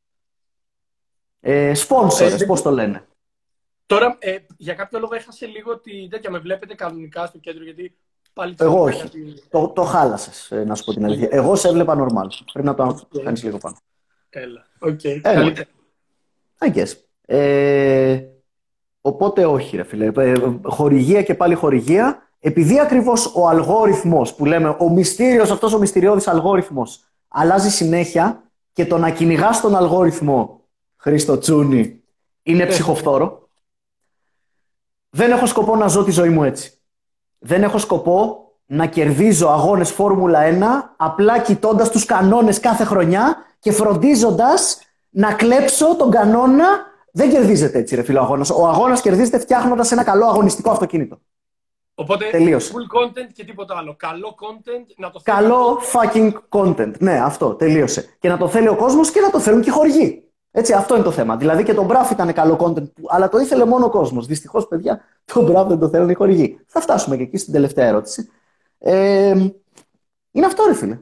Ε, 1.40 1.72
sponsors, 1.76 2.40
Ε, 2.40 2.44
πώς 2.44 2.62
το 2.62 2.70
λένε. 2.70 3.04
Τώρα, 3.86 4.16
ε, 4.18 4.36
για 4.56 4.74
κάποιο 4.74 4.98
λόγο 4.98 5.14
έχασε 5.14 5.46
λίγο 5.46 5.78
τη 5.78 6.08
τέτοια. 6.08 6.30
Με 6.30 6.38
βλέπετε 6.38 6.74
κανονικά 6.74 7.26
στο 7.26 7.38
κέντρο, 7.38 7.64
γιατί 7.64 7.96
πάλι... 8.32 8.54
Εγώ 8.58 8.70
ξέρω 8.70 8.82
όχι. 8.82 9.02
κάτι- 9.02 9.42
Το, 9.50 9.68
το 9.68 9.82
χάλασες, 9.82 10.50
ε, 10.50 10.64
να 10.64 10.74
σου 10.74 10.84
πω 10.84 10.92
την 10.92 11.04
αλήθεια. 11.04 11.28
Εγώ 11.30 11.56
σε 11.56 11.68
έβλεπα 11.68 11.94
normal. 12.06 12.26
Πρέπει 12.52 12.66
να 12.68 12.74
το 12.74 13.06
κάνεις 13.24 13.42
λίγο 13.42 13.58
πάνω. 13.58 13.76
Έλα, 14.30 14.66
οκ. 14.78 15.04
Έλα. 15.04 15.20
Καλύτερα. 15.20 15.68
I 16.58 16.72
guess. 16.74 16.92
Ε, 17.26 18.24
οπότε 19.10 19.46
όχι, 19.46 19.76
ρε 19.76 19.82
φίλε. 19.82 20.10
Ε, 20.16 20.34
χορηγία 20.62 21.22
και 21.22 21.34
πάλι 21.34 21.54
χορηγία. 21.54 22.22
Επειδή 22.38 22.80
ακριβώς 22.80 23.32
ο 23.34 23.48
αλγόριθμος 23.48 24.34
που 24.34 24.44
λέμε, 24.44 24.76
ο 24.78 24.88
μυστήριος 24.88 25.50
αυτός 25.50 25.72
ο 25.72 25.78
μυστηριώδης 25.78 26.28
αλγόριθμος 26.28 27.04
αλλάζει 27.28 27.70
συνέχεια 27.70 28.42
και 28.72 28.86
το 28.86 28.98
να 28.98 29.10
κυνηγάς 29.10 29.60
τον 29.60 29.76
αλγόριθμο, 29.76 30.60
Χρήστο 30.96 31.38
Τσούνη, 31.38 32.02
είναι 32.42 32.66
ψυχοφθόρο. 32.66 33.48
Δεν 35.10 35.30
έχω 35.30 35.46
σκοπό 35.46 35.76
να 35.76 35.86
ζω 35.88 36.04
τη 36.04 36.10
ζωή 36.10 36.28
μου 36.28 36.44
έτσι. 36.44 36.72
Δεν 37.38 37.62
έχω 37.62 37.78
σκοπό 37.78 38.44
να 38.66 38.86
κερδίζω 38.86 39.48
αγώνες 39.48 39.90
Φόρμουλα 39.90 40.40
1 40.42 40.94
απλά 40.96 41.38
κοιτώντας 41.38 41.90
τους 41.90 42.04
κανόνες 42.04 42.60
κάθε 42.60 42.84
χρονιά 42.84 43.36
και 43.58 43.72
φροντίζοντας 43.72 44.78
να 45.10 45.32
κλέψω 45.32 45.96
τον 45.96 46.10
κανόνα. 46.10 46.66
Δεν 47.12 47.30
κερδίζεται 47.30 47.78
έτσι, 47.78 47.94
ρε 47.94 48.02
φίλε, 48.02 48.18
ο 48.18 48.22
αγώνας. 48.22 48.50
Ο 48.50 48.66
αγώνας 48.68 49.00
κερδίζεται 49.00 49.38
φτιάχνοντας 49.38 49.92
ένα 49.92 50.04
καλό 50.04 50.26
αγωνιστικό 50.26 50.70
αυτοκίνητο. 50.70 51.20
Οπότε, 51.94 52.24
Τελείωσε. 52.30 52.72
full 52.74 52.98
content 53.00 53.32
και 53.34 53.44
τίποτα 53.44 53.76
άλλο. 53.76 53.94
Καλό 53.98 54.34
content, 54.40 54.84
να 54.96 55.10
το 55.10 55.20
θέλει 55.20 55.36
Καλό 55.36 55.78
fucking 55.92 56.32
content. 56.48 56.98
Ναι, 56.98 57.20
αυτό, 57.20 57.54
τελείωσε. 57.54 58.16
Και 58.18 58.28
να 58.28 58.36
το 58.36 58.48
θέλει 58.48 58.68
ο 58.68 58.76
κόσμος 58.76 59.10
και 59.10 59.20
να 59.20 59.30
το 59.30 59.40
θέλουν 59.40 59.60
και 59.60 59.68
οι 59.68 59.72
χορηγοί. 59.72 60.24
Έτσι, 60.50 60.72
αυτό 60.72 60.94
είναι 60.94 61.04
το 61.04 61.10
θέμα. 61.10 61.36
Δηλαδή 61.36 61.62
και 61.62 61.74
το 61.74 61.84
Μπραφ 61.84 62.10
ήταν 62.10 62.32
καλό 62.32 62.56
content, 62.60 62.92
που- 62.92 63.06
αλλά 63.08 63.28
το 63.28 63.38
ήθελε 63.38 63.64
μόνο 63.64 63.84
ο 63.84 63.90
κόσμος. 63.90 64.26
Δυστυχώς, 64.26 64.68
παιδιά, 64.68 65.00
το 65.24 65.42
Μπραφ 65.42 65.66
δεν 65.68 65.78
το 65.78 65.88
θέλουν 65.88 66.08
οι 66.08 66.14
χορηγοί. 66.14 66.60
Θα 66.66 66.80
φτάσουμε 66.80 67.16
και 67.16 67.22
εκεί 67.22 67.36
στην 67.36 67.52
τελευταία 67.52 67.86
ερώτηση. 67.86 68.30
Ε, 68.78 69.28
είναι 70.30 70.46
αυτό, 70.46 70.64
ρε 70.66 70.74
φίλε. 70.74 70.98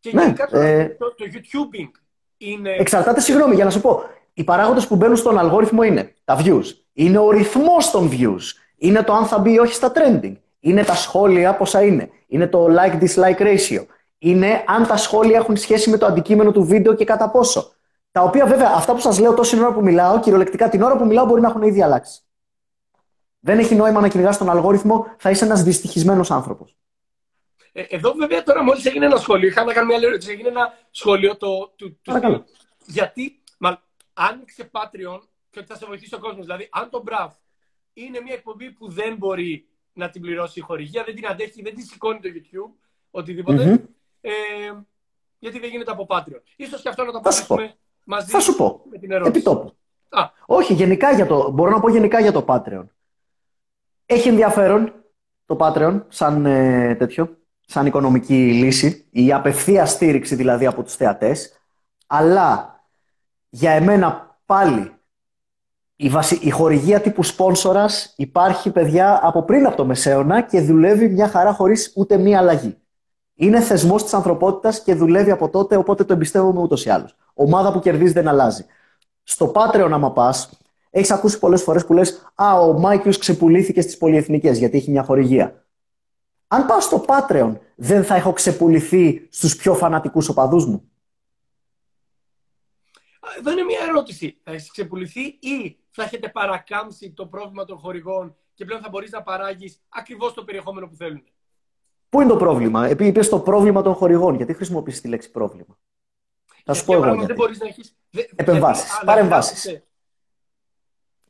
Και 0.00 0.10
Ναι, 0.14 0.22
γενικά 0.22 0.46
τώρα, 0.46 0.64
ε, 0.64 0.96
το, 0.98 1.14
το 1.14 1.24
YouTubing 1.32 1.90
είναι. 2.36 2.70
Εξαρτάται, 2.78 3.20
συγγνώμη, 3.20 3.54
για 3.54 3.64
να 3.64 3.70
σου 3.70 3.80
πω. 3.80 4.02
Οι 4.34 4.44
παράγοντες 4.44 4.86
που 4.86 4.96
μπαίνουν 4.96 5.16
στον 5.16 5.38
αλγόριθμο 5.38 5.82
είναι 5.82 6.14
τα 6.24 6.38
views, 6.44 6.64
είναι 6.92 7.18
ο 7.18 7.30
ρυθμός 7.30 7.90
των 7.90 8.10
views, 8.12 8.40
είναι 8.76 9.02
το 9.02 9.12
αν 9.12 9.26
θα 9.26 9.38
μπει 9.38 9.52
ή 9.52 9.58
όχι 9.58 9.74
στα 9.74 9.92
trending, 9.94 10.36
είναι 10.60 10.84
τα 10.84 10.94
σχόλια 10.94 11.56
πόσα 11.56 11.82
είναι, 11.82 12.10
είναι 12.26 12.46
το 12.46 12.66
like-dislike 12.66 13.40
ratio, 13.40 13.84
είναι 14.18 14.64
αν 14.66 14.86
τα 14.86 14.96
σχόλια 14.96 15.38
έχουν 15.38 15.56
σχέση 15.56 15.90
με 15.90 15.96
το 15.96 16.06
αντικείμενο 16.06 16.52
του 16.52 16.64
βίντεο 16.64 16.94
και 16.94 17.04
κατά 17.04 17.30
πόσο. 17.30 17.72
Τα 18.12 18.22
οποία 18.22 18.46
βέβαια, 18.46 18.72
αυτά 18.74 18.92
που 18.92 19.00
σας 19.00 19.18
λέω 19.18 19.34
τόση 19.34 19.58
ώρα 19.58 19.72
που 19.72 19.82
μιλάω, 19.82 20.20
κυριολεκτικά 20.20 20.68
την 20.68 20.82
ώρα 20.82 20.96
που 20.96 21.04
μιλάω 21.04 21.24
μπορεί 21.24 21.40
να 21.40 21.48
έχουν 21.48 21.62
ήδη 21.62 21.82
αλλάξει. 21.82 22.20
Δεν 23.40 23.58
έχει 23.58 23.74
νόημα 23.74 24.00
να 24.00 24.08
κυνηγάς 24.08 24.38
τον 24.38 24.50
αλγόριθμο, 24.50 25.06
θα 25.18 25.30
είσαι 25.30 25.44
ένας 25.44 25.62
δυστυχισμένος 25.62 26.30
άνθρωπος. 26.30 26.76
Ε, 27.72 27.82
εδώ 27.88 28.12
βέβαια 28.12 28.42
τώρα 28.42 28.62
μόλις 28.62 28.84
έγινε 28.84 29.06
ένα 29.06 29.16
σχόλιο, 29.16 29.48
είχα 29.48 29.64
να 29.64 29.72
κάνω 29.72 29.86
μια 29.86 29.96
άλλη 29.96 30.06
ερώτηση. 30.06 30.30
Έγινε 30.30 30.48
ένα 30.48 30.72
σχόλιο 30.90 31.36
το, 31.36 31.72
του, 31.76 31.88
του 31.90 32.00
Παρακαλώ. 32.04 32.44
στυλ, 32.46 32.56
γιατί 32.86 33.22
μα, 33.22 33.39
άνοιξε 34.28 34.70
Patreon 34.72 35.20
και 35.50 35.58
ότι 35.58 35.68
θα 35.68 35.76
σε 35.76 35.86
βοηθήσει 35.86 36.14
ο 36.14 36.18
κόσμος. 36.18 36.44
Δηλαδή, 36.44 36.68
αν 36.72 36.90
το 36.90 37.02
Μπραφ 37.02 37.34
είναι 37.92 38.20
μια 38.20 38.34
εκπομπή 38.34 38.70
που 38.70 38.88
δεν 38.90 39.16
μπορεί 39.16 39.68
να 39.92 40.10
την 40.10 40.20
πληρώσει 40.20 40.58
η 40.58 40.62
χορηγία, 40.62 41.04
δεν 41.04 41.14
την 41.14 41.26
αντέχει, 41.26 41.62
δεν 41.62 41.74
τη 41.74 41.82
σηκώνει 41.82 42.20
το 42.20 42.28
YouTube, 42.34 42.72
οτιδήποτε. 43.10 43.64
Μμμ. 43.64 43.74
Ε, 44.20 44.30
γιατί 45.38 45.58
δεν 45.58 45.70
γίνεται 45.70 45.90
από 45.90 46.06
Patreon. 46.08 46.40
Ίσως 46.56 46.82
και 46.82 46.88
αυτό 46.88 47.04
να 47.04 47.12
το 47.12 47.20
Θα 47.22 47.30
σου 47.30 47.46
πω. 47.46 47.54
απαντήσουμε 47.54 47.78
μαζί 48.04 48.30
Θα 48.30 48.40
σου 48.40 48.56
πω. 48.56 48.82
με 48.90 48.98
την 48.98 49.10
ερώτηση. 49.10 49.30
Επιτόπου. 49.38 49.74
Α, 50.08 50.22
Όχι, 50.46 50.72
γενικά 50.74 51.12
για 51.12 51.26
το, 51.26 51.50
μπορώ 51.50 51.70
να 51.70 51.80
πω 51.80 51.90
γενικά 51.90 52.20
για 52.20 52.32
το 52.32 52.44
Patreon. 52.48 52.84
Έχει 54.06 54.28
ενδιαφέρον 54.28 54.92
το 55.46 55.56
Patreon 55.60 56.02
σαν 56.08 56.46
ε, 56.46 56.94
τέτοιο, 56.94 57.38
σαν 57.66 57.86
οικονομική 57.86 58.52
λύση, 58.52 59.06
η 59.10 59.32
απευθεία 59.32 59.86
στήριξη 59.86 60.34
δηλαδή 60.34 60.66
από 60.66 60.82
τους 60.82 60.94
θεατές, 60.96 61.60
αλλά 62.06 62.79
για 63.50 63.70
εμένα 63.70 64.38
πάλι 64.46 64.92
η, 65.96 66.08
βασι... 66.08 66.38
η 66.42 66.50
χορηγία 66.50 67.00
τύπου 67.00 67.22
σπόνσορας 67.22 68.14
υπάρχει 68.16 68.70
παιδιά 68.70 69.20
από 69.22 69.42
πριν 69.42 69.66
από 69.66 69.76
το 69.76 69.84
Μεσαίωνα 69.84 70.40
και 70.42 70.60
δουλεύει 70.60 71.08
μια 71.08 71.28
χαρά 71.28 71.52
χωρίς 71.52 71.92
ούτε 71.96 72.16
μία 72.18 72.38
αλλαγή. 72.38 72.76
Είναι 73.34 73.60
θεσμός 73.60 74.02
της 74.02 74.14
ανθρωπότητας 74.14 74.82
και 74.82 74.94
δουλεύει 74.94 75.30
από 75.30 75.48
τότε, 75.48 75.76
οπότε 75.76 76.04
το 76.04 76.12
εμπιστεύομαι 76.12 76.60
ούτως 76.60 76.84
ή 76.84 76.90
άλλως. 76.90 77.16
Ομάδα 77.34 77.72
που 77.72 77.78
κερδίζει 77.78 78.12
δεν 78.12 78.28
αλλάζει. 78.28 78.64
Στο 79.22 79.52
Patreon, 79.54 79.88
άμα 79.92 80.12
πας, 80.12 80.50
έχεις 80.90 81.10
ακούσει 81.10 81.38
πολλές 81.38 81.62
φορές 81.62 81.86
που 81.86 81.92
λες: 81.92 82.32
Α, 82.34 82.60
ο 82.60 82.78
Μάικλς 82.78 83.18
ξεπουλήθηκε 83.18 83.80
στις 83.80 83.96
πολυεθνικές 83.96 84.58
γιατί 84.58 84.76
έχει 84.76 84.90
μια 84.90 85.02
χορηγία. 85.02 85.64
Αν 86.46 86.66
πάω 86.66 86.80
στο 86.80 87.04
Patreon, 87.06 87.52
δεν 87.76 88.04
θα 88.04 88.14
έχω 88.14 88.32
ξεπουληθεί 88.32 89.28
στους 89.30 89.56
πιο 89.56 89.74
φανατικούς 89.74 90.28
οπαδούς 90.28 90.66
μου. 90.66 90.89
Εδώ 93.38 93.50
είναι 93.50 93.62
μια 93.62 93.78
ερώτηση. 93.88 94.40
Θα 94.44 94.52
έχεις 94.52 94.70
ξεπουληθεί 94.70 95.20
ή 95.40 95.78
θα 95.90 96.02
έχετε 96.02 96.28
παρακάμψει 96.28 97.10
το 97.12 97.26
πρόβλημα 97.26 97.64
των 97.64 97.78
χορηγών 97.78 98.36
και 98.54 98.64
πλέον 98.64 98.80
θα 98.80 98.88
μπορείς 98.88 99.10
να 99.10 99.22
παράγεις 99.22 99.80
ακριβώς 99.88 100.34
το 100.34 100.44
περιεχόμενο 100.44 100.86
που 100.88 100.94
θέλουν. 100.94 101.24
Πού 102.08 102.20
είναι 102.20 102.30
το 102.30 102.36
πρόβλημα, 102.36 102.86
επειδή 102.86 103.08
είπες 103.08 103.28
το 103.28 103.40
πρόβλημα 103.40 103.82
των 103.82 103.94
χορηγών, 103.94 104.34
γιατί 104.34 104.54
χρησιμοποιήσει 104.54 105.00
τη 105.02 105.08
λέξη 105.08 105.30
πρόβλημα; 105.30 105.78
Θα 106.64 106.74
σου 106.74 106.84
πω 106.84 106.92
εγώ. 106.92 107.02
Δεν 107.04 107.14
Γιατί. 107.18 107.32
μπορείς 107.32 107.58
να 107.58 107.66
έχει. 107.66 107.82
Επεμβάσεις, 108.36 109.00
παρεμβάσεις. 109.04 109.82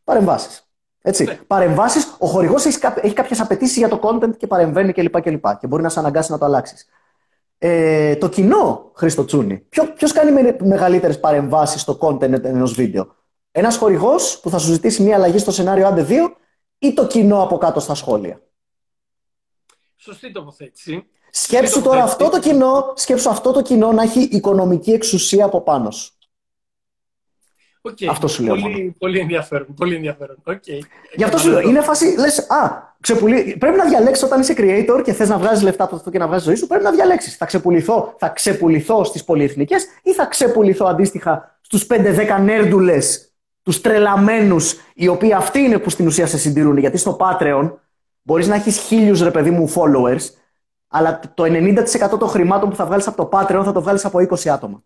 Παρεμβάσεις. 0.05 0.65
Έτσι. 1.03 1.25
Ναι. 1.25 1.35
Παρεμβάσεις, 1.35 2.17
ο 2.19 2.27
χορηγός 2.27 2.65
έχει, 2.65 2.79
κά- 2.79 3.05
έχει 3.05 3.15
κάποιες 3.15 3.41
απαιτήσεις 3.41 3.77
για 3.77 3.89
το 3.89 4.01
content 4.03 4.37
και 4.37 4.47
παρεμβαίνει 4.47 4.93
κλπ. 4.93 5.21
Και, 5.21 5.31
και, 5.31 5.57
και 5.61 5.67
μπορεί 5.67 5.83
να 5.83 5.89
σε 5.89 5.99
αναγκάσει 5.99 6.31
να 6.31 6.39
το 6.39 6.45
αλλάξεις. 6.45 6.89
Ε, 7.63 8.17
το 8.17 8.29
κοινό, 8.29 8.91
Χρήστο 8.95 9.25
Τσούνη, 9.25 9.59
ποιο 9.69 10.09
κάνει 10.15 10.43
με, 10.43 10.57
μεγαλύτερες 10.61 11.21
παρεμβάσεις 11.21 11.81
στο 11.81 11.99
content 12.01 12.45
ενός 12.45 12.73
βίντεο; 12.73 13.15
Ένας 13.51 13.77
χορηγός 13.77 14.41
που 14.41 14.51
θα 14.51 14.59
σου 14.59 14.73
ζητήσει 14.73 15.03
μια 15.03 15.15
αλλαγή 15.15 15.39
στο 15.39 15.51
σενάριο, 15.51 15.87
άντε 15.87 16.03
δύο, 16.03 16.37
ή 16.79 16.93
το 16.95 17.07
κοινό 17.07 17.43
από 17.43 17.59
κάτω 17.59 17.81
στα 17.81 17.95
σχόλια; 17.95 18.43
Σωστή 19.97 20.33
τοποθέτηση. 20.33 21.07
Σκέψου 21.31 21.73
Σωστή 21.73 21.89
τώρα 21.89 22.01
τοποθέτηση. 22.01 22.29
αυτό 22.29 22.41
το 22.41 22.49
κοινό, 22.49 22.93
σκέψου 22.95 23.31
αυτό 23.31 23.53
το 23.53 23.63
κοινό 23.63 23.93
να 23.93 24.03
έχει 24.03 24.21
οικονομική 24.21 24.91
εξουσία 24.91 25.45
από 25.45 25.61
πάνω 25.61 25.91
σου. 25.91 26.13
Οκ. 27.81 27.99
Αυτό 28.09 28.29
σου 28.29 28.43
λέω 28.43 28.57
Πολύ, 28.57 28.95
πολύ 28.99 29.19
ενδιαφέρον. 29.19 29.75
Πολύ 29.75 29.95
ενδιαφέρον. 29.95 30.37
Οκ. 30.45 30.67
Γι' 31.15 31.25
αυτό 31.25 31.39
σου 31.39 31.49
λέω, 31.51 31.61
είναι 31.61 31.81
φάση, 31.81 32.15
λες, 32.19 32.39
α, 32.51 32.90
ξεπουλή... 33.01 33.57
πρέπει 33.59 33.77
να 33.77 33.85
διαλέξεις 33.85 34.25
όταν 34.25 34.41
είσαι 34.41 34.55
creator 34.57 35.01
και 35.05 35.13
θες 35.13 35.29
να 35.29 35.39
βγάζεις 35.39 35.63
λεφτά 35.63 35.85
από 35.85 35.97
αυτό 35.97 36.11
και 36.11 36.19
να 36.19 36.27
βγάζεις 36.27 36.47
ζωή 36.47 36.55
σου, 36.55 36.67
πρέπει 36.67 36.85
να 36.85 36.91
διαλέξεις. 36.91 37.37
Θα 37.37 37.45
ξεπουληθώ, 37.45 38.15
θα 38.19 38.29
ξεπουληθώ 38.29 39.05
στις 39.05 39.25
πολυεθνικές 39.25 39.87
ή 40.03 40.13
θα 40.13 40.27
ξεπουληθώ 40.27 40.87
αντίστοιχα 40.87 41.59
στους 41.61 41.87
5-10 41.91 42.41
νέρντουλες, 42.43 43.33
τους 43.63 43.81
τρελαμένους, 43.81 44.75
οι 44.95 45.09
οποίοι 45.09 45.33
αυτοί 45.33 45.59
είναι 45.59 45.79
που 45.79 45.91
στην 45.91 46.07
ουσία 46.07 46.27
σε 46.27 46.39
συντηρούν. 46.39 46.77
Γιατί 46.77 46.97
στο 46.97 47.17
Patreon 47.21 47.73
μπορείς 48.23 48.49
να 48.49 48.55
έχεις 48.55 48.79
χίλιους 48.79 49.23
ρε 49.23 49.31
παιδί 49.31 49.51
μου 49.51 49.73
followers, 49.75 50.23
αλλά 50.89 51.21
το 51.35 51.45
90% 51.45 52.19
των 52.19 52.29
χρημάτων 52.29 52.71
που 52.71 52.77
θα 52.77 52.87
βγάλεις 52.87 53.07
από 53.07 53.29
το 53.29 53.39
Patreon 53.39 53.63
θα 53.65 53.73
το 53.73 53.83
βγάλεις 53.83 54.05
από 54.05 54.19
20 54.19 54.49
άτομα. 54.49 54.83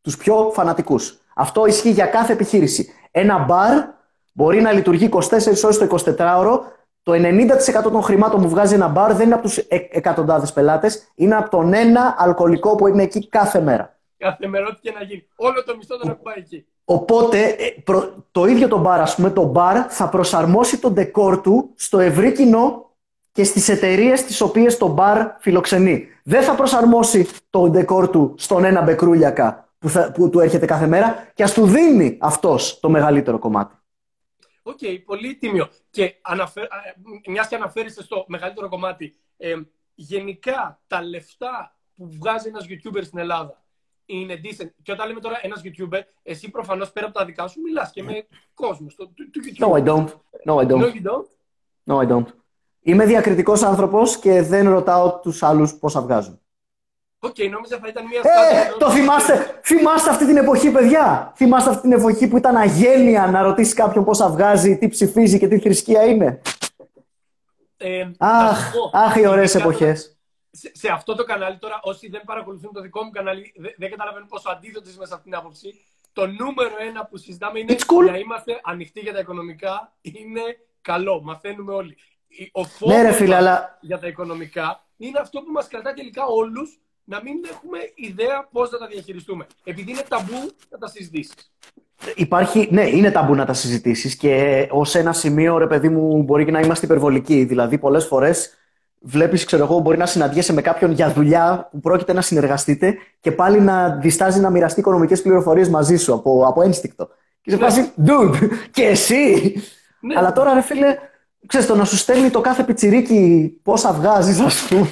Τους 0.00 0.16
πιο 0.16 0.50
φανατικούς. 0.54 1.20
Αυτό 1.34 1.66
ισχύει 1.66 1.90
για 1.90 2.06
κάθε 2.06 2.32
επιχείρηση. 2.32 2.92
Ένα 3.10 3.38
μπαρ 3.38 3.84
μπορεί 4.32 4.60
να 4.60 4.72
λειτουργεί 4.72 5.08
24 5.12 5.20
ώρες 5.64 5.78
το 5.78 5.86
24ωρο. 6.18 6.58
Το 7.06 7.12
90% 7.12 7.82
των 7.82 8.02
χρημάτων 8.02 8.42
που 8.42 8.48
βγάζει 8.48 8.74
ένα 8.74 8.88
μπαρ 8.88 9.12
δεν 9.14 9.26
είναι 9.26 9.34
από 9.34 9.42
τους 9.42 9.56
εκατοντάδες 9.90 10.52
πελάτες, 10.52 11.12
είναι 11.14 11.34
από 11.36 11.50
τον 11.50 11.72
ένα 11.74 12.14
αλκοολικό 12.18 12.74
που 12.74 12.86
είναι 12.86 13.02
εκεί 13.02 13.28
κάθε 13.28 13.60
μέρα. 13.60 13.96
Κάθε 14.18 14.46
μέρα 14.46 14.66
ό,τι 14.66 14.80
και 14.80 14.92
να 14.98 15.02
γίνει. 15.04 15.26
Όλο 15.36 15.64
το 15.64 15.76
μισθό 15.76 15.98
τον 15.98 16.10
ακουμπάει 16.10 16.34
εκεί. 16.38 16.66
Οπότε 16.84 17.38
ε, 17.44 17.80
προ- 17.84 18.14
το 18.30 18.44
ίδιο 18.44 18.68
το 18.68 18.78
μπαρ, 18.78 19.00
ας 19.00 19.14
πούμε, 19.14 19.30
το 19.30 19.42
μπαρ 19.44 19.76
θα 19.88 20.08
προσαρμόσει 20.08 20.78
το 20.78 20.90
ντεκόρ 20.90 21.40
του 21.40 21.70
στο 21.74 21.98
ευρύ 21.98 22.32
κοινό 22.32 22.90
και 23.32 23.44
στις 23.44 23.68
εταιρείες 23.68 24.24
τις 24.24 24.40
οποίες 24.40 24.76
το 24.76 24.86
μπαρ 24.88 25.26
φιλοξενεί. 25.38 26.04
Δεν 26.24 26.42
θα 26.42 26.54
προσαρμόσει 26.54 27.28
το 27.50 27.68
ντεκόρ 27.68 28.08
του 28.08 28.34
στον 28.36 28.64
ένα 28.64 28.82
μπεκρούλιακα 28.82 29.68
που, 29.78 29.88
θα- 29.88 30.12
που 30.12 30.30
του 30.30 30.40
έρχεται 30.40 30.66
κάθε 30.66 30.86
μέρα 30.86 31.14
και 31.34 31.42
ας 31.42 31.52
του 31.52 31.66
δίνει 31.66 32.16
αυτός 32.20 32.80
το 32.80 32.88
μεγαλύτερο 32.90 33.38
κομμάτι. 33.38 33.74
Οκ, 34.68 34.78
πολύ 35.04 35.36
τίμιο. 35.36 35.68
Και 35.90 36.14
αναφε... 36.22 36.68
μιας 37.28 37.48
και 37.48 37.54
αναφέρεστε 37.54 38.02
στο 38.02 38.24
μεγαλύτερο 38.28 38.68
κομμάτι, 38.68 39.14
ε, 39.36 39.54
γενικά 39.94 40.80
τα 40.86 41.02
λεφτά 41.02 41.76
που 41.94 42.08
βγάζει 42.10 42.48
ένας 42.48 42.66
YouTuber 42.68 43.04
στην 43.04 43.18
Ελλάδα 43.18 43.64
είναι 44.06 44.40
decent. 44.44 44.70
Και 44.82 44.92
όταν 44.92 45.08
λέμε 45.08 45.20
τώρα 45.20 45.38
ένας 45.42 45.60
YouTuber, 45.64 46.00
εσύ 46.22 46.50
προφανώς 46.50 46.92
πέρα 46.92 47.06
από 47.06 47.18
τα 47.18 47.24
δικά 47.24 47.46
σου 47.46 47.60
μιλάς 47.60 47.90
και 47.90 48.02
με 48.02 48.26
κόσμος 48.54 48.92
στο, 48.92 49.06
του, 49.08 49.30
του 49.30 49.40
YouTube. 49.44 49.68
No, 49.68 49.82
I 49.82 49.84
don't. 49.86 50.08
No, 50.46 50.62
I 50.62 50.66
No, 50.66 50.70
don't. 50.70 50.94
you 50.94 51.02
don't; 51.02 51.26
No, 51.86 52.06
I 52.06 52.08
don't. 52.12 52.26
Είμαι 52.80 53.06
διακριτικός 53.06 53.62
άνθρωπος 53.62 54.18
και 54.18 54.42
δεν 54.42 54.68
ρωτάω 54.68 55.18
τους 55.20 55.42
άλλους 55.42 55.74
πόσα 55.78 56.00
βγάζουν. 56.00 56.40
Οκ, 57.26 57.50
νόμιζα 57.50 57.78
θα 57.78 57.88
ήταν 57.88 58.04
μια 58.06 58.20
Ε, 58.24 58.72
το 58.78 58.90
θυμάστε, 58.90 59.60
θυμάστε 59.64 60.10
αυτή 60.10 60.26
την 60.26 60.36
εποχή, 60.36 60.70
παιδιά. 60.70 61.32
Θυμάστε 61.36 61.70
αυτή 61.70 61.82
την 61.82 61.92
εποχή 61.92 62.28
που 62.28 62.36
ήταν 62.36 62.56
αγένεια 62.56 63.26
να 63.26 63.42
ρωτήσει 63.42 63.74
κάποιον 63.74 64.04
πόσα 64.04 64.28
βγάζει, 64.30 64.78
τι 64.78 64.88
ψηφίζει 64.88 65.38
και 65.38 65.48
τι 65.48 65.58
θρησκεία 65.58 66.04
είναι. 66.04 66.40
Ε, 67.76 68.04
θα 68.18 68.26
Αχ, 68.26 68.58
σου 68.58 68.72
πω, 68.90 68.98
αχ, 68.98 69.16
οι 69.16 69.26
ωραίες 69.26 69.54
ειδικά 69.54 69.68
εποχές. 69.68 70.16
Σε, 70.50 70.70
σε 70.74 70.88
αυτό 70.92 71.14
το 71.14 71.24
κανάλι 71.24 71.58
τώρα, 71.58 71.78
όσοι 71.82 72.08
δεν 72.08 72.22
παρακολουθούν 72.24 72.72
το 72.72 72.80
δικό 72.80 73.02
μου 73.04 73.10
κανάλι, 73.10 73.52
δεν, 73.56 73.74
δεν 73.76 73.90
καταλαβαίνουν 73.90 74.28
πόσο 74.28 74.48
αντίθετο 74.50 74.90
είμαι 74.96 75.06
σε 75.06 75.14
αυτήν 75.14 75.30
την 75.30 75.40
άποψη. 75.40 75.74
Το 76.12 76.26
νούμερο 76.26 76.70
ένα 76.88 77.04
που 77.06 77.16
συζητάμε 77.16 77.58
είναι 77.58 77.76
It's 77.78 77.80
cool. 77.92 78.10
να 78.10 78.16
είμαστε 78.18 78.60
ανοιχτοί 78.64 79.00
για 79.00 79.12
τα 79.12 79.18
οικονομικά. 79.18 79.92
Είναι 80.00 80.40
καλό. 80.80 81.20
Μαθαίνουμε 81.22 81.72
όλοι. 81.74 81.96
Η- 82.28 82.50
Ο 82.52 82.64
φόβος 82.64 82.94
Ναι, 82.96 83.02
ρε 83.02 83.12
φίλε, 83.12 83.28
μας 83.28 83.38
αλλά 83.38 83.78
για 83.80 83.98
τα 83.98 84.06
οικονομικά 84.06 84.84
είναι 84.96 85.18
αυτό 85.18 85.40
που 85.40 85.52
μας 85.52 85.68
κρατά 85.68 85.92
τελικά 85.92 86.24
όλους 86.26 86.80
να 87.08 87.20
μην 87.22 87.34
έχουμε 87.50 87.78
ιδέα 87.94 88.48
πώς 88.52 88.68
θα 88.68 88.78
τα 88.78 88.86
διαχειριστούμε. 88.86 89.46
Επειδή 89.64 89.90
είναι 89.90 90.04
ταμπού 90.08 90.50
να 90.70 90.78
τα 90.78 90.86
συζητήσεις. 90.88 91.34
υπάρχει, 92.14 92.68
ναι, 92.70 92.82
είναι 92.88 93.10
ταμπού 93.10 93.34
να 93.34 93.44
τα 93.44 93.52
συζητήσεις 93.52 94.16
και 94.16 94.66
ως 94.70 94.94
ένα 94.94 95.12
σημείο, 95.12 95.58
ρε 95.58 95.66
παιδί 95.66 95.88
μου, 95.88 96.22
μπορεί 96.22 96.44
και 96.44 96.50
να 96.50 96.60
είμαστε 96.60 96.86
υπερβολικοί. 96.86 97.44
Δηλαδή, 97.44 97.78
πολλές 97.78 98.04
φορές 98.06 98.54
βλέπεις, 99.00 99.44
ξέρω 99.44 99.64
εγώ, 99.64 99.78
μπορεί 99.78 99.96
να 99.98 100.06
συναντιέσαι 100.06 100.52
με 100.52 100.62
κάποιον 100.62 100.90
για 100.90 101.12
δουλειά 101.12 101.68
που 101.70 101.80
πρόκειται 101.80 102.12
να 102.12 102.20
συνεργαστείτε 102.20 102.94
και 103.20 103.32
πάλι 103.32 103.60
να 103.60 103.88
διστάζει 103.96 104.40
να 104.40 104.50
μοιραστεί 104.50 104.80
οικονομικές 104.80 105.22
πληροφορίες 105.22 105.68
μαζί 105.68 105.96
σου 105.96 106.14
από, 106.14 106.44
από 106.46 106.62
ένστικτο. 106.62 107.08
Και 107.40 107.50
σε 107.50 107.56
Ναι. 107.56 107.62
φάση, 107.62 107.92
dude, 108.06 108.36
και 108.70 108.84
εσύ. 108.84 109.54
Ναι. 110.00 110.14
Αλλά 110.18 110.32
τώρα, 110.32 110.54
ρε 110.54 110.60
φίλε, 110.62 110.96
ξέρεις, 111.46 111.66
το 111.66 111.74
να 111.74 111.84
σου 111.84 111.96
στέλνει 111.96 112.30
το 112.30 112.40
κάθε 112.40 112.64
πιτσιρίκι 112.64 113.48
πόσα 113.62 113.92
βγάζεις, 113.92 114.40
ας 114.40 114.66
πούμε, 114.68 114.90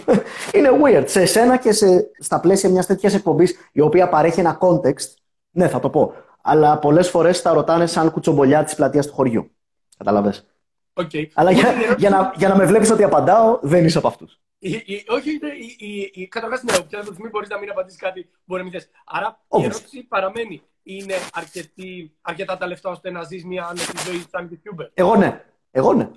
είναι 0.55 0.71
weird. 0.85 1.05
Σε 1.07 1.21
εσένα 1.21 1.57
και 1.57 1.73
σε, 1.73 2.11
στα 2.19 2.41
πλαίσια 2.41 2.71
μιας 2.71 2.87
τέτοιας 2.87 3.15
εκπομπής, 3.15 3.57
η 3.73 3.81
οποία 3.81 4.09
παρέχει 4.09 4.41
ένα 4.41 4.59
context, 4.61 5.07
ναι, 5.51 5.69
θα 5.69 5.81
το 5.81 5.91
πω. 5.91 6.15
Αλλά 6.43 6.79
πολλές 6.79 7.11
φορές 7.11 7.43
τα 7.43 7.53
ρωτάνε 7.53 7.87
σαν 7.87 8.11
κουτσομπολιά 8.11 8.65
της 8.65 8.75
πλατείας 8.75 9.07
του 9.07 9.13
χωριού. 9.13 9.51
Κατάλαβες. 9.97 10.47
Οκ. 10.93 11.11
Αλλά 11.35 11.51
Οπότε 11.51 11.51
η 11.51 11.55
για, 11.55 11.69
ερώτηση- 11.69 11.99
για, 11.99 12.11
να, 12.11 12.33
για 12.37 12.49
να 12.49 12.57
με 12.57 12.65
βλέπεις 12.65 12.91
ότι 12.91 13.03
απαντάω, 13.05 13.59
δεν 13.63 13.85
είσαι 13.85 13.99
από 13.99 14.09
αυτούς. 14.09 14.41
η- 14.59 14.71
η- 14.71 15.05
όχι, 15.09 15.31
είναι 15.31 15.49
η, 15.79 15.87
η, 15.89 16.11
η, 16.23 16.29
καταρχάς, 16.29 16.63
ναι, 16.63 16.73
οποιαδήποτε 16.73 17.13
στιγμή 17.13 17.31
μπορείς 17.31 17.49
να 17.49 17.59
μην 17.59 17.71
απαντήσεις 17.71 18.01
κάτι 18.01 18.21
που 18.23 18.39
μπορεί 18.45 18.63
να 18.63 18.69
μην 18.69 18.79
θες. 18.81 18.91
Άρα 19.05 19.27
η 19.41 19.45
Όπως. 19.49 19.65
ερώτηση 19.67 20.03
παραμένει. 20.09 20.63
Είναι 20.83 21.15
αρκετή, 21.33 22.15
αρκετά 22.23 22.57
τα 22.57 22.67
λεφτά 22.67 22.91
ώστε 22.91 23.11
να 23.11 23.23
ζεις 23.23 23.45
μια 23.45 23.65
άνετη 23.65 23.93
ζωή 24.07 24.25
σαν 24.31 24.49
YouTuber. 24.53 24.89
Εγώ 24.95 25.17
ναι. 25.17 25.45
Εγώ 25.71 25.93
ναι. 25.95 26.09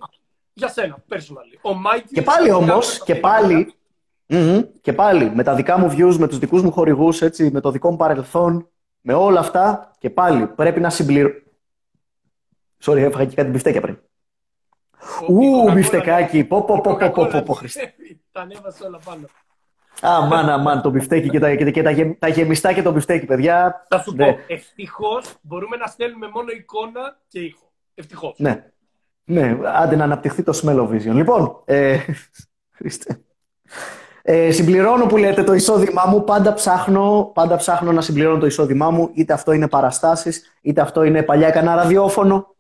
Για 0.58 0.68
σένα, 0.68 1.04
personally. 1.10 1.58
Ο 1.62 1.74
Μάικ. 1.74 2.06
Και 2.12 2.22
πάλι 2.22 2.52
όμως, 2.52 3.04
και 3.04 3.16
πάλι, 3.16 3.74
Μμμ. 4.28 4.62
και 4.82 4.94
πάλι, 4.94 5.32
με 5.36 5.44
τα 5.44 5.56
δικά 5.56 5.78
μου 5.80 5.92
views, 5.92 6.16
με 6.18 6.28
τους 6.28 6.38
δικούς 6.40 6.62
μου 6.62 6.72
χορηγούς, 6.72 7.22
έτσι, 7.22 7.50
με 7.52 7.60
το 7.62 7.72
δικό 7.72 7.92
μου 7.92 7.98
παρελθόν, 7.98 8.70
με 9.02 9.14
όλα 9.14 9.40
αυτά, 9.40 9.92
και 10.00 10.10
πάλι 10.10 10.48
πρέπει 10.48 10.80
να 10.80 10.90
συμπληρω... 10.90 11.30
Sorry, 12.84 12.96
έφαγα 12.98 13.26
και 13.26 13.36
κάτι 13.36 13.50
μπιφτέκια 13.50 13.82
πριν. 13.82 13.98
Ου, 15.28 15.72
μπιφτεκάκι, 15.72 16.44
πω, 16.44 16.64
πω, 16.64 16.82
πω, 16.82 16.96
πω, 16.98 17.10
πω, 17.12 17.28
πω, 17.32 17.42
πω, 17.46 17.54
Χριστέ. 17.54 17.94
Τα 18.32 18.42
ανέβασε 18.42 18.84
όλα 18.86 19.00
πάνω. 19.06 19.28
Αμάν, 20.02 20.50
αμάν, 20.50 20.82
το 20.82 20.90
μπιφτέκι 20.90 21.30
και 21.30 21.40
τα, 21.40 21.56
και, 21.56 21.72
και 21.72 21.82
τα, 21.82 21.92
γε- 21.92 22.20
τα 22.20 22.28
γεμιστά 22.28 22.74
και 22.74 22.82
το 22.82 22.92
μπιφτέκι, 22.92 23.26
παιδιά. 23.26 23.86
Θα 23.90 24.00
σου 24.02 24.16
Ναι. 24.16 24.26
πω, 24.34 24.40
ευτυχώς 24.48 25.34
μπορούμε 25.42 25.78
να 25.78 25.86
στέλνουμε 25.88 26.28
μόνο 26.34 26.52
εικόνα 26.52 27.20
και 27.28 27.40
ήχο. 27.40 27.72
Ευτυχώς. 27.96 28.36
Ναι. 28.38 28.72
Ναι, 29.30 29.58
άντε 29.76 29.96
να 29.96 30.04
αναπτυχθεί 30.04 30.44
το 30.44 30.60
smell 30.64 30.88
Λοιπόν, 31.02 31.62
ε, 31.66 31.98
Χριστέ. 32.78 33.22
Ε, 34.22 34.52
συμπληρώνω 34.52 35.06
που 35.06 35.18
λέτε 35.18 35.44
το 35.44 35.54
εισόδημά 35.54 36.06
μου. 36.06 36.24
Πάντα 36.24 36.54
ψάχνω, 36.54 37.32
πάντα 37.34 37.56
ψάχνω 37.56 37.92
να 37.92 38.02
συμπληρώνω 38.02 38.38
το 38.40 38.46
εισόδημά 38.46 38.92
μου. 38.92 39.10
Είτε 39.14 39.34
αυτό 39.34 39.52
είναι 39.52 39.68
παραστάσεις, 39.68 40.58
είτε 40.62 40.82
αυτό 40.82 41.04
είναι 41.04 41.24
παλιά 41.24 41.50
κανένα 41.50 41.76
ραδιόφωνο. 41.76 42.56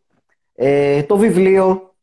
Ε, 0.55 1.03
το 1.03 1.17
βιβλίο. 1.17 1.95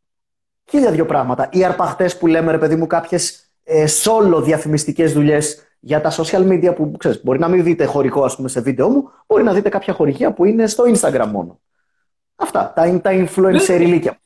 Χίλια 0.70 0.90
δυο 0.90 1.06
πράγματα. 1.06 1.48
Οι 1.52 1.64
αρπαχτές 1.64 2.18
που 2.18 2.26
λέμε, 2.26 2.50
ρε 2.50 2.58
παιδί 2.58 2.76
μου, 2.76 2.86
κάποιες 2.86 3.50
ε, 3.64 3.84
solo 4.02 4.42
διαφημιστικές 4.42 5.12
δουλειές 5.12 5.62
για 5.80 6.00
τα 6.00 6.10
social 6.10 6.48
media 6.48 6.74
που 6.76 6.92
ξέρεις, 6.98 7.24
μπορεί 7.24 7.38
να 7.38 7.48
μην 7.48 7.62
δείτε 7.62 7.84
χωρικό 7.84 8.24
ας 8.24 8.36
πούμε, 8.36 8.48
σε 8.48 8.60
βίντεο 8.60 8.88
μου, 8.88 9.10
μπορεί 9.26 9.42
να 9.42 9.52
δείτε 9.52 9.68
κάποια 9.68 9.92
χορηγία 9.92 10.32
που 10.32 10.44
είναι 10.44 10.66
στο 10.66 10.84
Instagram 10.86 11.28
μόνο. 11.32 11.60
Αυτά, 12.36 12.72
τα, 12.74 13.00
τα 13.00 13.10
influencer 13.12 13.68
Ναι. 13.68 13.74
ηλίκια. 13.74 14.18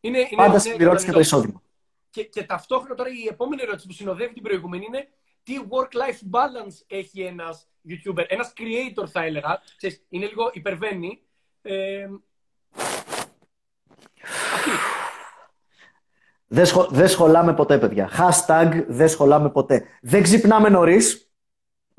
Είναι, 0.00 0.18
είναι, 0.18 0.28
Πάντα 0.36 0.50
είναι 0.50 0.58
συμπληρώνεις 0.58 1.04
και 1.04 1.10
το 1.12 1.18
κατανοητό. 1.18 1.20
εισόδημα. 1.20 1.62
Και, 2.10 2.24
και 2.24 2.42
ταυτόχρονα 2.42 2.94
τώρα 2.94 3.10
η 3.10 3.26
επόμενη 3.28 3.62
ερώτηση 3.62 3.86
που 3.86 3.92
συνοδεύει 3.92 4.34
την 4.34 4.42
προηγούμενη 4.42 4.84
είναι 4.86 5.08
τι 5.42 5.54
work-life 5.70 6.36
balance 6.38 6.74
έχει 6.86 7.20
ένας 7.22 7.68
YouTuber, 7.88 8.24
ένας 8.28 8.52
creator 8.56 9.08
θα 9.08 9.22
έλεγα. 9.22 9.60
Ξέρεις, 9.76 10.02
είναι 10.08 10.26
λίγο 10.26 10.50
υπερβαίνει. 10.52 11.22
Ε, 11.62 12.08
αυτή. 14.54 14.70
Δεν, 16.46 16.66
σχο... 16.66 16.86
δεν 16.90 17.08
σχολάμε 17.08 17.54
ποτέ, 17.54 17.78
παιδιά. 17.78 18.10
Hashtag 18.18 18.84
δεν 18.88 19.08
σχολάμε 19.08 19.50
ποτέ. 19.50 19.84
Δεν 20.02 20.22
ξυπνάμε 20.22 20.68
νωρίς. 20.68 21.27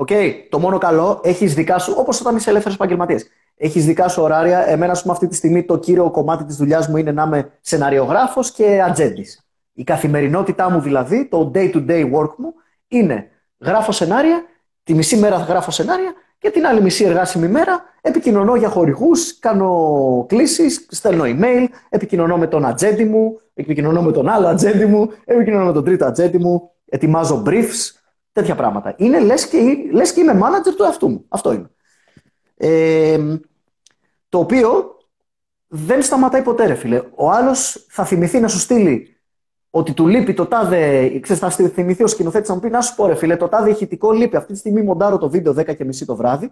Οκ. 0.02 0.10
Το 0.50 0.60
μόνο 0.60 0.78
καλό, 0.78 1.20
έχεις 1.24 1.54
δικά 1.54 1.80
σου, 1.80 1.94
όπως 1.98 2.20
όταν 2.22 2.36
είσαι 2.36 2.50
ελεύθερος 2.50 2.76
επαγγελματίας. 2.76 3.26
Έχεις 3.58 3.86
δικά 3.86 4.08
σου 4.08 4.22
ωράρια. 4.22 4.70
Εμένα, 4.70 4.92
ας 4.92 5.02
πούμε, 5.02 5.14
αυτή 5.14 5.28
τη 5.28 5.36
στιγμή 5.36 5.64
το 5.64 5.78
κύριο 5.78 6.12
κομμάτι 6.12 6.44
της 6.44 6.56
δουλειάς 6.56 6.88
μου 6.88 6.98
είναι 6.98 7.12
να 7.12 7.24
είμαι 7.24 7.52
σεναριογράφος 7.62 8.52
και 8.52 8.82
ατζέντης. 8.86 9.48
Η 9.74 9.84
καθημερινότητά 9.84 10.70
μου 10.70 10.80
δηλαδή, 10.80 11.26
το 11.26 11.52
day-to-day 11.56 12.12
work 12.14 12.36
μου, 12.38 12.54
είναι 12.88 13.28
γράφω 13.60 13.92
σενάρια, 13.92 14.44
τη 14.84 14.94
μισή 14.94 15.18
μέρα 15.18 15.38
γράφω 15.38 15.72
σενάρια 15.72 16.14
και 16.38 16.50
την 16.50 16.66
άλλη 16.66 16.82
μισή 16.82 17.04
εργάσιμη 17.04 17.48
μέρα 17.48 17.84
επικοινωνώ 18.02 18.56
για 18.56 18.70
χορηγούς, 18.70 19.40
κάνω 19.40 20.26
κλήσεις, 20.28 20.86
στέλνω 20.90 21.24
email, 21.26 21.66
επικοινωνώ 21.90 22.38
με 22.38 22.48
τον 22.48 22.66
ατζέντη 22.66 23.06
μου, 23.06 23.40
επικοινωνώ 23.54 24.02
με 24.02 24.12
τον 24.12 24.30
άλλο 24.30 24.48
ατζέντη 24.48 24.86
μου, 24.86 25.12
επικοινωνώ 25.26 25.66
με 25.66 25.74
τον 25.74 25.84
τρίτο 25.84 26.06
ατζέντη 26.06 26.38
μου, 26.38 26.72
ετοιμάζω 26.90 27.44
briefs, 27.46 27.99
τέτοια 28.40 28.56
πράγματα. 28.56 28.94
Είναι 28.98 29.20
λες 29.20 29.48
και, 29.48 29.58
λες 29.92 30.14
και 30.14 30.20
είμαι 30.20 30.40
manager 30.44 30.74
του 30.78 30.84
εαυτού 30.84 31.10
μου. 31.10 31.26
Αυτό 31.28 31.54
είναι. 31.54 31.70
Ε, 32.58 33.38
το 34.30 34.40
οποίο 34.40 34.98
δεν 35.68 36.04
σταματάει 36.04 36.42
ποτέ, 36.42 36.66
ρε 36.66 36.76
φίλε. 36.76 37.02
Ο 37.16 37.32
άλλος 37.32 37.86
θα 37.90 38.06
θυμηθεί 38.06 38.40
να 38.40 38.48
σου 38.48 38.60
στείλει 38.60 39.18
ότι 39.70 39.94
του 39.94 40.08
λείπει 40.08 40.34
το 40.34 40.46
τάδε. 40.46 41.20
Ξέρεις, 41.20 41.42
θα 41.42 41.50
θυμηθεί 41.50 42.04
ο 42.04 42.08
σκηνοθέτης 42.08 42.50
να 42.50 42.56
μου 42.56 42.62
πει: 42.62 42.70
Να 42.70 42.82
σου 42.82 42.96
πω, 42.96 43.06
ρε 43.06 43.16
φίλε, 43.16 43.36
το 43.36 43.48
τάδε 43.48 43.70
ηχητικό 43.70 44.12
λείπει. 44.12 44.36
Αυτή 44.36 44.54
τη 44.54 44.60
στιγμή 44.60 44.82
μοντάρω 44.82 45.18
το 45.18 45.30
βίντεο 45.30 45.54
10 45.58 45.76
και 45.76 45.86
μισή 45.86 46.06
το 46.06 46.16
βράδυ 46.16 46.52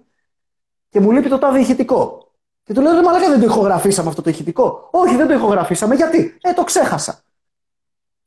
και 0.89 0.99
μου 0.99 1.11
λείπει 1.11 1.29
το 1.29 1.37
τάδε 1.37 1.59
ηχητικό. 1.59 2.31
Και 2.63 2.73
του 2.73 2.81
λέω: 2.81 2.93
Ρε 2.93 3.01
Μαλάκα, 3.01 3.29
δεν 3.29 3.39
το 3.39 3.45
ηχογραφήσαμε 3.45 4.09
αυτό 4.09 4.21
το 4.21 4.29
ηχητικό. 4.29 4.89
Όχι, 4.91 5.15
δεν 5.15 5.27
το 5.27 5.33
ηχογραφήσαμε. 5.33 5.95
Γιατί; 5.95 6.37
Ε, 6.41 6.53
το 6.53 6.63
ξέχασα. 6.63 7.21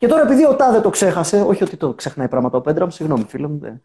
Και 0.01 0.07
τώρα 0.07 0.23
επειδή 0.23 0.47
ο 0.47 0.55
τάδε 0.57 0.81
το 0.81 0.91
ξέχασε, 0.91 1.41
όχι 1.41 1.63
ότι 1.63 1.77
το 1.77 1.93
ξεχνάει 1.95 2.29
πράγματα 2.29 2.57
ο 2.59 2.61
Πέντρα 2.61 2.85
μου, 2.85 2.91
συγγνώμη 2.91 3.25
φίλε 3.29 3.47
μου. 3.49 3.59
δεν- 3.59 3.83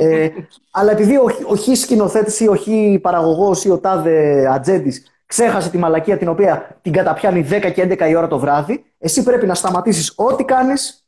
Ε, 0.00 0.28
αλλά 0.70 0.90
επειδή 0.92 1.16
ο, 1.16 1.24
ο 1.46 1.56
χ 1.56 1.76
σκηνοθέτης 1.78 2.40
ή 2.40 2.48
ο 2.48 2.56
χ 2.56 2.66
παραγωγός 3.00 3.64
ή 3.64 3.70
ο 3.70 3.78
τάδε 3.78 4.46
ατζέντης 4.52 5.22
ξέχασε 5.26 5.70
τη 5.70 5.78
μαλακία 5.78 6.16
την 6.18 6.28
οποία 6.28 6.78
την 6.82 6.92
καταπιάνει 6.92 7.46
10 7.50 7.70
και 7.70 7.82
11 7.82 8.08
η 8.08 8.14
ώρα 8.14 8.26
το 8.28 8.38
βράδυ, 8.38 8.84
εσύ 8.98 9.22
πρέπει 9.22 9.46
να 9.46 9.54
σταματήσεις 9.54 10.12
ό,τι 10.16 10.44
κάνεις, 10.44 11.06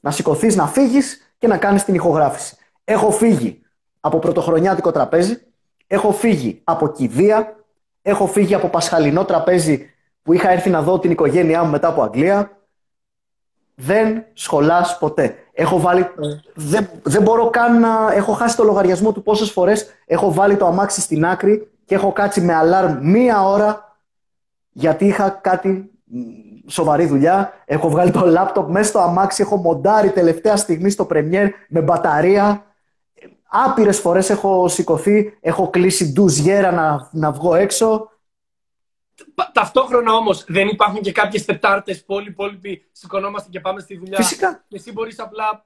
να 0.00 0.10
σηκωθείς, 0.10 0.56
να 0.56 0.66
φύγεις 0.66 1.32
και 1.38 1.46
να 1.46 1.56
κάνεις 1.56 1.84
την 1.84 1.94
ηχογράφηση. 1.94 2.56
Έχω 2.84 3.10
φύγει 3.10 3.60
από 4.00 4.18
πρωτοχρονιάτικο 4.18 4.90
τραπέζι, 4.90 5.36
έχω 5.86 6.12
φύγει 6.12 6.60
από 6.64 6.88
κηδεία, 6.88 7.56
έχω 8.02 8.26
φύγει 8.26 8.54
από 8.54 8.68
πασχαλινό 8.68 9.24
τραπέζι 9.24 9.86
που 10.22 10.32
είχα 10.32 10.50
έρθει 10.50 10.70
να 10.70 10.82
δω 10.82 10.98
την 10.98 11.10
οικογένειά 11.10 11.62
μου 11.64 11.70
μετά 11.70 11.88
από 11.88 12.02
Αγγλία. 12.02 12.55
Δεν 13.78 14.24
σχολάς 14.32 14.98
ποτέ. 14.98 15.34
Έχω 15.52 15.80
βάλει... 15.80 16.06
Δεν, 16.54 16.88
δεν 17.02 17.22
μπορώ 17.22 17.50
καν 17.50 17.80
να... 17.80 18.12
Έχω 18.12 18.32
χάσει 18.32 18.56
το 18.56 18.64
λογαριασμό 18.64 19.12
του 19.12 19.22
πόσες 19.22 19.50
φορές 19.50 19.86
έχω 20.06 20.32
βάλει 20.32 20.56
το 20.56 20.66
αμάξι 20.66 21.00
στην 21.00 21.26
άκρη 21.26 21.70
και 21.84 21.94
έχω 21.94 22.12
κάτσει 22.12 22.40
με 22.40 22.54
αλάρμ 22.54 22.98
μία 23.00 23.42
ώρα 23.42 23.98
γιατί 24.72 25.06
είχα 25.06 25.28
κάτι 25.28 25.90
μ, 26.04 26.18
σοβαρή 26.66 27.06
δουλειά. 27.06 27.52
Έχω 27.64 27.88
βγάλει 27.88 28.10
το 28.10 28.26
λάπτοπ 28.26 28.70
μέσα 28.70 28.88
στο 28.88 28.98
αμάξι, 28.98 29.42
έχω 29.42 29.56
μοντάρει 29.56 30.10
τελευταία 30.10 30.56
στιγμή 30.56 30.90
στο 30.90 31.06
Premiere 31.10 31.48
με 31.68 31.80
μπαταρία. 31.80 32.64
Άπειρες 33.48 33.98
φορές 33.98 34.30
έχω 34.30 34.68
σηκωθεί, 34.68 35.36
έχω 35.40 35.70
κλείσει 35.70 36.12
ντουζιέρα 36.12 36.72
να, 36.72 37.08
να 37.12 37.32
βγω 37.32 37.54
έξω. 37.54 38.10
Πα- 39.36 39.50
Ταυτόχρονα 39.54 40.12
όμως 40.12 40.44
δεν 40.48 40.68
υπάρχουν 40.68 41.00
και 41.00 41.12
κάποιες 41.12 41.44
Τετάρτες 41.44 42.04
που 42.04 42.14
όλοι 42.14 42.24
οι 42.26 42.30
υπόλοιποι 42.30 42.88
σηκωνόμαστε 42.92 43.48
και 43.50 43.60
πάμε 43.60 43.80
στη 43.80 43.96
δουλειά. 43.98 44.16
Φυσικά. 44.16 44.64
Και 44.68 44.76
εσύ 44.76 44.92
μπορείς 44.92 45.20
απλά 45.20 45.64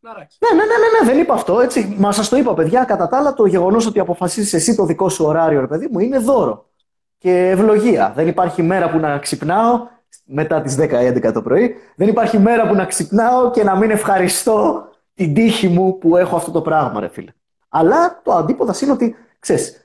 να 0.00 0.12
ράξεις. 0.14 0.38
Ναι, 0.40 0.48
ναι, 0.56 0.64
ναι, 0.66 0.74
ναι, 0.76 0.98
ναι, 1.00 1.12
δεν 1.12 1.18
είπα 1.22 1.34
αυτό. 1.34 1.60
Έτσι. 1.60 1.94
Μα 1.98 2.12
σας 2.12 2.28
το 2.28 2.36
είπα, 2.36 2.54
παιδιά. 2.54 2.84
Κατά 2.84 3.08
τα 3.08 3.16
άλλα, 3.16 3.34
το 3.34 3.46
γεγονός 3.46 3.86
ότι 3.86 4.00
αποφασίζει 4.00 4.56
εσύ 4.56 4.76
το 4.76 4.84
δικό 4.84 5.08
σου 5.08 5.24
ωράριο, 5.24 5.60
ρε 5.60 5.66
παιδί 5.66 5.88
μου, 5.90 5.98
είναι 5.98 6.18
δώρο. 6.18 6.70
Και 7.18 7.48
ευλογία. 7.48 8.12
Δεν 8.16 8.28
υπάρχει 8.28 8.62
μέρα 8.62 8.90
που 8.90 8.98
να 8.98 9.18
ξυπνάω 9.18 9.86
μετά 10.24 10.60
τις 10.62 10.74
10-11 10.78 11.32
το 11.32 11.42
πρωί. 11.42 11.74
Δεν 11.96 12.08
υπάρχει 12.08 12.38
μέρα 12.38 12.68
που 12.68 12.74
να 12.74 12.84
ξυπνάω 12.84 13.50
και 13.50 13.64
να 13.64 13.76
μην 13.76 13.90
ευχαριστώ 13.90 14.88
την 15.14 15.34
τύχη 15.34 15.68
μου 15.68 15.98
που 15.98 16.16
έχω 16.16 16.36
αυτό 16.36 16.50
το 16.50 16.60
πράγμα, 16.62 17.00
ρε 17.00 17.08
φίλε. 17.08 17.30
Αλλά 17.68 18.20
το 18.24 18.32
αντίποδα 18.32 18.74
είναι 18.82 18.92
ότι, 18.92 19.16
ξέρεις, 19.38 19.68
ε, 19.68 19.81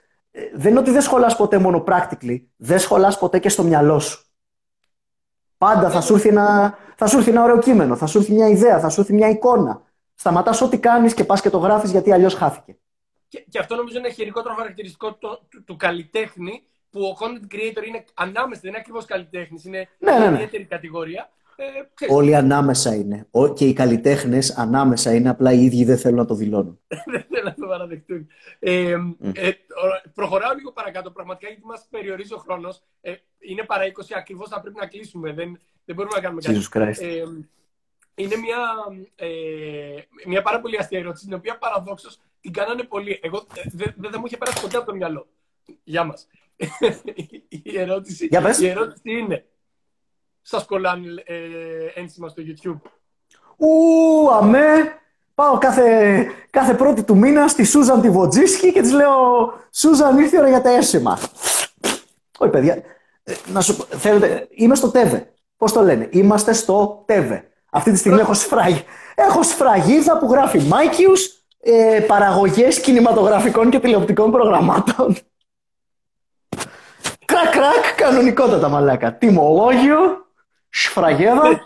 δεν 0.53 0.71
είναι 0.71 0.79
ότι 0.79 0.91
δεν 0.91 1.01
σχολάς 1.01 1.35
ποτέ 1.35 1.57
μόνο 1.57 1.83
practically, 1.87 2.41
δεν 2.55 2.79
σχολάς 2.79 3.17
ποτέ 3.19 3.39
και 3.39 3.49
στο 3.49 3.63
μυαλό 3.63 3.99
σου. 3.99 4.25
Πάντα 5.57 5.89
θα 5.89 6.01
σου, 6.01 6.13
έρθει 6.13 6.27
ένα, 6.29 6.77
θα 6.95 7.07
σου 7.07 7.17
έρθει 7.17 7.29
ένα 7.29 7.43
ωραίο 7.43 7.59
κείμενο, 7.59 7.95
θα 7.95 8.05
σου 8.05 8.17
έρθει 8.17 8.33
μια 8.33 8.47
ιδέα, 8.47 8.79
θα 8.79 8.89
σου 8.89 8.99
έρθει 8.99 9.13
μια 9.13 9.29
εικόνα. 9.29 9.81
Σταματάς 10.15 10.61
ό,τι 10.61 10.79
κάνεις 10.79 11.13
και 11.13 11.23
πας 11.23 11.41
και 11.41 11.49
το 11.49 11.57
γράφεις 11.57 11.91
γιατί 11.91 12.11
αλλιώς 12.11 12.33
χάθηκε. 12.33 12.77
Και, 13.27 13.45
και 13.49 13.59
αυτό 13.59 13.75
νομίζω 13.75 13.97
είναι 13.97 14.09
χειρικότερο 14.09 14.55
χαρακτηριστικό 14.55 15.13
του, 15.13 15.39
του, 15.49 15.63
του 15.63 15.75
καλλιτέχνη 15.75 16.63
που 16.89 17.01
ο 17.01 17.17
content 17.19 17.53
creator 17.55 17.87
είναι 17.87 18.05
ανάμεσα, 18.13 18.61
δεν 18.61 18.69
είναι 18.69 18.79
ακριβώς 18.79 19.05
καλλιτέχνης, 19.05 19.65
είναι 19.65 19.89
Ναι, 19.99 20.11
ναι, 20.11 20.17
μια 20.19 20.29
ναι. 20.29 20.35
ιδιαίτερη 20.35 20.65
κατηγορία. 20.65 21.29
Ε, 21.59 21.63
ξέρεις, 21.93 22.15
Όλοι 22.15 22.35
ανάμεσα 22.35 22.95
είναι. 22.95 23.27
Ο- 23.31 23.53
Και 23.53 23.65
οι 23.65 23.73
καλλιτέχνες 23.73 24.51
ανάμεσα 24.57 25.13
είναι, 25.15 25.29
απλά 25.29 25.51
οι 25.51 25.63
ίδιοι 25.63 25.83
δεν 25.83 25.97
θέλουν 25.97 26.17
να 26.17 26.25
το 26.25 26.33
δηλώνουν. 26.35 26.79
δεν 26.87 27.25
θέλω 27.29 27.43
να 27.43 27.53
το 27.53 27.67
παραδεχτούν. 27.67 28.27
Ε, 28.59 28.71
ε, 28.91 28.95
ωραία, 29.83 30.01
προχωράω 30.13 30.53
λίγο 30.55 30.71
παρακάτω, 30.71 31.11
πραγματικά 31.11 31.47
γιατί 31.47 31.65
μας 31.65 31.87
περιορίζει 31.89 32.33
ο 32.33 32.37
χρόνος. 32.37 32.81
Ε, 33.01 33.13
είναι 33.39 33.63
παρά 33.63 33.83
20, 33.85 33.89
ακριβώς 34.17 34.49
θα 34.49 34.61
πρέπει 34.61 34.75
να 34.79 34.85
κλείσουμε. 34.87 35.33
Δεν, 35.33 35.59
δεν 35.85 35.95
μπορούμε 35.95 36.15
να 36.15 36.21
κάνουμε 36.21 36.41
κάτι. 36.41 36.59
Jesus 36.71 36.77
Christ. 36.77 37.01
Ε, 37.01 37.23
είναι 38.15 38.35
μια, 38.35 38.57
ε, 39.15 39.27
μια 40.25 40.41
πάρα 40.41 40.59
πολύ 40.59 40.77
αστεία 40.77 40.99
ερώτηση, 40.99 41.25
την 41.25 41.33
οποία 41.33 41.57
παραδόξως 41.57 42.19
την 42.41 42.53
κάνανε 42.53 42.83
πολύ. 42.83 43.19
Εγώ 43.23 43.37
ε, 43.55 43.61
δεν 43.73 43.93
δεν 43.97 44.11
θα 44.11 44.19
μου 44.19 44.25
είχε 44.25 44.37
περάσει 44.37 44.61
ποτέ 44.61 44.77
από 44.77 44.85
το 44.85 44.95
μυαλό. 44.95 45.27
Γεια 45.83 46.03
μας. 46.03 46.27
η, 47.63 47.77
ερώτηση, 47.79 48.25
Για 48.25 48.41
πες. 48.41 48.59
η 48.59 48.67
ερώτηση 48.67 49.01
είναι. 49.11 49.45
Σας 50.49 50.65
κολλάνε 50.65 51.07
ε, 51.25 51.35
ένσημα 51.95 52.27
στο 52.27 52.43
YouTube. 52.45 52.89
Ου, 53.57 54.31
αμέ! 54.31 54.67
Πάω 55.35 55.57
κάθε, 55.57 56.27
κάθε 56.49 56.73
πρώτη 56.73 57.03
του 57.03 57.17
μήνα 57.17 57.47
στη 57.47 57.63
Susan 57.63 58.01
τη 58.01 58.09
Wojcicki 58.09 58.71
και 58.71 58.81
της 58.81 58.91
λέω 58.91 59.13
Susan 59.71 60.17
ήρθε 60.17 60.35
η 60.35 60.39
ώρα 60.39 60.49
για 60.49 60.61
τα 60.61 60.69
ένσημα. 60.69 61.17
Όχι, 62.37 62.51
παιδιά. 62.51 62.73
Ε, 63.23 63.33
Να 63.53 63.61
σου, 63.61 63.75
πω, 63.75 63.83
θέλετε, 63.97 64.47
είμαι 64.51 64.75
στο 64.75 64.89
ΤΕΒΕ. 64.89 65.33
Πώς 65.57 65.71
το 65.71 65.81
λένε, 65.81 66.09
Είμαστε 66.11 66.53
στο 66.53 67.03
ΤΕΒΕ. 67.05 67.47
Αυτή 67.69 67.91
τη 67.91 67.97
στιγμή 67.97 68.19
έχω, 68.19 68.33
σφραγ, 68.33 68.77
έχω 69.15 69.43
σφραγίδα 69.43 70.17
που 70.17 70.31
γράφει 70.31 70.59
Mikeius 70.59 71.43
ε, 71.59 71.99
παραγωγές 72.07 72.79
κινηματογραφικών 72.79 73.69
και 73.69 73.79
τηλεοπτικών 73.79 74.31
προγραμμάτων. 74.31 75.17
Κρακ, 77.25 77.49
κρακ, 77.49 77.95
κανονικότατα 77.95 78.69
μαλάκα. 78.69 79.13
Τιμολόγιο, 79.13 80.26
σφραγίδα. 80.83 81.65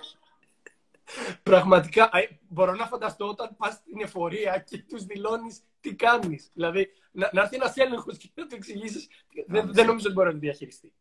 Πραγματικά, 1.43 2.09
ε, 2.13 2.39
μπορώ 2.47 2.73
να 2.73 2.85
φανταστώ 2.85 3.27
όταν 3.27 3.55
πας 3.57 3.73
στην 3.73 4.01
εφορία 4.03 4.65
και 4.69 4.83
τους 4.89 5.05
δηλώνεις 5.05 5.59
τι 5.81 5.93
κάνεις. 5.93 6.49
Δηλαδή, 6.53 6.89
να, 7.11 7.29
να 7.33 7.41
έρθει 7.41 7.55
ένας 7.55 7.73
έλεγχος 7.75 8.17
και 8.17 8.29
να 8.35 8.47
του 8.47 8.55
εξηγήσεις. 8.55 9.07
Δεν, 9.47 9.69
δεν 9.73 9.85
νομίζω 9.85 10.05
ότι 10.05 10.13
μπορεί 10.13 10.27
να 10.27 10.33
το 10.33 10.39
διαχειριστεί. 10.39 10.93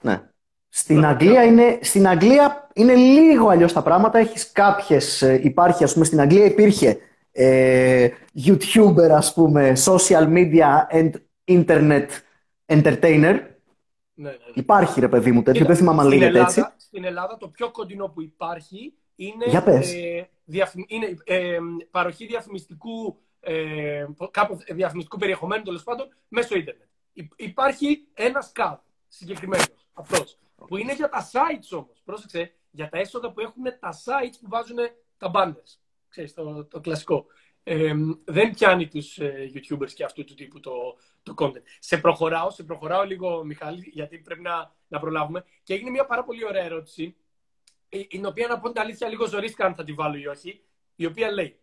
Ναι. 0.00 0.22
Στην 0.68 1.04
Αγγλία, 1.04 1.44
είναι, 1.44 1.78
στην 1.82 2.08
Αγγλία 2.08 2.68
είναι 2.74 2.94
λίγο 2.94 3.48
αλλιώς 3.48 3.72
τα 3.72 3.82
πράγματα. 3.82 4.18
Έχεις 4.18 4.52
κάποιες, 4.52 5.22
ε, 5.22 5.40
υπάρχει, 5.42 5.84
ας 5.84 5.92
πούμε, 5.92 6.04
στην 6.04 6.20
Αγγλία 6.20 6.44
υπήρχε 6.44 6.98
ε, 7.32 8.08
YouTuber, 8.46 9.08
ας 9.10 9.32
πούμε, 9.32 9.72
social 9.84 10.28
media 10.28 10.86
and 10.92 11.10
internet 11.44 12.06
entertainer. 12.66 13.38
Ναι, 14.14 14.30
ναι. 14.30 14.36
Υπάρχει, 14.54 15.00
ρε 15.00 15.08
παιδί 15.08 15.32
μου, 15.32 15.42
τέτοιο. 15.42 15.52
Κοίτα, 15.60 15.66
Δεν 15.72 15.76
θυμάμαι 15.76 16.00
αν 16.00 16.06
στην 16.06 16.18
λέγεται 16.18 16.38
Ελλάδα, 16.38 16.72
έτσι. 16.74 16.86
Στην 16.86 17.04
Ελλάδα 17.04 17.36
το 17.36 17.48
πιο 17.48 17.70
κοντινό 17.70 18.08
που 18.08 18.22
υπάρχει 18.22 18.94
είναι, 19.16 19.44
Για 19.48 19.62
πες. 19.62 19.94
ε, 19.94 20.28
διαφημι- 20.44 20.90
είναι 20.90 21.16
ε, 21.24 21.58
παροχή 21.90 22.26
διαφημιστικού, 22.26 23.20
ε, 23.40 24.04
κάπου 24.30 24.58
διαφημιστικού 24.68 25.18
περιεχομένου 25.18 25.62
τέλος 25.62 25.82
πάντων 25.82 26.08
μέσω 26.28 26.56
ίντερνετ. 26.56 26.86
Υ- 27.12 27.32
Υπάρχει 27.36 28.06
ένα 28.14 28.50
cut 28.56 28.76
συγκεκριμένος 29.08 29.66
αυτό. 29.92 30.24
Που 30.66 30.76
είναι 30.76 30.94
για 30.94 31.08
τα 31.08 31.30
sites 31.32 31.78
όμως. 31.78 32.00
Πρόσεξε, 32.04 32.52
για 32.70 32.88
τα 32.88 32.98
έσοδα 32.98 33.32
που 33.32 33.40
έχουν 33.40 33.62
τα 33.80 33.92
sites 34.04 34.34
που 34.40 34.48
βάζουν 34.48 34.76
τα 35.18 35.30
banners. 35.34 35.78
Ξέρεις, 36.08 36.34
το, 36.34 36.64
το 36.64 36.80
κλασικό. 36.80 37.26
Ε, 37.66 37.94
δεν 38.24 38.50
πιάνει 38.50 38.88
τους 38.88 39.18
ε, 39.18 39.50
YouTubers 39.54 39.90
και 39.90 40.04
αυτού 40.04 40.24
του 40.24 40.34
τύπου 40.34 40.60
το, 40.60 40.72
το 41.22 41.34
content. 41.38 41.62
Σε 41.78 41.98
προχωράω, 41.98 42.50
σε 42.50 42.62
προχωράω 42.62 43.02
λίγο, 43.02 43.44
Μιχάλη, 43.44 43.90
γιατί 43.92 44.18
πρέπει 44.18 44.40
να, 44.40 44.74
να 44.88 44.98
προλάβουμε. 44.98 45.44
Και 45.62 45.74
έγινε 45.74 45.90
μια 45.90 46.06
πάρα 46.06 46.24
πολύ 46.24 46.44
ωραία 46.46 46.64
ερώτηση, 46.64 47.16
ε, 47.88 47.98
την 47.98 48.26
οποία 48.26 48.46
να 48.46 48.58
πω 48.60 48.72
την 48.72 48.80
αλήθεια 48.80 49.08
λίγο 49.08 49.26
ζορίστηκα 49.26 49.66
αν 49.66 49.74
θα 49.74 49.84
τη 49.84 49.92
βάλω 49.92 50.16
ή 50.16 50.26
όχι, 50.26 50.60
η 50.96 51.06
οποία 51.06 51.30
λέει, 51.30 51.58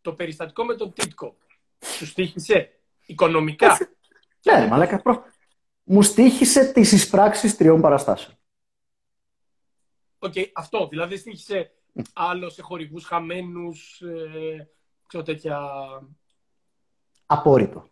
το 0.00 0.12
περιστατικό 0.12 0.64
με 0.64 0.74
τον 0.74 0.92
Τίτκο 0.92 1.36
σου 1.84 2.06
στοίχισε 2.06 2.70
οικονομικά; 3.06 3.78
Ναι, 4.42 4.60
ρε 4.60 4.66
μαλάκα, 4.66 5.02
προ... 5.02 5.24
Μου 5.82 6.02
στοίχισε 6.02 6.72
τις 6.72 6.92
εισπράξεις 6.92 7.56
τριών 7.56 7.80
παραστάσεων. 7.80 8.38
Οκ, 10.18 10.34
αυτό, 10.54 10.88
δηλαδή 10.88 11.16
στοίχισε 11.16 11.72
άλλο 12.12 12.50
σε 12.50 12.62
χορηγούς 12.62 13.04
χαμένους, 13.04 14.00
ε, 14.00 14.68
ξέρω 15.06 15.22
τέτοια... 15.22 15.58
Απόρριτο. 17.26 17.84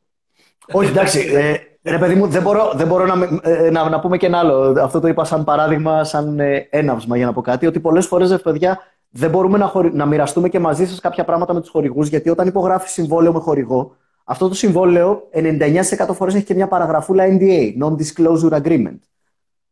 Όχι, 0.72 0.90
εντάξει. 0.90 1.20
Ε, 1.20 1.54
ρε 1.90 1.98
παιδί 1.98 2.14
μου, 2.14 2.26
δεν 2.26 2.42
μπορώ, 2.42 2.72
δεν 2.74 2.86
μπορώ 2.86 3.06
να, 3.06 3.16
με- 3.16 3.40
ε, 3.42 3.70
να, 3.70 3.88
να 3.88 4.00
πούμε 4.00 4.16
και 4.16 4.26
ένα 4.26 4.38
άλλο. 4.38 4.74
Αυτό 4.80 5.00
το 5.00 5.08
είπα 5.08 5.24
σαν 5.24 5.44
παράδειγμα, 5.44 6.04
σαν 6.04 6.40
ε, 6.40 6.68
έναυσμα 6.70 7.16
για 7.16 7.26
να 7.26 7.32
πω 7.32 7.40
κάτι. 7.40 7.66
Ότι 7.66 7.80
πολλές 7.80 8.06
φορές, 8.06 8.30
ρε 8.30 8.38
παιδιά, 8.38 8.78
δεν 9.10 9.30
μπορούμε 9.30 9.58
να, 9.58 9.66
χωρι... 9.66 9.94
να 9.94 10.06
μοιραστούμε 10.06 10.48
και 10.48 10.58
μαζί 10.58 10.86
σας 10.86 11.00
κάποια 11.00 11.24
πράγματα 11.24 11.54
με 11.54 11.60
τους 11.60 11.70
χορηγούς. 11.70 12.08
Γιατί 12.08 12.30
όταν 12.30 12.46
υπογράφεις 12.46 12.90
συμβόλαιο 12.90 13.32
με 13.32 13.38
χορηγό, 13.38 13.96
αυτό 14.24 14.48
το 14.48 14.54
συμβόλαιο 14.54 15.28
99% 15.32 16.14
φορές 16.14 16.34
έχει 16.34 16.44
και 16.44 16.54
μια 16.54 16.68
παραγραφούλα 16.68 17.24
NDA, 17.28 17.72
Non-Disclosure 17.82 18.62
Agreement. 18.62 18.98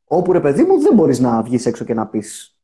Όπου 0.05 0.33
ρε 0.33 0.41
παιδί 0.41 0.63
μου, 0.63 0.81
δεν 0.81 0.95
μπορείς 0.95 1.19
να 1.19 1.43
βγεις 1.43 1.67
έξω 1.67 1.85
και 1.85 1.95
να 1.95 2.07
πεις. 2.07 2.57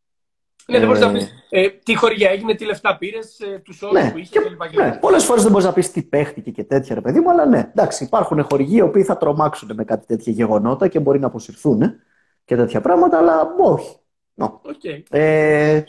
Ναι, 0.71 0.79
δεν 0.79 0.87
μπορείς 0.87 1.03
να 1.03 1.09
Ε, 1.09 1.13
πεις 1.13 1.31
ε, 1.51 1.69
τι 1.69 1.95
χορηγία 1.97 2.31
έγινε, 2.31 2.55
τι 2.55 2.65
λεφτά 2.65 2.97
πήρες, 2.97 3.41
ε, 3.41 3.59
τους 3.65 3.83
όρους 3.83 4.03
Ναι, 4.03 4.11
που 4.11 4.19
είχες 4.19 4.31
και, 4.31 4.39
κλπ. 4.39 4.75
ναι, 4.75 4.99
πολλές 5.01 5.25
φορές 5.25 5.43
δεν 5.43 5.51
μπορείς 5.53 5.67
να 5.67 5.73
πεις 5.73 5.91
τι 5.91 6.03
παίχτηκε 6.03 6.51
και 6.51 6.65
τέτοια, 6.65 6.95
ρε 6.95 7.01
παιδί 7.01 7.21
μου, 7.21 7.31
αλλά 7.31 7.47
ναι, 7.47 7.59
εντάξει, 7.59 8.05
υπάρχουν 8.05 8.45
χορηγοί 8.45 8.77
οι 8.77 8.81
οποίοι 8.81 9.03
θα 9.03 9.17
τρομάξουν 9.17 9.71
με 9.75 9.85
κάτι 9.85 10.07
τέτοια 10.07 10.33
γεγονότα 10.33 10.89
και 10.89 11.01
μπορεί 11.01 11.19
να 11.19 11.27
αποσυρθούν 11.27 11.83
ε, 11.83 12.01
και 12.45 12.57
τέτοια 12.57 12.81
πράγματα, 12.81 13.19
αλλά 13.19 13.55
όχι. 13.59 13.97
No. 14.37 14.45
ΟΚ. 14.63 14.85
Ε, 15.11 15.85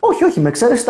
όχι, 0.00 0.24
όχι, 0.24 0.40
με 0.40 0.50
ξέρεις 0.50 0.84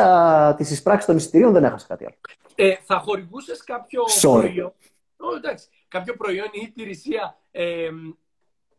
τις 0.56 0.70
εισπράξεις 0.70 1.06
των 1.06 1.16
εισιτηρίων 1.16 1.52
δεν 1.52 1.64
έχασα 1.64 1.86
κάτι 1.86 2.04
άλλο. 2.04 2.14
Ε, 2.54 2.74
θα 2.84 2.98
χορηγούσες 2.98 3.64
κάποιο 3.64 4.02
Sorry. 4.22 4.40
προϊόν, 4.40 4.72
Ω, 5.16 5.36
εντάξει, 5.36 5.66
κάποιο 5.88 6.14
προϊόν 6.16 6.46
ή 6.52 6.60
υπηρεσία 6.62 7.38
ε, 7.50 7.88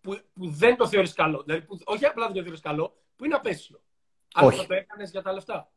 που, 0.01 0.17
που 0.33 0.49
δεν 0.49 0.77
το 0.77 0.87
θεωρείς 0.87 1.13
καλό, 1.13 1.41
δηλαδή 1.45 1.61
που, 1.65 1.77
όχι 1.85 2.05
απλά 2.05 2.25
δεν 2.25 2.35
το 2.35 2.41
θεωρείς 2.41 2.61
καλό, 2.61 2.93
που 3.15 3.25
είναι 3.25 3.35
απέσιο. 3.35 3.79
Αλλά 4.33 4.47
Όχι. 4.47 4.57
θα 4.61 4.65
το 4.67 4.73
έκανες 4.73 5.11
για 5.11 5.21
τα 5.21 5.33
λεφτά; 5.33 5.69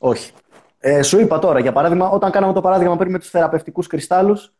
Όχι. 0.00 0.32
Ε, 0.78 1.02
σου 1.02 1.20
είπα 1.20 1.38
τώρα, 1.38 1.58
για 1.60 1.72
παράδειγμα, 1.72 2.08
όταν 2.08 2.30
κάναμε 2.30 2.52
το 2.52 2.60
παράδειγμα 2.60 2.96
πριν 2.96 3.10
με 3.10 3.18
τους 3.18 3.30
θεραπευτικούς 3.30 3.86
κρυστάλλους, 3.86 4.52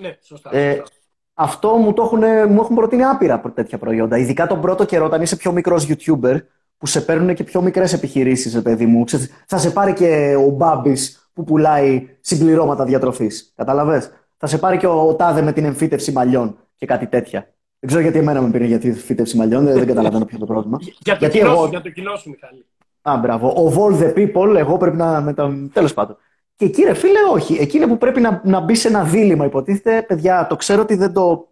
Ναι, 0.00 0.16
σωστά. 0.22 0.54
Ε, 0.54 0.74
σωστά. 0.76 0.96
Αυτό 1.34 1.74
μου, 1.76 1.92
το 1.92 2.02
έχουν, 2.02 2.50
μου 2.52 2.60
έχουν 2.60 2.76
προτείνει 2.76 3.04
άπειρα 3.04 3.40
προ- 3.40 3.54
τέτοια 3.54 3.78
προϊόντα. 3.78 4.18
Ειδικά 4.18 4.46
τον 4.46 4.60
πρώτο 4.60 4.84
καιρό, 4.84 5.04
όταν 5.04 5.22
είσαι 5.22 5.36
πιο 5.36 5.52
μικρός 5.52 5.86
YouTuber, 5.88 6.38
που 6.78 6.86
σε 6.86 7.00
παίρνουν 7.00 7.34
και 7.34 7.44
πιο 7.44 7.60
μικρές 7.62 7.92
επιχειρήσεις, 7.92 8.62
παιδί 8.62 8.86
μου. 8.86 9.04
Ξέρεις, 9.04 9.30
θα 9.46 9.58
σε 9.58 9.70
πάρει 9.70 9.92
και 9.92 10.34
ο 10.34 10.48
Μπάμπης 10.48 11.30
που 11.32 11.44
πουλάει 11.44 12.16
συμπληρώματα 12.20 12.84
διατροφής. 12.84 13.52
Κατάλαβε. 13.56 14.10
Θα 14.36 14.46
σε 14.46 14.58
πάρει 14.58 14.76
και 14.76 14.86
ο, 14.86 15.06
ο 15.08 15.14
Τάδε 15.14 15.42
με 15.42 15.52
την 15.52 15.64
εμφύτευση 15.64 16.12
μαλλιών 16.12 16.58
και 16.74 16.86
κάτι 16.86 17.06
τέτοια. 17.06 17.54
Δεν 17.80 17.88
ξέρω 17.88 18.02
γιατί 18.02 18.18
εμένα 18.18 18.40
με 18.42 18.50
πήρε 18.50 18.64
για 18.64 18.78
τη 18.78 18.88
εμφύτευση 18.88 19.36
μαλλιών, 19.36 19.64
δεν, 19.64 19.74
δεν 19.74 19.86
καταλαβαίνω 19.86 20.24
ποιο 20.24 20.36
είναι 20.36 20.46
το 20.46 20.52
πρόβλημα. 20.52 20.78
Για- 20.80 20.92
Για 21.02 21.12
το, 21.14 21.18
γιατί 21.20 21.38
κοινό 21.38 21.50
εγώ- 21.50 21.62
σου, 21.62 21.68
για 21.68 21.80
το 21.80 21.90
κοινό 21.90 22.16
σου, 22.16 22.30
Μιχάλη. 22.30 22.64
Α, 23.02 23.16
μπράβο. 23.16 23.48
Ο 23.48 23.72
Vol 23.76 24.00
the 24.02 24.14
People, 24.14 24.54
εγώ 24.56 24.76
πρέπει 24.76 24.96
να. 24.96 25.20
Με 25.20 25.32
τα... 25.34 25.68
Τέλος 25.72 25.94
πάντων. 25.94 26.16
Και 26.56 26.64
εκεί, 26.64 26.82
ρε 26.82 26.94
φίλε, 26.94 27.18
όχι. 27.32 27.56
Εκεί 27.60 27.76
είναι 27.76 27.86
που 27.86 27.98
πρέπει 27.98 28.20
να, 28.20 28.40
να 28.44 28.60
μπει 28.60 28.74
σε 28.74 28.88
ένα 28.88 29.02
δίλημα, 29.04 29.44
υποτίθεται. 29.44 30.02
Παιδιά, 30.02 30.46
το 30.46 30.56
ξέρω 30.56 30.82
ότι 30.82 30.94
δεν 30.94 31.12
το. 31.12 31.48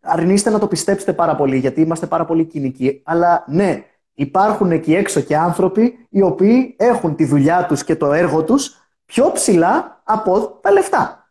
Αρνείστε 0.00 0.50
να 0.50 0.58
το 0.58 0.66
πιστέψετε 0.66 1.12
πάρα 1.12 1.36
πολύ, 1.36 1.56
γιατί 1.56 1.80
είμαστε 1.80 2.06
πάρα 2.06 2.24
πολύ 2.24 2.44
κοινικοί. 2.44 3.00
Αλλά 3.04 3.44
ναι, 3.48 3.84
υπάρχουν 4.14 4.70
εκεί 4.72 4.94
έξω 4.94 5.20
και 5.20 5.36
άνθρωποι 5.36 6.06
οι 6.08 6.22
οποίοι 6.22 6.74
έχουν 6.78 7.14
τη 7.16 7.24
δουλειά 7.24 7.66
τους 7.66 7.84
και 7.84 7.96
το 7.96 8.12
έργο 8.12 8.44
τους 8.44 8.74
πιο 9.04 9.30
ψηλά 9.32 10.00
από 10.04 10.58
τα 10.62 10.72
λεφτά. 10.72 11.30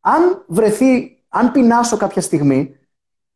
Αν 0.00 0.44
βρεθεί, 0.46 1.18
αν 1.28 1.52
πεινάσω 1.52 1.96
κάποια 1.96 2.22
στιγμή 2.22 2.76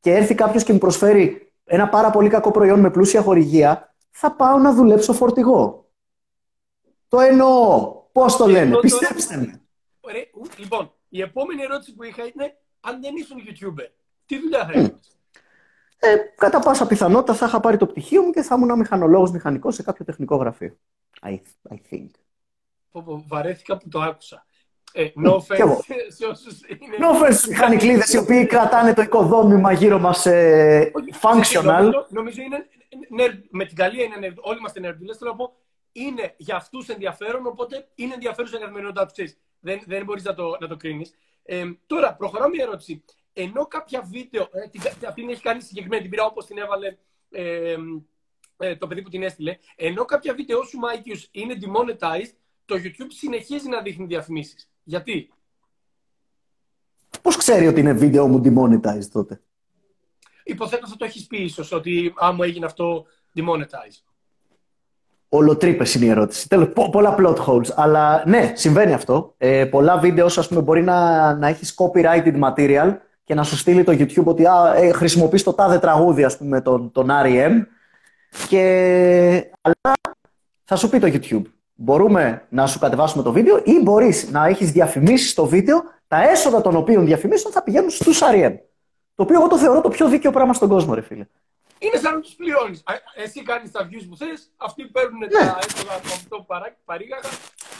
και 0.02 0.14
έρθει 0.14 0.34
κάποιος 0.34 0.64
και 0.64 0.72
μου 0.72 0.78
προσφέρει 0.78 1.52
ένα 1.64 1.88
πάρα 1.88 2.10
πολύ 2.10 2.28
κακό 2.28 2.50
προϊόν 2.50 2.80
με 2.80 2.90
πλούσια 2.90 3.22
χορηγία, 3.22 3.94
θα 4.10 4.32
πάω 4.32 4.58
να 4.58 4.74
δουλέψω 4.74 5.12
φορτηγό. 5.12 5.90
Το 7.08 7.20
εννοώ. 7.20 7.90
Πώς 8.12 8.36
το 8.36 8.44
Και 8.44 8.50
λένε, 8.50 8.64
εδώ 8.64 8.80
τώρα- 8.80 8.80
πιστέψτε 8.80 9.36
με. 9.36 9.62
Ωραία, 10.00 10.22
ου, 10.32 10.42
λοιπόν, 10.56 10.92
η 11.08 11.20
επόμενη 11.20 11.62
ερώτηση 11.62 11.94
που 11.94 12.02
είχα 12.02 12.22
είναι 12.22 12.56
αν 12.80 13.00
δεν 13.00 13.16
ήσουν 13.16 13.36
YouTuber, 13.38 13.86
τι 14.26 14.38
δουλειά 14.40 14.64
θα 14.64 14.70
έκανες; 14.70 15.16
Ε, 15.98 16.16
κατά 16.36 16.58
πάσα 16.58 16.86
πιθανότητα 16.86 17.34
θα 17.34 17.46
είχα 17.46 17.60
πάρει 17.60 17.76
το 17.76 17.86
πτυχίο 17.86 18.22
μου 18.22 18.30
και 18.30 18.42
θα 18.42 18.54
ήμουν 18.54 18.78
μηχανολόγος 18.78 19.30
μηχανικός 19.30 19.74
σε 19.74 19.82
κάποιο 19.82 20.04
τεχνικό 20.04 20.36
γραφείο. 20.36 20.76
I, 21.22 21.38
I 21.70 21.74
think. 21.90 22.06
Πω, 22.90 23.02
πω, 23.02 23.24
Βαρέθηκα 23.28 23.76
που 23.78 23.88
το 23.88 24.00
άκουσα. 24.00 24.46
Ε, 24.92 25.04
no 25.26 25.42
κι 25.54 25.60
εγώ. 25.60 25.84
offense 25.86 26.06
σε 26.16 26.26
όσους 26.26 26.60
είναι... 26.68 26.96
No 27.00 27.22
offense 27.22 27.32
στους 27.32 27.46
μηχανικλίδες 27.46 28.12
οι 28.12 28.18
οποίοι 28.18 28.46
κρατάνε 28.46 28.94
το 28.94 29.02
οικοδόμημα 29.02 29.72
γύρω 29.72 29.98
μας 29.98 30.26
ε, 30.26 30.90
Όχι, 30.94 31.08
functional. 31.20 31.64
Νομίζω, 31.64 32.06
νομίζω 32.08 32.42
είναι. 32.42 32.66
nerd- 33.18 33.42
με 33.50 33.64
την 33.64 33.76
Γαλλία 33.78 34.04
είναι 34.04 34.14
nerd, 34.20 34.34
όλοι 34.40 34.58
είμαστε 34.58 34.80
νερντουλέ. 34.80 35.14
Θέλω 35.16 35.30
να 35.30 35.36
πω 35.36 35.52
είναι 35.92 36.34
για 36.36 36.56
αυτούς 36.56 36.88
ενδιαφέρον, 36.88 37.46
οπότε 37.46 37.88
είναι 37.94 38.14
ενδιαφέρουσα 38.14 38.56
η 38.56 38.60
καθημερινότητά 38.60 39.02
τους. 39.02 39.12
ξέρεις. 39.12 39.36
Δεν, 39.60 39.82
δεν 39.86 40.04
μπορείς 40.04 40.22
να 40.24 40.34
το, 40.34 40.56
να 40.60 40.68
το 40.68 40.76
κρίνεις. 40.76 41.14
Ε, 41.44 41.64
τώρα, 41.86 42.14
προχωράω 42.14 42.48
μια 42.48 42.64
ερώτηση. 42.64 43.04
Ενώ 43.32 43.66
κάποια 43.66 44.02
βίντεο. 44.10 44.42
Ε, 44.52 44.68
την, 44.68 44.80
αυτή 45.08 45.20
την 45.20 45.30
έχει 45.30 45.42
κάνει 45.42 45.60
συγκεκριμένη, 45.62 46.02
την 46.02 46.10
πήρα 46.10 46.24
όπως 46.24 46.46
την 46.46 46.58
έβαλε 46.58 46.96
ε, 47.30 47.76
ε, 48.56 48.76
το 48.76 48.86
παιδί 48.86 49.02
που 49.02 49.08
την 49.08 49.22
έστειλε. 49.22 49.58
Ενώ 49.76 50.04
κάποια 50.04 50.34
βίντεο 50.34 50.62
σου, 50.62 50.78
Μάικιους, 50.78 51.28
είναι 51.32 51.54
demonetized, 51.60 52.32
το 52.64 52.74
YouTube 52.78 53.06
συνεχίζει 53.08 53.68
να 53.68 53.80
δείχνει 53.82 54.06
διαφημίσεις. 54.06 54.71
Γιατί; 54.82 55.30
Πώς 57.22 57.36
ξέρει 57.36 57.66
ότι 57.66 57.80
είναι 57.80 57.92
βίντεο 57.92 58.28
μου 58.28 58.40
demonetized 58.44 59.08
τότε; 59.12 59.40
Υποθέτω 60.44 60.88
θα 60.88 60.96
το 60.96 61.04
έχεις 61.04 61.26
πει 61.26 61.42
ίσως 61.42 61.72
ότι 61.72 62.14
άμα 62.16 62.44
έγινε 62.44 62.66
αυτό 62.66 63.06
demonetized. 63.36 64.02
Όλο 65.28 65.50
τρύπες 65.50 65.94
είναι 65.94 66.04
η 66.04 66.08
ερώτηση. 66.08 66.48
Τέλος, 66.48 66.68
πο- 66.68 66.90
πολλά 66.90 67.14
plot 67.18 67.36
holes. 67.36 67.70
Αλλά 67.74 68.22
ναι, 68.26 68.52
συμβαίνει 68.54 68.92
αυτό. 68.92 69.34
Ε, 69.38 69.64
πολλά 69.64 69.98
βίντεο, 69.98 70.26
ας 70.26 70.48
πούμε, 70.48 70.60
μπορεί 70.60 70.82
να, 70.82 71.34
να 71.34 71.48
έχεις 71.48 71.74
copyrighted 71.76 72.40
material 72.42 72.96
και 73.24 73.34
να 73.34 73.42
σου 73.42 73.56
στείλει 73.56 73.84
το 73.84 73.92
YouTube 73.92 74.24
ότι 74.24 74.46
α, 74.46 74.74
ε, 74.74 74.92
χρησιμοποιείς 74.92 75.42
το 75.42 75.52
τάδε 75.52 75.78
τραγούδι, 75.78 76.24
ας 76.24 76.36
πούμε, 76.36 76.60
τον, 76.60 76.92
τον 76.92 77.08
R.E.M. 77.10 77.66
Και... 78.48 79.50
Αλλά 79.60 79.96
θα 80.64 80.76
σου 80.76 80.88
πει 80.88 80.98
το 80.98 81.06
YouTube. 81.12 81.42
Μπορούμε 81.74 82.42
να 82.48 82.66
σου 82.66 82.78
κατεβάσουμε 82.78 83.22
το 83.22 83.32
βίντεο 83.32 83.60
ή 83.64 83.80
μπορείς 83.82 84.30
να 84.30 84.46
έχεις 84.46 84.72
διαφημίσεις 84.72 85.30
στο 85.30 85.46
βίντεο 85.46 85.82
τα 86.08 86.28
έσοδα 86.30 86.60
των 86.60 86.76
οποίων 86.76 87.04
διαφημίσεων 87.04 87.52
θα 87.52 87.62
πηγαίνουν 87.62 87.90
στους 87.90 88.20
R.E.M. 88.22 88.52
Το 89.14 89.22
οποίο 89.22 89.36
εγώ 89.38 89.48
το 89.48 89.58
θεωρώ 89.58 89.80
το 89.80 89.88
πιο 89.88 90.08
δίκαιο 90.08 90.30
πράγμα 90.30 90.52
στον 90.52 90.68
κόσμο, 90.68 90.94
ρε 90.94 91.00
φίλε. 91.00 91.26
Είναι 91.78 91.96
σαν 91.96 92.14
να 92.14 92.20
τους 92.20 92.32
πληρώνεις. 92.34 92.82
Εσύ 93.24 93.42
κάνεις 93.42 93.70
τα 93.70 93.80
views 93.90 94.06
που 94.08 94.16
θες, 94.16 94.50
αυτοί 94.56 94.84
παίρνουν 94.84 95.18
Ναι. 95.18 95.26
τα 95.26 95.58
έσοδα 95.68 95.94
από 95.94 96.06
αυτό 96.06 96.36
που 96.36 96.46
παρά- 96.46 96.76
παρήγαγα. 96.84 97.28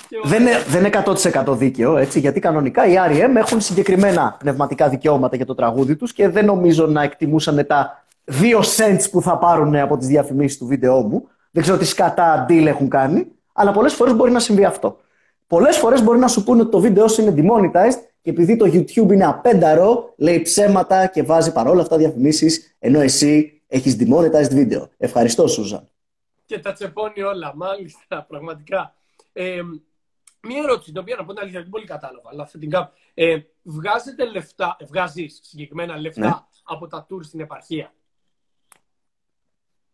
Και 0.08 0.16
ο- 0.16 0.28
Δεν 0.28 0.40
είναι, 0.40 0.62
δεν 0.68 0.78
είναι 0.78 0.88
100% 0.88 1.54
δίκαιο, 1.56 1.96
έτσι, 1.96 2.18
γιατί 2.20 2.40
κανονικά 2.40 2.86
οι 2.86 2.94
R.E.M. 3.08 3.36
έχουν 3.36 3.60
συγκεκριμένα 3.60 4.36
πνευματικά 4.38 4.88
δικαιώματα 4.88 5.36
για 5.36 5.46
το 5.46 5.54
τραγούδι 5.54 5.96
τους 5.96 6.12
και 6.12 6.28
δεν 6.28 6.44
νομίζω 6.44 6.86
να 6.86 7.02
εκτιμούσαν 7.02 7.66
τα 7.66 8.04
2 8.40 8.60
cents 8.60 9.10
που 9.10 9.22
θα 9.22 9.38
πάρουν 9.38 9.76
από 9.76 9.96
τις 9.96 10.06
διαφημίσεις 10.06 10.58
του 10.58 10.66
βίντεο 10.66 11.00
μου. 11.02 11.28
Δεν 11.50 11.62
ξέρω 11.62 11.78
τι 11.78 11.84
σκατά 11.84 12.46
deal 12.48 12.66
έχουν 12.66 12.88
κάνει, 12.88 13.26
αλλά 13.52 13.72
πολλές 13.72 13.94
φορές 13.94 14.14
μπορεί 14.14 14.30
να 14.30 14.40
συμβεί 14.40 14.64
αυτό. 14.64 15.00
Πολλές 15.46 15.76
φορές 15.76 16.02
μπορεί 16.02 16.18
να 16.18 16.28
σου 16.28 16.44
πούνε 16.44 16.60
ότι 16.62 16.70
το 16.70 16.80
βίντεο 16.80 17.08
σου 17.08 17.20
είναι 17.22 17.34
demonetized 17.36 17.98
και 18.22 18.30
επειδή 18.30 18.56
το 18.56 18.64
YouTube 18.66 19.12
είναι 19.12 19.24
απένταρο, 19.26 20.14
λέει 20.16 20.42
ψέματα 20.42 21.06
και 21.06 21.22
βάζει 21.22 21.52
παρόλα 21.52 21.82
αυτά 21.82 21.96
διαφημίσεις, 21.96 22.76
ενώ 22.78 23.00
εσύ 23.00 23.62
έχεις 23.66 23.96
demonetized 24.00 24.50
βίντεο. 24.52 24.88
Ευχαριστώ, 24.98 25.46
Σούζαν. 25.46 25.88
Και 26.46 26.58
τα 26.58 26.72
τσεπώνει 26.72 27.22
όλα. 27.22 27.52
Μάλιστα, 27.56 28.24
πραγματικά. 28.28 28.94
Ε, 29.32 29.60
Μία 30.46 30.62
ερώτηση, 30.62 30.90
την 30.92 31.00
οποία 31.00 31.16
να 31.16 31.24
πω 31.24 31.32
την 31.32 31.42
αλήθεια, 31.42 31.60
δεν 31.60 31.68
πολύ 31.70 31.84
κατάλαβα, 31.86 32.28
αλλά 32.32 32.46
θα 32.46 32.58
την 32.58 32.70
κάνω. 32.70 32.90
Ε, 33.14 33.38
βγάζετε 33.62 34.24
λεφτά, 34.30 34.76
ε, 34.78 34.84
βγάζεις 34.84 35.40
συγκεκριμένα 35.42 35.96
λεφτά 35.96 36.20
Ναι. 36.20 36.32
από 36.64 36.86
τα 36.86 37.06
tour 37.10 37.18
στην 37.22 37.40
επαρχία; 37.40 37.92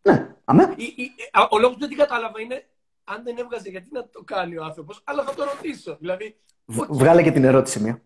Ναι, 0.01 0.35
αμέ. 0.45 0.73
Ή- 0.77 0.83
ή- 0.95 1.11
ε, 1.33 1.39
ο 1.49 1.57
λόγος 1.59 1.73
που 1.73 1.79
δεν 1.79 1.89
την 1.89 1.97
κατάλαβα 1.97 2.41
είναι 2.41 2.67
αν 3.15 3.21
δεν 3.23 3.35
έβγαζε, 3.37 3.69
γιατί 3.69 3.87
να 3.91 4.01
το 4.11 4.21
κάνει 4.25 4.57
ο 4.57 4.63
άνθρωπος, 4.63 5.01
αλλά 5.03 5.23
θα 5.23 5.33
το 5.33 5.43
ρωτήσω. 5.43 5.97
Δηλαδή, 5.99 6.35
Β- 6.65 6.85
Βγάλε 6.89 7.23
και 7.23 7.31
την 7.31 7.43
ερώτηση 7.43 7.79
μία. 7.81 8.01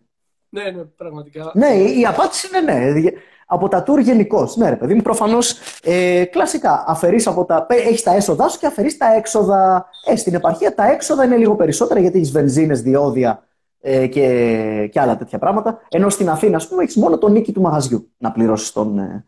ναι, 0.48 0.70
ναι, 0.70 0.84
πραγματικά. 0.84 1.50
Ναι, 1.54 1.66
η 1.74 2.00
η 2.00 2.06
απάντηση 2.06 2.48
είναι 2.48 2.72
ναι. 2.72 3.10
Από 3.46 3.68
τα 3.68 3.84
tour 3.86 4.02
γενικώς. 4.02 4.56
Ναι, 4.56 4.68
ρε 4.68 4.76
παιδί 4.76 4.94
μου, 4.94 5.02
προφανώς 5.02 5.58
ε, 5.82 6.24
κλασικά 6.24 6.84
αφαιρείς 6.86 7.26
από 7.26 7.44
τα. 7.44 7.66
Έχεις 7.68 8.02
τα 8.02 8.14
έσοδά 8.14 8.48
σου 8.48 8.58
και 8.58 8.66
αφαιρείς 8.66 8.96
τα 8.96 9.14
έξοδα. 9.14 9.88
Ε, 10.06 10.16
στην 10.16 10.34
επαρχία 10.34 10.74
τα 10.74 10.90
έξοδα 10.90 11.24
είναι 11.24 11.36
λίγο 11.36 11.56
περισσότερα 11.56 12.00
γιατί 12.00 12.16
έχεις 12.16 12.30
βενζίνες, 12.30 12.82
διόδια 12.82 13.46
ε, 13.80 14.06
και, 14.06 14.88
και 14.92 15.00
άλλα 15.00 15.16
τέτοια 15.16 15.38
πράγματα. 15.38 15.80
Ενώ 15.88 16.08
στην 16.08 16.28
Αθήνα, 16.28 16.56
ας 16.56 16.68
πούμε, 16.68 16.82
έχεις 16.82 16.96
μόνο 16.96 17.18
τον 17.18 17.32
νίκη 17.32 17.52
του 17.52 17.60
μαγαζιού 17.60 18.10
να 18.18 18.32
πληρώσεις 18.32 18.72
τον. 18.72 18.98
Ε, 18.98 19.24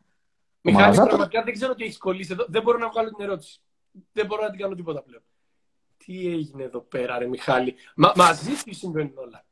Μιχάλη, 0.60 0.82
μαγαζάτο. 0.82 1.08
πραγματικά 1.08 1.42
δεν 1.42 1.52
ξέρω 1.52 1.74
τι 1.74 1.84
έχεις 1.84 1.98
κολλήσει 1.98 2.30
εδώ. 2.32 2.44
Δεν 2.48 2.62
μπορώ 2.62 2.78
να 2.78 2.88
βγάλω 2.88 3.10
την 3.10 3.24
ερώτηση. 3.24 3.60
Δεν 4.12 4.26
μπορώ 4.26 4.42
να 4.42 4.50
την 4.50 4.58
κάνω 4.60 4.74
τίποτα 4.74 5.02
πλέον. 5.02 5.22
Τι 6.06 6.26
έγινε 6.26 6.62
εδώ 6.62 6.80
πέρα, 6.80 7.18
ρε 7.18 7.26
Μιχάλη; 7.26 7.74
Μα, 7.96 8.12
μαζί 8.16 8.50
τι 8.64 8.74
συμβαίνουν 8.74 9.12
όλα. 9.16 9.44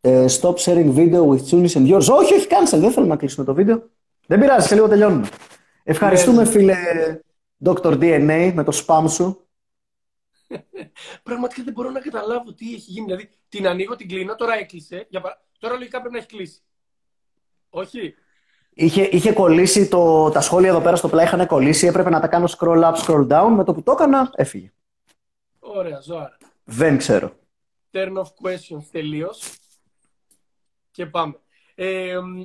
ε, 0.00 0.26
stop 0.40 0.54
sharing 0.54 0.94
video 0.94 1.26
with 1.26 1.48
Tunis 1.50 1.70
and 1.72 1.88
yours. 1.92 2.06
Όχι, 2.08 2.34
όχι, 2.34 2.46
cancel. 2.48 2.78
Δεν 2.78 2.90
θέλω 2.92 3.06
να 3.06 3.16
κλείσουμε 3.16 3.44
το 3.46 3.54
βίντεο. 3.54 3.90
Δεν 4.26 4.40
πειράζει, 4.40 4.66
σε 4.66 4.74
λίγο 4.74 4.88
τελειώνουμε. 4.88 5.28
Ευχαριστούμε, 5.82 6.42
Ναι. 6.42 6.48
φίλε 6.48 6.76
Dr. 7.64 7.92
DNA, 8.00 8.52
με 8.54 8.64
το 8.64 8.82
spam 8.86 9.04
σου. 9.08 9.46
Πραγματικά 11.22 11.62
δεν 11.64 11.72
μπορώ 11.72 11.90
να 11.90 12.00
καταλάβω 12.00 12.52
τι 12.52 12.74
έχει 12.74 12.90
γίνει. 12.90 13.04
Δηλαδή, 13.06 13.30
την 13.48 13.66
ανοίγω, 13.66 13.96
την 13.96 14.08
κλείνω, 14.08 14.34
τώρα 14.34 14.54
έκλεισε. 14.58 15.06
Για 15.10 15.20
παρα... 15.20 15.42
Τώρα 15.58 15.74
λογικά 15.74 15.98
πρέπει 15.98 16.14
να 16.14 16.20
έχει 16.20 16.28
κλείσει. 16.28 16.60
Όχι. 17.70 18.14
Είχε, 18.74 19.02
είχε 19.02 19.32
κολλήσει 19.32 19.88
το, 19.88 20.30
τα 20.30 20.40
σχόλια 20.40 20.68
εδώ 20.68 20.80
πέρα 20.80 20.96
στο 20.96 21.08
πλάι, 21.08 21.24
είχαν 21.24 21.46
κολλήσει. 21.46 21.86
Έπρεπε 21.86 22.10
να 22.10 22.20
τα 22.20 22.26
κάνω 22.28 22.48
scroll 22.58 22.82
up, 22.82 22.94
scroll 22.94 23.26
down. 23.28 23.52
Με 23.56 23.64
το 23.64 23.72
που 23.74 23.82
το 23.82 23.92
έκανα, 23.92 24.30
έφυγε. 24.34 24.72
Ωραία, 25.64 26.00
ζωάρα. 26.00 26.36
Δεν 26.64 26.96
ξέρω. 26.96 27.36
Turn 27.92 28.12
off 28.16 28.22
questions 28.42 28.84
τελείως. 28.90 29.58
Και 30.90 31.06
πάμε. 31.06 31.34
Ε, 31.74 32.18
μ, 32.18 32.42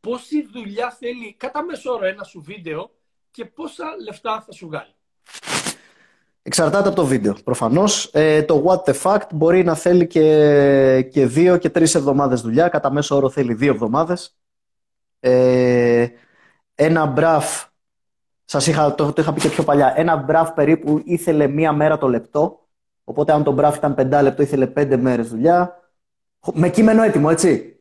πόση 0.00 0.46
δουλειά 0.52 0.90
θέλει 0.90 1.34
κατά 1.34 1.62
μέσο 1.62 1.92
όρο 1.92 2.06
ένα 2.06 2.24
σου 2.24 2.42
βίντεο 2.42 2.90
και 3.30 3.44
πόσα 3.44 3.84
λεφτά 4.04 4.42
θα 4.46 4.52
σου 4.52 4.66
βγάλει; 4.66 4.94
Εξαρτάται 6.42 6.86
από 6.88 6.96
το 6.96 7.04
βίντεο. 7.04 7.34
Προφανώς. 7.44 8.10
Ε, 8.12 8.42
το 8.42 8.64
What 8.66 8.90
the 8.90 9.00
Fact 9.02 9.26
μπορεί 9.32 9.64
να 9.64 9.74
θέλει 9.74 10.06
και, 10.06 11.08
και 11.12 11.26
δύο 11.26 11.56
και 11.56 11.70
τρεις 11.70 11.94
εβδομάδες 11.94 12.40
δουλειά. 12.40 12.68
Κατά 12.68 12.92
μέσο 12.92 13.16
όρο 13.16 13.30
θέλει 13.30 13.54
δύο 13.54 13.72
εβδομάδες. 13.72 14.36
Ε, 15.20 16.08
ένα 16.74 17.06
μπραφ. 17.06 17.69
Σας 18.50 18.66
είχα, 18.66 18.94
το, 18.94 19.12
το 19.12 19.22
είχα 19.22 19.32
πει 19.32 19.40
και 19.40 19.48
πιο 19.48 19.62
παλιά. 19.64 19.92
Ένα 19.96 20.16
μπραφ 20.16 20.52
περίπου 20.52 21.00
ήθελε 21.04 21.46
μία 21.46 21.72
μέρα 21.72 21.98
το 21.98 22.08
λεπτό. 22.08 22.66
Οπότε, 23.04 23.32
αν 23.32 23.42
το 23.44 23.52
μπραφ 23.52 23.76
ήταν 23.76 23.94
πεντά 23.94 24.22
λεπτό, 24.22 24.42
ήθελε 24.42 24.66
πέντε 24.66 24.96
μέρες 24.96 25.28
δουλειά. 25.28 25.80
Χω- 26.40 26.52
Με 26.56 26.68
κείμενο 26.68 27.02
έτοιμο, 27.02 27.28
έτσι. 27.30 27.80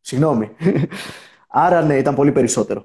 Συγγνώμη. 0.00 0.50
Άρα, 1.48 1.82
ναι, 1.82 1.96
ήταν 1.96 2.14
πολύ 2.14 2.32
περισσότερο. 2.32 2.84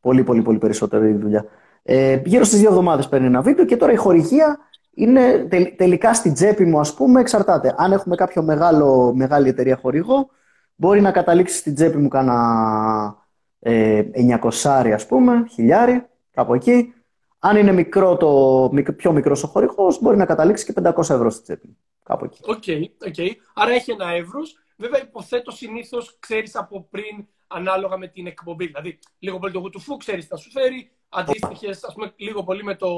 Πολύ, 0.00 0.22
πολύ, 0.24 0.42
πολύ 0.42 0.58
περισσότερο 0.58 1.04
η 1.04 1.12
δουλειά. 1.12 1.44
Ε, 1.82 2.20
γύρω 2.24 2.44
στις 2.44 2.58
δύο 2.58 2.68
εβδομάδες 2.68 3.08
παίρνει 3.08 3.26
ένα 3.26 3.40
βίντεο 3.42 3.64
και 3.64 3.76
τώρα 3.76 3.92
η 3.92 3.96
χορηγία 3.96 4.58
είναι 4.94 5.46
τελ- 5.50 5.76
τελικά 5.76 6.14
στην 6.14 6.34
τσέπη 6.34 6.64
μου, 6.64 6.80
ας 6.80 6.94
πούμε, 6.94 7.20
εξαρτάται. 7.20 7.74
Αν 7.78 7.92
έχουμε 7.92 8.14
κάποιο 8.14 8.42
μεγάλο, 8.42 9.12
μεγάλη 9.14 9.48
εταιρεία 9.48 9.76
χορηγό, 9.82 10.28
μπορεί 10.74 11.00
να 11.00 11.10
καταλήξει 11.10 11.56
στην 11.56 11.74
τσέπη 11.74 11.96
μου 11.96 12.08
κάνα 12.08 13.16
ε, 13.60 14.02
900 14.40 14.92
ας 14.94 15.06
πούμε, 15.06 15.44
χιλιάρι, 15.50 16.06
κάπου 16.32 16.54
εκεί. 16.54 16.94
Αν 17.38 17.56
είναι 17.56 17.72
μικρό 17.72 18.16
το, 18.16 18.68
μικ- 18.72 18.92
πιο 18.92 19.12
μικρός 19.12 19.42
ο 19.42 19.46
χορηγός, 19.46 20.00
μπορεί 20.00 20.16
να 20.16 20.26
καταλήξει 20.26 20.64
και 20.64 20.72
500 20.84 20.98
ευρώ 20.98 21.30
στην 21.30 21.42
τσέπη 21.42 21.66
μου, 21.66 21.76
κάπου 22.02 22.24
εκεί. 22.24 22.40
Οκ, 22.44 22.62
οκ. 23.06 23.14
Άρα 23.54 23.70
έχει 23.72 23.90
ένα 23.90 24.10
εύρος. 24.10 24.56
Βέβαια, 24.76 25.02
υποθέτω 25.02 25.50
συνήθως 25.50 26.16
ξέρεις 26.18 26.56
από 26.56 26.86
πριν 26.90 27.26
ανάλογα 27.46 27.96
με 27.96 28.06
την 28.08 28.26
εκπομπή. 28.26 28.66
Δηλαδή, 28.66 28.98
λίγο 29.18 29.38
πολύ 29.38 29.52
το 29.52 29.58
γουτουφού 29.58 29.96
ξέρεις 29.96 30.22
τι 30.24 30.30
θα 30.30 30.36
σου 30.36 30.50
φέρει. 30.50 30.90
Αντίστοιχες, 31.08 31.84
ας 31.84 31.94
πούμε, 31.94 32.12
λίγο 32.16 32.44
πολύ 32.44 32.64
με 32.64 32.74
το. 32.74 32.88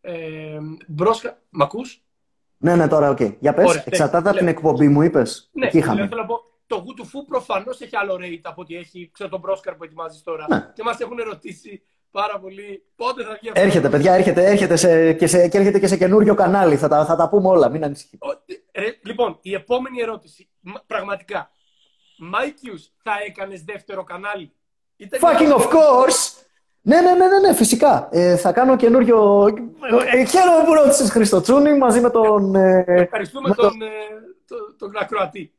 Ε, 0.00 0.58
μπρόσκα. 0.88 1.38
Μ' 1.50 1.62
ακούς; 1.62 2.02
Ναι, 2.58 2.76
ναι, 2.76 2.88
τώρα, 2.88 3.10
οκ. 3.10 3.20
Για 3.40 3.54
πες, 3.54 3.68
Ωραία, 3.68 3.82
εξαρτάται 3.86 4.28
από 4.28 4.32
ναι. 4.32 4.38
την 4.38 4.48
εκπομπή 4.48 4.88
μου, 4.88 5.02
είπες. 5.02 5.50
Ναι, 5.52 5.66
Εκεί 5.66 5.76
είχαμε. 5.78 5.94
δηλαδή, 5.94 6.10
θέλω 6.10 6.20
να 6.22 6.26
πω, 6.28 6.40
το 6.66 6.76
γουτουφού 6.76 7.24
προφανώς 7.24 7.80
έχει 7.80 7.96
άλλο 7.96 8.14
rate 8.14 8.40
από 8.42 8.60
ότι 8.60 8.76
έχει 8.76 9.10
ξέρω, 9.12 9.28
τον 9.30 9.40
μπρόσκαρ 9.40 9.74
που 9.74 9.84
ετοιμάζεις 9.84 10.22
τώρα. 10.22 10.46
Ναι. 10.48 10.70
Και 10.74 10.82
μας 10.82 10.98
έχουν 11.00 11.16
ρωτήσει 11.16 11.82
πάρα 12.10 12.38
πολύ 12.40 12.82
πότε 12.96 13.22
θα 13.24 13.36
βγει 13.40 13.48
αυτό; 13.48 13.60
Έρχεται, 13.60 13.88
παιδιά, 13.88 14.14
έρχεται, 14.14 14.44
έρχεται 14.46 14.76
σε, 14.76 15.12
και, 15.12 15.26
σε, 15.26 15.48
και 15.48 15.58
έρχεται 15.58 15.78
και 15.78 15.86
σε 15.86 15.96
καινούριο 15.96 16.34
κανάλι. 16.34 16.76
Θα 16.76 16.88
τα, 16.88 17.04
θα 17.04 17.16
τα 17.16 17.28
πούμε 17.28 17.48
όλα, 17.48 17.68
μην 17.68 17.84
ανησυχείτε. 17.84 18.26
Ο- 18.26 18.42
ρε, 18.80 18.98
λοιπόν, 19.04 19.38
η 19.42 19.54
επόμενη 19.54 20.00
ερώτηση. 20.00 20.48
Μ- 20.60 20.86
Πραγματικά. 20.86 21.50
Μάικιους, 22.18 22.92
θα 23.02 23.12
έκανες 23.26 23.62
δεύτερο 23.64 24.04
κανάλι; 24.04 24.52
Ήταν 24.96 25.20
Fucking 25.22 25.52
of 25.58 25.62
course! 25.62 26.42
Ναι, 26.80 27.00
ναι, 27.00 27.12
ναι, 27.12 27.26
ναι, 27.26 27.38
ναι 27.48 27.54
φυσικά. 27.54 28.08
Ε, 28.10 28.36
θα 28.36 28.52
κάνω 28.52 28.76
καινούριο. 28.76 29.46
Ε, 30.14 30.24
χαίρομαι 30.24 30.64
που 30.66 30.74
ρώτησες 30.74 31.10
Χρήστο 31.10 31.45
Τσούνη 31.45 31.76
μαζί 31.78 32.00
με 32.00 32.10
τον. 32.10 32.54
Ε, 32.54 32.84
Ευχαριστούμε 32.86 33.48
με 33.48 33.54
τον, 33.54 33.82
ε, 33.82 33.86
το- 34.46 34.74
τον 34.78 34.96
ακροατή. 34.96 35.52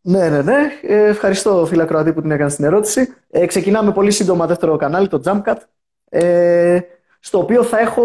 Ναι, 0.00 0.28
ναι, 0.28 0.42
ναι. 0.42 0.56
Ε, 0.82 1.04
ευχαριστώ, 1.04 1.66
φίλε 1.66 1.84
ακροατή, 1.84 2.12
που 2.12 2.20
την 2.20 2.30
έκανες 2.30 2.54
την 2.56 2.64
ερώτηση. 2.64 3.14
Ε, 3.30 3.46
ξεκινάμε 3.46 3.92
πολύ 3.92 4.10
σύντομα 4.10 4.46
δεύτερο 4.46 4.76
κανάλι, 4.76 5.08
το 5.08 5.20
Jumpcut. 5.24 5.56
Ε, 6.08 6.78
στο 7.20 7.38
οποίο 7.38 7.62
θα 7.62 7.78
έχω 7.78 8.04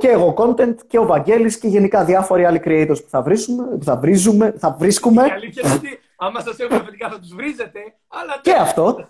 και 0.00 0.08
εγώ 0.08 0.34
content 0.38 0.74
και 0.86 0.98
ο 0.98 1.06
Βαγγέλης 1.06 1.58
και 1.58 1.68
γενικά 1.68 2.04
διάφοροι 2.04 2.44
άλλοι 2.44 2.60
creators 2.64 2.96
που 3.02 3.08
θα, 3.08 3.22
βρίσουμε, 3.22 3.64
που 3.78 3.84
θα, 3.84 3.96
βρίζουμε, 3.96 4.54
θα 4.58 4.76
βρίσκουμε. 4.78 5.26
Η 5.26 5.30
αλήθεια 5.30 5.62
είναι 5.64 5.74
ότι 5.74 5.98
άμα 6.16 6.40
σας 6.40 6.58
έχουμε 6.58 6.78
αφεντικά 6.78 7.10
θα 7.10 7.18
τους 7.18 7.34
βρίζετε, 7.34 7.78
αλλά 8.08 8.38
Και 8.42 8.52
αυτό. 8.52 9.06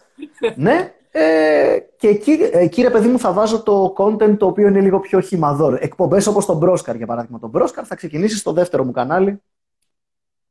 ναι. 0.56 0.92
Ε, 1.14 1.78
και 1.96 2.08
εκεί, 2.08 2.38
εκεί, 2.52 2.82
ρε 2.82 2.90
παιδί 2.90 3.08
μου, 3.08 3.18
θα 3.18 3.32
βάζω 3.32 3.62
το 3.62 3.94
content 3.96 4.36
το 4.38 4.46
οποίο 4.46 4.66
είναι 4.68 4.80
λίγο 4.80 5.00
πιο 5.00 5.20
χυμαδόρ. 5.20 5.74
Εκπομπές 5.80 6.26
όπως 6.26 6.46
τον 6.46 6.56
Μπρόσκαρ, 6.56 6.96
για 6.96 7.06
παράδειγμα. 7.06 7.38
Τον 7.38 7.50
Μπρόσκαρ 7.50 7.84
θα 7.86 7.94
ξεκινήσει 7.94 8.36
στο 8.36 8.52
δεύτερο 8.52 8.84
μου 8.84 8.90
κανάλι. 8.90 9.42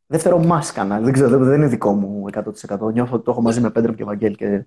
Δεύτερο 0.07 0.37
μας 0.39 0.71
κανάλι. 0.71 1.03
Δεν 1.03 1.13
ξέρω, 1.13 1.29
δεν- 1.29 1.43
δεν 1.43 1.53
είναι 1.57 1.67
δικό 1.67 1.91
μου 1.93 2.25
100%. 2.27 2.91
Νιώθω 2.91 3.15
ότι 3.15 3.23
το 3.25 3.31
έχω 3.31 3.41
μαζί 3.41 3.61
με 3.61 3.69
Πέντρο 3.69 3.93
και 3.93 4.03
Βαγγέλη. 4.03 4.35
Και... 4.35 4.65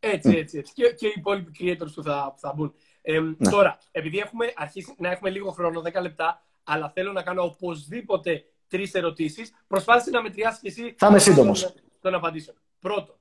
Έτσι, 0.00 0.36
έτσι, 0.36 0.58
έτσι. 0.58 0.72
Και, 0.72 0.92
και 0.92 1.06
οι 1.06 1.14
υπόλοιποι 1.16 1.52
creators 1.60 1.92
που 1.94 2.02
θα, 2.02 2.30
που 2.34 2.38
θα 2.40 2.52
μπουν. 2.56 2.74
Ε, 3.02 3.20
Ναι. 3.20 3.50
Τώρα, 3.50 3.78
επειδή 3.90 4.18
έχουμε 4.18 4.52
αρχίσει 4.56 4.94
να 4.98 5.10
έχουμε 5.10 5.30
λίγο 5.30 5.50
χρόνο, 5.50 5.82
10 5.84 6.00
λεπτά, 6.00 6.42
αλλά 6.64 6.90
θέλω 6.94 7.12
να 7.12 7.22
κάνω 7.22 7.42
οπωσδήποτε 7.42 8.44
τρεις 8.68 8.94
ερωτήσεις, 8.94 9.52
προσπάθησε 9.66 10.10
να 10.10 10.22
μετριάσεις 10.22 10.60
και 10.60 10.68
εσύ. 10.68 10.94
Θα 10.98 11.06
είμαι 11.06 11.16
τον 11.16 11.24
σύντομος. 11.24 11.60
χρόνο 11.60 11.74
Των 12.00 12.14
απαντήσεων. 12.14 12.56
Πρώτον, 12.78 13.16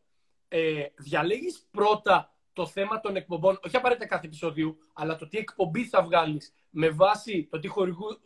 ε, 0.48 0.84
διαλέγεις 0.96 1.68
πρώτα 1.72 2.34
το 2.54 2.66
θέμα 2.66 3.00
των 3.00 3.16
εκπομπών, 3.16 3.60
όχι 3.66 3.76
απαραίτητα 3.76 4.08
κάθε 4.08 4.26
επεισόδιο, 4.26 4.78
αλλά 4.94 5.16
το 5.16 5.28
τι 5.28 5.38
εκπομπή 5.38 5.84
θα 5.86 6.04
βγάλεις 6.04 6.54
με 6.70 6.90
βάση 6.90 7.48
το 7.52 7.60
τι 7.60 7.68
χορηγού 7.68 8.20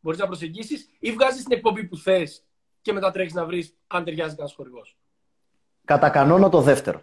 μπορείς 0.00 0.18
να 0.18 0.26
προσεγγίσεις, 0.26 0.88
ή 0.98 1.12
βγάζεις 1.12 1.42
την 1.42 1.52
εκπομπή 1.52 1.84
που 1.84 1.96
θες 1.96 2.44
και 2.82 2.92
μετά 2.92 3.10
τρέχεις 3.10 3.32
να 3.32 3.44
βρεις 3.44 3.76
αν 3.86 4.04
ταιριάζει 4.04 4.30
κανένας 4.30 4.54
χορηγός. 4.54 4.96
Κατά 5.84 6.10
κανόνα 6.10 6.48
το 6.48 6.60
δεύτερο. 6.60 7.02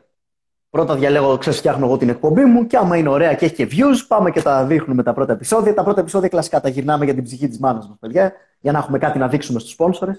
Πρώτα 0.71 0.95
διαλέγω, 0.95 1.37
ξέρεις, 1.37 1.59
φτιάχνω 1.59 1.85
εγώ 1.85 1.97
την 1.97 2.09
εκπομπή 2.09 2.45
μου 2.45 2.67
και 2.67 2.77
άμα 2.77 2.97
είναι 2.97 3.09
ωραία 3.09 3.33
και 3.33 3.45
έχει 3.45 3.53
και 3.53 3.67
views, 3.71 4.05
πάμε 4.07 4.31
και 4.31 4.41
τα 4.41 4.65
δείχνουμε 4.65 5.03
τα 5.03 5.13
πρώτα 5.13 5.33
επεισόδια. 5.33 5.73
Τα 5.73 5.83
πρώτα 5.83 5.99
επεισόδια 5.99 6.29
κλασικά 6.29 6.61
τα 6.61 6.69
γυρνάμε 6.69 7.05
για 7.05 7.13
την 7.13 7.23
ψυχή 7.23 7.47
της 7.47 7.59
μάνας 7.59 7.87
μας, 7.87 7.97
παιδιά, 7.99 8.33
για 8.59 8.71
να 8.71 8.77
έχουμε 8.77 8.97
κάτι 8.97 9.19
να 9.19 9.27
δείξουμε 9.27 9.59
στους 9.59 9.75
sponsors. 9.77 10.13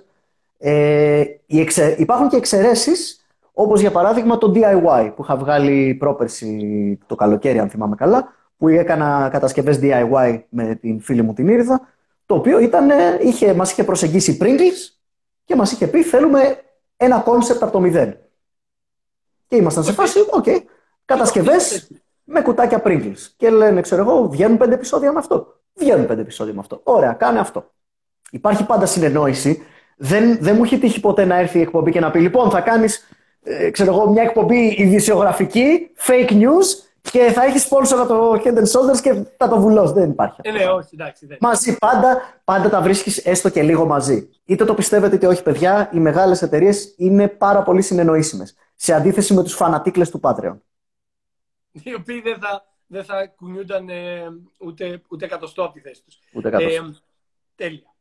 Ε, 0.58 1.24
οι 1.46 1.60
εξε... 1.60 1.96
Υπάρχουν 1.98 2.28
και 2.28 2.36
εξαιρέσεις, 2.36 3.24
όπως 3.52 3.80
για 3.80 3.90
παράδειγμα 3.90 4.38
το 4.38 4.52
DIY 4.54 5.12
που 5.16 5.22
είχα 5.22 5.36
βγάλει 5.36 5.94
πρόπερση 5.94 6.98
το 7.06 7.14
καλοκαίρι, 7.14 7.58
αν 7.58 7.68
θυμάμαι 7.68 7.94
καλά, 7.94 8.32
που 8.56 8.68
έκανα 8.68 9.28
κατασκευές 9.32 9.78
DIY 9.82 10.40
με 10.48 10.74
την 10.74 11.00
φίλη 11.00 11.22
μου 11.22 11.32
την 11.32 11.48
Ήρδα, 11.48 11.80
το 12.26 12.34
οποίο 12.34 12.58
ήταν, 12.58 12.90
είχε, 13.22 13.54
μας 13.54 13.70
είχε 13.70 13.84
προσεγγίσει 13.84 14.38
Pringles 14.40 14.96
και 15.44 15.56
μας 15.56 15.72
είχε 15.72 15.86
πει 15.86 16.02
θέλουμε 16.02 16.40
ένα 16.96 17.18
concept 17.18 17.62
από 17.62 17.72
το 17.72 17.80
μηδέν. 17.80 18.16
Και 19.52 19.58
ήμασταν 19.58 19.84
σε 19.84 19.92
φάση, 19.92 20.18
OK, 20.30 20.44
okay, 20.46 20.56
κατασκευέ 21.04 21.56
με 22.24 22.40
κουτάκια 22.40 22.82
Pringles. 22.84 23.18
Και 23.36 23.50
λένε, 23.50 23.80
ξέρω 23.80 24.02
εγώ, 24.02 24.28
βγαίνουν 24.28 24.56
πέντε 24.56 24.74
επεισόδια 24.74 25.12
με 25.12 25.18
αυτό. 25.18 25.46
Βγαίνουν 25.74 26.06
πέντε 26.06 26.20
επεισόδια 26.20 26.54
με 26.54 26.60
αυτό. 26.60 26.80
Ωραία, 26.84 27.12
κάνε 27.12 27.38
αυτό. 27.38 27.70
Υπάρχει 28.30 28.66
πάντα 28.66 28.86
συνεννόηση. 28.86 29.62
Δεν, 29.96 30.38
δεν 30.40 30.56
μου 30.56 30.64
έχει 30.64 30.78
τύχει 30.78 31.00
ποτέ 31.00 31.24
να 31.24 31.38
έρθει 31.38 31.58
η 31.58 31.60
εκπομπή 31.60 31.90
και 31.90 32.00
να 32.00 32.10
πει: 32.10 32.18
Λοιπόν, 32.18 32.50
θα 32.50 32.60
κάνεις 32.60 33.08
ε, 33.42 33.70
ξέρω 33.70 33.92
εγώ, 33.92 34.10
μια 34.10 34.22
εκπομπή 34.22 34.74
ειδησεογραφική, 34.78 35.90
fake 36.06 36.30
news 36.30 36.66
και 37.00 37.30
θα 37.34 37.44
έχεις 37.44 37.68
sponsor 37.70 38.06
το 38.08 38.32
Head 38.44 38.58
and 38.58 38.70
Shoulders 38.70 39.00
και 39.02 39.14
θα 39.36 39.48
το 39.48 39.60
βουλώσεις. 39.60 39.92
Δεν 39.92 40.10
υπάρχει. 40.10 40.40
Ε, 40.42 40.50
ναι, 40.50 40.64
όχι, 40.64 40.88
εντάξει. 40.92 41.26
Δεν. 41.26 41.36
Μαζί, 41.40 41.76
πάντα, 41.78 42.20
πάντα 42.44 42.68
τα 42.68 42.80
βρίσκεις 42.80 43.18
έστω 43.18 43.48
και 43.48 43.62
λίγο 43.62 43.86
μαζί. 43.86 44.28
Είτε 44.44 44.64
το 44.64 44.74
πιστεύετε 44.74 45.14
είτε 45.14 45.26
όχι, 45.26 45.42
παιδιά, 45.42 45.90
οι 45.92 45.98
μεγάλες 45.98 46.42
εταιρείες 46.42 46.94
είναι 46.96 47.28
πάρα 47.28 47.62
πολύ 47.62 47.82
συνεννοήσιμες. 47.82 48.54
Σε 48.84 48.92
αντίθεση 48.92 49.34
με 49.34 49.42
τους 49.42 49.54
φανατίκλες 49.54 50.10
του 50.10 50.20
Patreon. 50.22 50.56
Οι 51.72 51.94
οποίοι 51.94 52.20
δεν 52.20 52.38
θα, 52.38 52.66
δεν 52.86 53.04
θα 53.04 53.26
κουνιούνταν 53.26 53.88
ε, 53.88 54.26
ούτε, 54.58 55.02
ούτε 55.08 55.24
εκατοστό 55.24 55.64
από 55.64 55.72
τη 55.72 55.80
θέση 55.80 56.02
τους. 56.04 56.18
Ούτε 56.32 56.48
εκατοστό. 56.48 56.84
Ε, 56.84 56.94
τέλεια. 57.54 57.94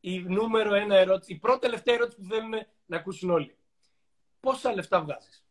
Η 0.00 0.18
νούμερο 0.18 0.74
ένα 0.74 0.96
ερώτηση, 0.96 1.32
η 1.32 1.36
πρώτη 1.36 1.58
τελευταία 1.58 1.94
ερώτηση 1.94 2.16
που 2.20 2.26
θέλουν 2.28 2.50
να 2.86 2.96
ακούσουν 2.96 3.30
όλοι. 3.30 3.56
Πόσα 4.40 4.74
λεφτά 4.74 5.00
βγάζεις; 5.00 5.46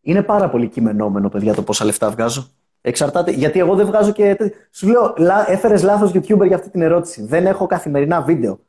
Είναι 0.00 0.22
πάρα 0.22 0.50
πολύ 0.50 0.68
κειμενόμενο, 0.68 1.28
παιδιά, 1.28 1.54
το 1.54 1.62
πόσα 1.62 1.84
λεφτά 1.84 2.10
βγάζω. 2.10 2.50
Εξαρτάται, 2.80 3.30
γιατί 3.30 3.58
εγώ 3.58 3.74
δεν 3.74 3.86
βγάζω 3.86 4.12
και. 4.12 4.36
Σου 4.70 4.88
λέω, 4.88 5.14
έφερες 5.46 5.82
λάθος 5.82 6.10
YouTuber 6.10 6.46
για 6.46 6.56
αυτή 6.56 6.70
την 6.70 6.82
ερώτηση. 6.82 7.24
Δεν 7.24 7.46
έχω 7.46 7.66
καθημερινά 7.66 8.22
βίντεο. 8.22 8.60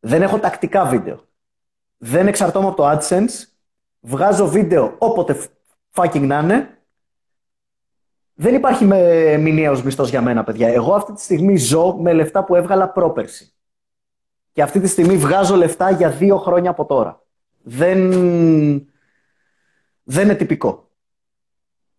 Δεν 0.00 0.22
έχω 0.22 0.38
τακτικά 0.38 0.84
βίντεο. 0.84 1.24
Δεν 1.96 2.26
εξαρτώμαι 2.26 2.66
από 2.66 2.76
το 2.76 2.90
AdSense. 2.90 3.50
Βγάζω 4.04 4.48
βίντεο 4.48 4.94
όποτε 4.98 5.48
fucking 5.94 6.20
να 6.20 6.38
είναι. 6.38 6.76
Δεν 8.34 8.54
υπάρχει 8.54 8.84
με 8.84 9.36
μηνιαίος 9.36 9.82
μισθός 9.82 10.10
για 10.10 10.22
μένα, 10.22 10.44
παιδιά. 10.44 10.68
Εγώ 10.68 10.94
αυτή 10.94 11.12
τη 11.12 11.22
στιγμή 11.22 11.56
ζω 11.56 11.96
με 11.96 12.12
λεφτά 12.12 12.44
που 12.44 12.54
έβγαλα 12.54 12.90
πρόπερση. 12.90 13.54
Και 14.52 14.62
αυτή 14.62 14.80
τη 14.80 14.86
στιγμή 14.86 15.16
βγάζω 15.16 15.56
λεφτά 15.56 15.90
για 15.90 16.10
δύο 16.10 16.38
χρόνια 16.38 16.70
από 16.70 16.84
τώρα. 16.86 17.24
Δεν, 17.62 18.10
δεν 20.02 20.24
είναι 20.24 20.34
τυπικό. 20.34 20.90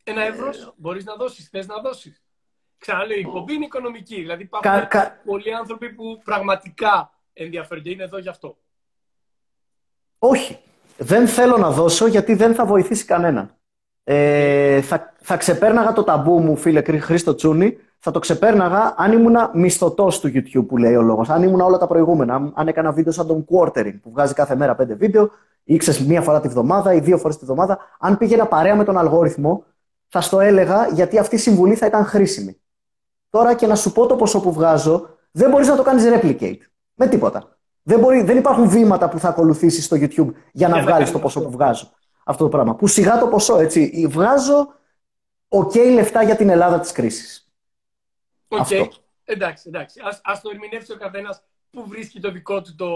Ένα 0.03 0.21
ευρώ 0.21 0.49
μπορείς 0.75 1.05
να 1.05 1.15
δώσεις, 1.15 1.49
θες 1.49 1.67
να 1.67 1.81
δώσεις. 1.81 2.23
Ξαναλέω, 2.77 3.17
η 3.17 3.19
εκπομπή 3.19 3.53
είναι 3.53 3.65
οικονομική. 3.65 4.15
Δηλαδή 4.15 4.43
υπάρχουν 4.43 4.87
κα, 4.87 5.21
πολλοί 5.25 5.53
άνθρωποι 5.53 5.93
που 5.93 6.21
πραγματικά 6.23 7.19
ενδιαφέρονται. 7.33 7.89
Είναι 7.89 8.03
εδώ 8.03 8.17
γι' 8.17 8.29
αυτό. 8.29 8.57
Όχι. 10.19 10.59
Δεν 10.97 11.27
θέλω 11.27 11.57
να 11.57 11.71
δώσω 11.71 12.07
γιατί 12.07 12.33
δεν 12.33 12.53
θα 12.53 12.65
βοηθήσει 12.65 13.05
κανέναν. 13.05 13.49
Ε, 14.03 14.81
θα, 14.81 15.13
θα 15.21 15.37
ξεπέρναγα 15.37 15.93
το 15.93 16.03
ταμπού 16.03 16.39
μου, 16.39 16.55
φίλε 16.55 16.81
Χρήστο 16.81 17.35
Τσούνη, 17.35 17.77
θα 17.99 18.11
το 18.11 18.19
ξεπέρναγα 18.19 18.93
αν 18.97 19.11
ήμουν 19.11 19.35
μισθωτός 19.53 20.19
του 20.19 20.27
YouTube 20.27 20.65
που 20.67 20.77
λέει 20.77 20.95
ο 20.95 21.01
λόγος. 21.01 21.29
Αν 21.29 21.43
ήμουν 21.43 21.61
όλα 21.61 21.77
τα 21.77 21.87
προηγούμενα. 21.87 22.51
Αν 22.53 22.67
έκανα 22.67 22.91
βίντεο 22.91 23.11
σαν 23.11 23.27
τον 23.27 23.45
Quartering 23.51 23.99
που 24.01 24.11
βγάζει 24.11 24.33
κάθε 24.33 24.55
μέρα 24.55 24.75
πέντε 24.75 24.93
βίντεο, 24.93 25.29
ή 25.63 25.77
ξέρει 25.77 26.05
μία 26.05 26.21
φορά 26.21 26.41
τη 26.41 26.47
βδομάδα 26.47 26.93
ή 26.93 26.99
δύο 26.99 27.17
φορές 27.17 27.37
τη 27.37 27.45
βδομάδα. 27.45 27.79
Αν 27.99 28.17
πήγαινα 28.17 28.45
παρέα 28.45 28.75
με 28.75 28.83
τον 28.83 28.97
αλγόριθμο, 28.97 29.63
θα 30.07 30.21
στο 30.21 30.39
έλεγα 30.39 30.87
γιατί 30.87 31.17
αυτή 31.17 31.35
η 31.35 31.37
συμβουλή 31.37 31.75
θα 31.75 31.85
ήταν 31.85 32.05
χρήσιμη. 32.05 32.61
Τώρα 33.29 33.53
και 33.53 33.67
να 33.67 33.75
σου 33.75 33.91
πω 33.91 34.05
το 34.05 34.15
ποσό 34.15 34.41
που 34.41 34.53
βγάζω, 34.53 35.09
δεν 35.31 35.49
μπορείς 35.49 35.67
να 35.67 35.75
το 35.75 35.83
κάνεις 35.83 36.03
replicate. 36.05 36.59
Με 36.93 37.07
τίποτα. 37.07 37.57
Δεν, 37.83 37.99
μπορεί, 37.99 38.21
δεν 38.21 38.37
υπάρχουν 38.37 38.69
βήματα 38.69 39.09
που 39.09 39.19
θα 39.19 39.29
ακολουθήσεις 39.29 39.85
στο 39.85 39.97
YouTube 39.99 40.33
για 40.51 40.67
να 40.67 40.81
βγάλεις 40.81 41.11
το 41.11 41.19
ποσό 41.19 41.41
που 41.41 41.51
βγάζω. 41.51 41.91
Αυτό 42.23 42.43
το 42.43 42.49
πράγμα. 42.49 42.75
Που 42.75 42.87
σιγά 42.87 43.19
το 43.19 43.27
ποσό, 43.27 43.59
έτσι. 43.59 44.07
Βγάζω 44.09 44.73
οκ 45.47 45.75
λεφτά 45.75 46.23
για 46.23 46.35
την 46.35 46.49
Ελλάδα 46.49 46.79
της 46.79 46.91
κρίσης. 46.91 47.51
Οκ. 48.47 48.67
Εντάξει, 49.23 49.63
εντάξει. 49.67 50.01
Ας, 50.05 50.21
ας 50.23 50.41
το 50.41 50.49
ερμηνεύσει 50.53 50.91
ο 50.91 50.97
καθένας 50.97 51.43
που 51.69 51.87
βρίσκει 51.87 52.19
το 52.19 52.31
δικό 52.31 52.61
του 52.61 52.75
το, 52.75 52.89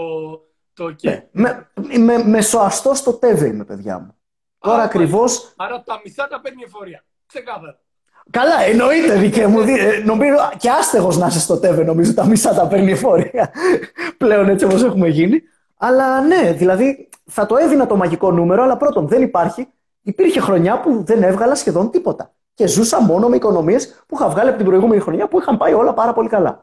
το 0.72 0.84
OK. 0.84 1.02
Ναι. 1.02 1.28
Με, 1.32 1.70
με, 1.98 2.24
μεσοαστός 2.24 2.94
στο 2.94 3.12
ΤΕΒΕ 3.12 3.46
είμαι, 3.46 3.64
παιδιά 3.64 3.98
μου. 3.98 4.16
Τώρα 4.58 4.82
ακριβώς. 4.82 5.52
Άρα 5.56 5.82
τα 5.82 6.00
μισά 6.04 6.28
τα 6.28 6.40
παίρνει 6.40 6.62
εφορία. 6.62 7.04
Ξεκάθαρα. 7.26 7.80
Καλά, 8.30 8.62
εννοείται 8.62 9.14
δικέ 9.14 9.46
μου. 9.46 9.60
Ε, 9.60 10.02
νομίζω 10.04 10.36
και 10.58 10.70
άστεγος 10.70 11.18
να 11.18 11.26
είσαι 11.26 11.40
στο 11.40 11.56
ΤΕΒΕ, 11.58 11.84
νομίζω 11.84 12.14
τα 12.14 12.26
μισά 12.26 12.54
τα 12.54 12.66
παίρνει 12.66 12.92
εφορία. 12.92 13.52
Πλέον 14.18 14.48
έτσι 14.48 14.64
όπως 14.64 14.84
έχουμε 14.84 15.08
γίνει. 15.08 15.42
Αλλά 15.76 16.20
ναι, 16.20 16.52
δηλαδή 16.52 17.08
θα 17.24 17.46
το 17.46 17.56
έδινα 17.56 17.86
το 17.86 17.96
μαγικό 17.96 18.30
νούμερο, 18.30 18.62
αλλά 18.62 18.76
πρώτον 18.76 19.08
δεν 19.08 19.22
υπάρχει. 19.22 19.68
Υπήρχε 20.02 20.40
χρονιά 20.40 20.80
που 20.80 21.02
δεν 21.04 21.22
έβγαλα 21.22 21.54
σχεδόν 21.54 21.90
τίποτα. 21.90 22.32
Και 22.54 22.66
ζούσα 22.66 23.00
μόνο 23.00 23.28
με 23.28 23.36
οικονομίες 23.36 24.02
που 24.06 24.16
είχα 24.16 24.28
βγάλει 24.28 24.48
από 24.48 24.56
την 24.56 24.66
προηγούμενη 24.66 25.00
χρονιά 25.00 25.28
που 25.28 25.40
είχαν 25.40 25.56
πάει 25.56 25.72
όλα 25.72 25.94
πάρα 25.94 26.12
πολύ 26.12 26.28
καλά. 26.28 26.62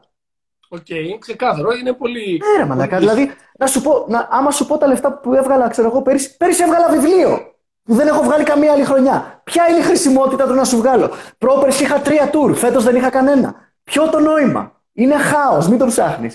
OK, 0.68 0.78
okay, 0.88 1.16
ξεκάθαρο, 1.18 1.72
είναι 1.72 1.92
πολύ. 1.92 2.42
Ναι, 2.42 2.62
ρε 2.62 2.68
μαλάκα. 2.68 2.98
Δηλαδή, 2.98 3.30
να 3.58 3.66
σου 3.66 3.80
πω, 3.80 4.04
να, 4.08 4.28
άμα 4.30 4.50
σου 4.50 4.66
πω 4.66 4.78
τα 4.78 4.86
λεφτά 4.86 5.12
που 5.12 5.34
έβγαλα, 5.34 5.68
ξέρω 5.68 5.88
εγώ, 5.88 6.02
πέρυσι, 6.02 6.36
πέρυσι 6.36 6.62
έβγαλα 6.62 6.88
βιβλίο. 6.88 7.55
Που 7.86 7.94
δεν 7.94 8.06
έχω 8.06 8.22
βγάλει 8.22 8.44
καμία 8.44 8.72
άλλη 8.72 8.84
χρονιά. 8.84 9.40
Ποια 9.44 9.68
είναι 9.68 9.78
η 9.78 9.82
χρησιμότητα 9.82 10.46
του 10.46 10.54
να 10.54 10.64
σου 10.64 10.76
βγάλω; 10.76 11.10
Πρόπερσι 11.38 11.82
είχα 11.82 12.00
τρία 12.00 12.30
τουρ, 12.30 12.54
φέτος 12.54 12.84
δεν 12.84 12.96
είχα 12.96 13.10
κανένα. 13.10 13.72
Ποιο 13.84 14.08
το 14.08 14.20
νόημα; 14.20 14.82
Είναι 14.92 15.16
χάος, 15.16 15.68
μην 15.68 15.78
το 15.78 15.86
ψάχνεις. 15.86 16.30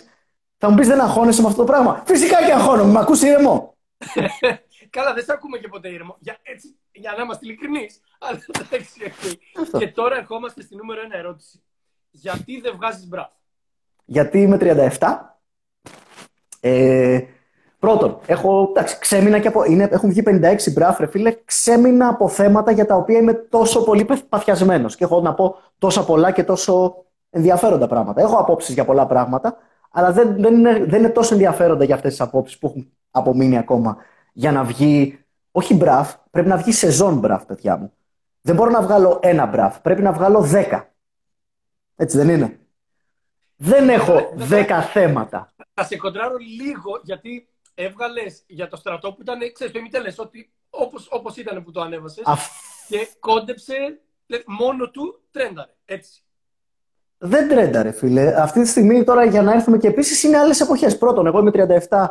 Θα 0.58 0.70
μου 0.70 0.76
πεις 0.76 0.88
δεν 0.88 1.02
αγχώνεσαι 1.02 1.42
με 1.42 1.48
αυτό 1.48 1.60
το 1.60 1.72
πράγμα. 1.72 2.04
Φυσικά 2.06 2.46
και 2.46 2.54
αγχώνομαι, 2.54 2.92
με 2.92 3.00
ακούς 3.00 3.22
ήρεμο. 3.22 3.78
Καλά, 4.90 5.14
δεν 5.14 5.24
σε 5.24 5.32
ακούμε 5.32 5.58
και 5.58 5.68
ποτέ 5.68 5.90
ήρεμο. 5.90 6.16
Για, 6.20 6.38
έτσι, 6.42 6.80
για 6.92 7.14
να 7.18 7.24
είμαστε 7.24 7.46
ειλικρινείς. 7.46 8.02
Αλλά 8.20 8.40
εντάξει, 8.66 9.00
Και 9.78 9.88
τώρα 9.88 10.16
ερχόμαστε 10.16 10.62
στη 10.62 10.76
νούμερο 10.76 11.02
ένα 11.02 11.18
ερώτηση. 11.18 11.64
Γιατί 12.12 12.60
δεν 12.60 12.74
βγάζεις 12.76 13.08
μπραφ; 13.08 13.30
Γιατί 14.06 14.42
είμαι 14.42 14.58
37. 15.00 15.40
Ε, 16.60 17.20
πρώτον, 17.82 18.20
έχω, 18.26 18.68
εντάξει, 18.70 19.00
ξέμεινα 19.00 19.40
και 19.40 19.48
από, 19.48 19.64
είναι, 19.64 19.88
έχουν 19.92 20.10
βγει 20.10 20.24
56 20.26 20.56
μπράφ, 20.74 21.00
φίλε, 21.10 21.36
ξέμεινα 21.46 22.08
από 22.08 22.28
θέματα 22.28 22.72
για 22.72 22.86
τα 22.86 22.96
οποία 22.96 23.20
είμαι 23.20 23.34
τόσο 23.34 23.84
πολύ 23.84 24.08
παθιασμένος 24.30 24.96
και 24.96 25.04
έχω 25.04 25.22
να 25.22 25.34
πω 25.34 25.56
τόσα 25.78 26.06
πολλά 26.06 26.32
και 26.32 26.44
τόσο 26.44 26.96
ενδιαφέροντα 27.30 27.88
πράγματα. 27.88 28.22
Έχω 28.22 28.36
απόψεις 28.36 28.74
για 28.74 28.86
πολλά 28.86 29.06
πράγματα, 29.06 29.58
αλλά 29.92 30.12
δεν, 30.12 30.36
δεν, 30.42 30.54
είναι, 30.54 30.86
δεν 30.86 31.00
είναι 31.00 31.10
τόσο 31.10 31.34
ενδιαφέροντα 31.34 31.84
για 31.84 31.96
αυτές 31.96 32.12
τις 32.12 32.22
απόψεις 32.22 32.58
που 32.58 32.68
έχουν 32.68 32.92
απομείνει 33.12 33.58
ακόμα 33.58 33.98
για 34.34 34.52
να 34.52 34.64
βγει. 34.64 35.20
Όχι 35.52 35.74
μπραφ, 35.74 36.16
πρέπει 36.32 36.48
να 36.48 36.58
βγει 36.58 36.72
σεζόν 36.72 37.18
μπραφ, 37.18 37.46
παιδιά 37.46 37.78
μου. 37.78 37.94
Δεν 38.42 38.56
μπορώ 38.56 38.70
να 38.70 38.82
βγάλω 38.82 39.20
ένα 39.22 39.46
μπραφ, 39.46 39.82
πρέπει 39.82 40.02
να 40.02 40.12
βγάλω 40.12 40.42
δέκα. 40.42 40.90
Έτσι 41.96 42.18
δεν 42.18 42.30
είναι; 42.30 42.60
Δεν 43.56 43.90
έχω 43.90 44.32
δέκα 44.36 44.82
θέματα. 44.82 45.50
Θα 45.74 45.84
σε 45.84 45.98
κοντράρω 45.98 46.36
λίγο 46.38 47.00
γιατί 47.04 47.51
έβγαλες 47.74 48.44
για 48.48 48.68
το 48.68 48.76
στρατό 48.76 49.14
που 49.14 49.22
ήταν, 49.22 49.40
ξέρεις, 49.54 49.74
το 49.74 49.80
ημιτελές, 49.80 50.20
ότι 50.20 50.52
όπως, 50.70 51.08
όπως 51.12 51.38
ήταν 51.38 51.64
που 51.64 51.72
το 51.72 51.82
ανέβασες. 51.82 52.24
και 52.88 53.08
κόντεψε 53.20 54.00
μόνο 54.46 54.90
του 54.90 55.22
trendαρε, 55.32 55.72
έτσι. 55.86 56.24
Δεν 57.18 57.50
trendαρε, 57.50 57.92
φίλε. 57.92 58.42
Αυτή 58.42 58.62
τη 58.62 58.68
στιγμή 58.68 59.04
τώρα 59.04 59.26
για 59.26 59.42
να 59.42 59.54
έρθουμε 59.54 59.78
και 59.78 59.88
επίσης 59.88 60.24
είναι 60.24 60.38
άλλες 60.38 60.60
εποχές. 60.60 60.98
Πρώτον, 60.98 61.26
εγώ 61.26 61.40
είμαι 61.40 61.52
37. 61.90 62.08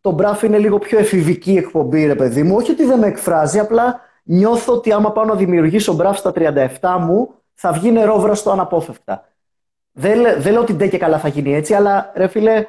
Το 0.00 0.10
μπράφ 0.10 0.42
είναι 0.42 0.58
λίγο 0.58 0.78
πιο 0.78 0.98
εφηβική 0.98 1.56
εκπομπή, 1.56 2.06
ρε 2.06 2.14
παιδί 2.14 2.42
μου. 2.42 2.56
Όχι 2.56 2.70
ότι 2.70 2.84
δεν 2.84 2.98
με 2.98 3.06
εκφράζει, 3.06 3.58
απλά 3.58 4.00
νιώθω 4.22 4.72
ότι 4.72 4.92
άμα 4.92 5.12
πάω 5.12 5.24
να 5.24 5.34
δημιουργήσω 5.34 5.92
μπράφ 5.92 6.18
στα 6.18 6.32
37 6.34 6.96
μου, 7.00 7.34
θα 7.54 7.72
βγει 7.72 7.90
νερόβραστο 7.90 8.50
αναπόφευκτα. 8.50 9.28
Δεν, 9.92 10.40
δεν 10.40 10.52
λέω 10.52 10.60
ότι 10.60 10.72
ντε 10.72 10.88
και 10.88 10.98
καλά 10.98 11.18
θα 11.18 11.28
γίνει 11.28 11.54
έτσι, 11.54 11.74
αλλά 11.74 12.12
ρε 12.14 12.26
φίλε, 12.26 12.66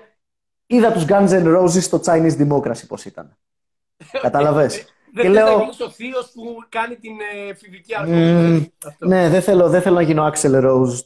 είδα 0.70 0.91
τους 0.91 1.05
Guns 1.07 1.30
N' 1.30 1.57
Roses 1.57 1.82
στο 1.82 2.01
Chinese 2.05 2.47
Democracy 2.47 2.84
πώς 2.88 3.05
ήταν. 3.05 3.38
Καταλαβες. 4.22 4.78
Ε, 4.78 4.86
δεν 5.13 5.24
και 5.24 5.30
λέω... 5.30 5.55
ο 5.57 5.89
θείος 5.89 6.32
που 6.34 6.41
κάνει 6.70 6.95
την 6.95 7.11
ε, 7.49 7.53
φιβική 7.53 7.95
αρχή. 7.95 8.74
ναι, 8.99 9.30
δεν 9.30 9.41
θέλω, 9.41 9.70
δεν 9.70 9.82
θέλω 9.82 9.95
να 9.95 10.01
γίνω 10.01 10.32
Axel 10.32 10.63
Rose 10.63 10.99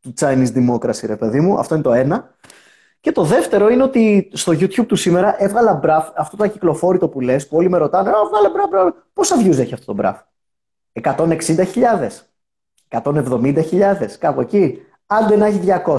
του 0.00 0.14
Chinese 0.20 0.52
Democracy, 0.54 1.06
ρε 1.06 1.16
παιδί 1.16 1.40
μου. 1.40 1.58
Αυτό 1.58 1.74
είναι 1.74 1.84
το 1.84 1.92
ένα. 1.92 2.34
Και 3.00 3.12
το 3.12 3.22
δεύτερο 3.22 3.68
είναι 3.68 3.82
ότι 3.82 4.30
στο 4.32 4.52
YouTube 4.52 4.86
του 4.86 4.96
σήμερα 4.96 5.42
έβγαλα 5.42 5.74
μπραφ, 5.74 6.08
αυτό 6.14 6.36
το 6.36 6.44
ακυκλοφόρητο 6.44 7.08
που 7.08 7.20
λες, 7.20 7.48
που 7.48 7.56
όλοι 7.56 7.68
με 7.68 7.78
ρωτάνε, 7.78 8.10
Α, 8.10 8.12
βγάλε 8.30 8.50
μπραφ, 8.50 8.68
μπραφ. 8.68 8.94
Πόσα 9.12 9.36
views 9.36 9.58
έχει 9.58 9.74
αυτό 9.74 9.86
το 9.86 9.92
μπραφ; 9.92 10.20
160.000, 11.02 12.08
170.000, 12.88 13.94
κάπου 14.18 14.40
εκεί 14.40 14.78
άντε 15.06 15.36
να 15.36 15.46
έχει 15.46 15.60
200. 15.86 15.98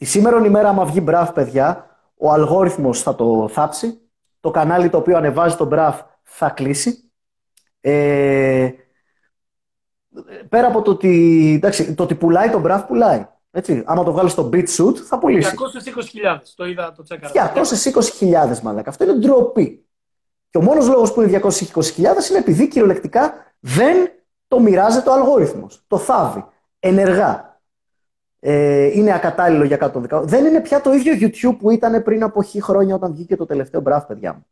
Τη 0.00 0.06
σήμερα 0.06 0.46
ημέρα, 0.46 0.68
άμα 0.68 0.84
βγει 0.84 1.00
μπραφ, 1.02 1.32
παιδιά, 1.32 1.86
ο 2.16 2.32
αλγόριθμος 2.32 3.02
θα 3.02 3.14
το 3.14 3.48
θάψει, 3.48 4.00
το 4.40 4.50
κανάλι 4.50 4.88
το 4.88 4.96
οποίο 4.96 5.16
ανεβάζει 5.16 5.56
τον 5.56 5.66
μπραφ 5.66 6.00
θα 6.22 6.50
κλείσει. 6.50 7.12
Ε, 7.80 8.70
πέρα 10.48 10.66
από 10.66 10.82
το 10.82 10.90
ότι, 10.90 11.52
εντάξει, 11.56 11.94
το 11.94 12.02
ότι 12.02 12.14
πουλάει 12.14 12.50
τον 12.50 12.60
μπραφ, 12.60 12.84
πουλάει. 12.84 13.26
Έτσι, 13.50 13.82
άμα 13.86 14.04
το 14.04 14.12
βγάλεις 14.12 14.32
στο 14.32 14.48
BitShoot, 14.52 14.96
θα 14.96 15.18
πουλήσει. 15.18 15.54
220.000, 15.56 16.38
το 16.54 16.66
είδα, 16.66 16.92
το 16.92 17.02
τσέκαρα. 17.02 17.52
220.000, 18.18 18.60
μάλλον. 18.62 18.82
Αυτό 18.86 19.04
είναι 19.04 19.12
ντροπή. 19.12 19.86
Και 20.50 20.58
ο 20.58 20.62
μόνος 20.62 20.88
λόγος 20.88 21.12
που 21.12 21.22
είναι 21.22 21.40
220.000 21.42 22.02
είναι 22.30 22.38
επειδή 22.38 22.68
κυριολεκτικά 22.68 23.34
δεν 23.60 24.10
το 24.48 24.60
μοιράζεται 24.60 25.10
ο 25.10 25.12
αλγόριθμος. 25.12 25.84
Το 25.86 25.98
θάβει. 25.98 26.44
Ενεργά 26.78 27.49
ε, 28.40 28.84
είναι 28.98 29.14
ακατάλληλο 29.14 29.64
για 29.64 29.76
κάτω 29.76 30.00
των 30.00 30.22
Δεν 30.28 30.44
είναι 30.44 30.60
πια 30.60 30.80
το 30.80 30.92
ίδιο 30.92 31.12
YouTube 31.28 31.56
που 31.58 31.70
ήταν 31.70 32.02
πριν 32.02 32.22
από 32.22 32.42
χι 32.42 32.62
χρόνια 32.62 32.94
όταν 32.94 33.12
βγήκε 33.12 33.36
το 33.36 33.46
τελευταίο 33.46 33.80
μπραφ, 33.80 34.04
παιδιά 34.06 34.32
μου. 34.32 34.46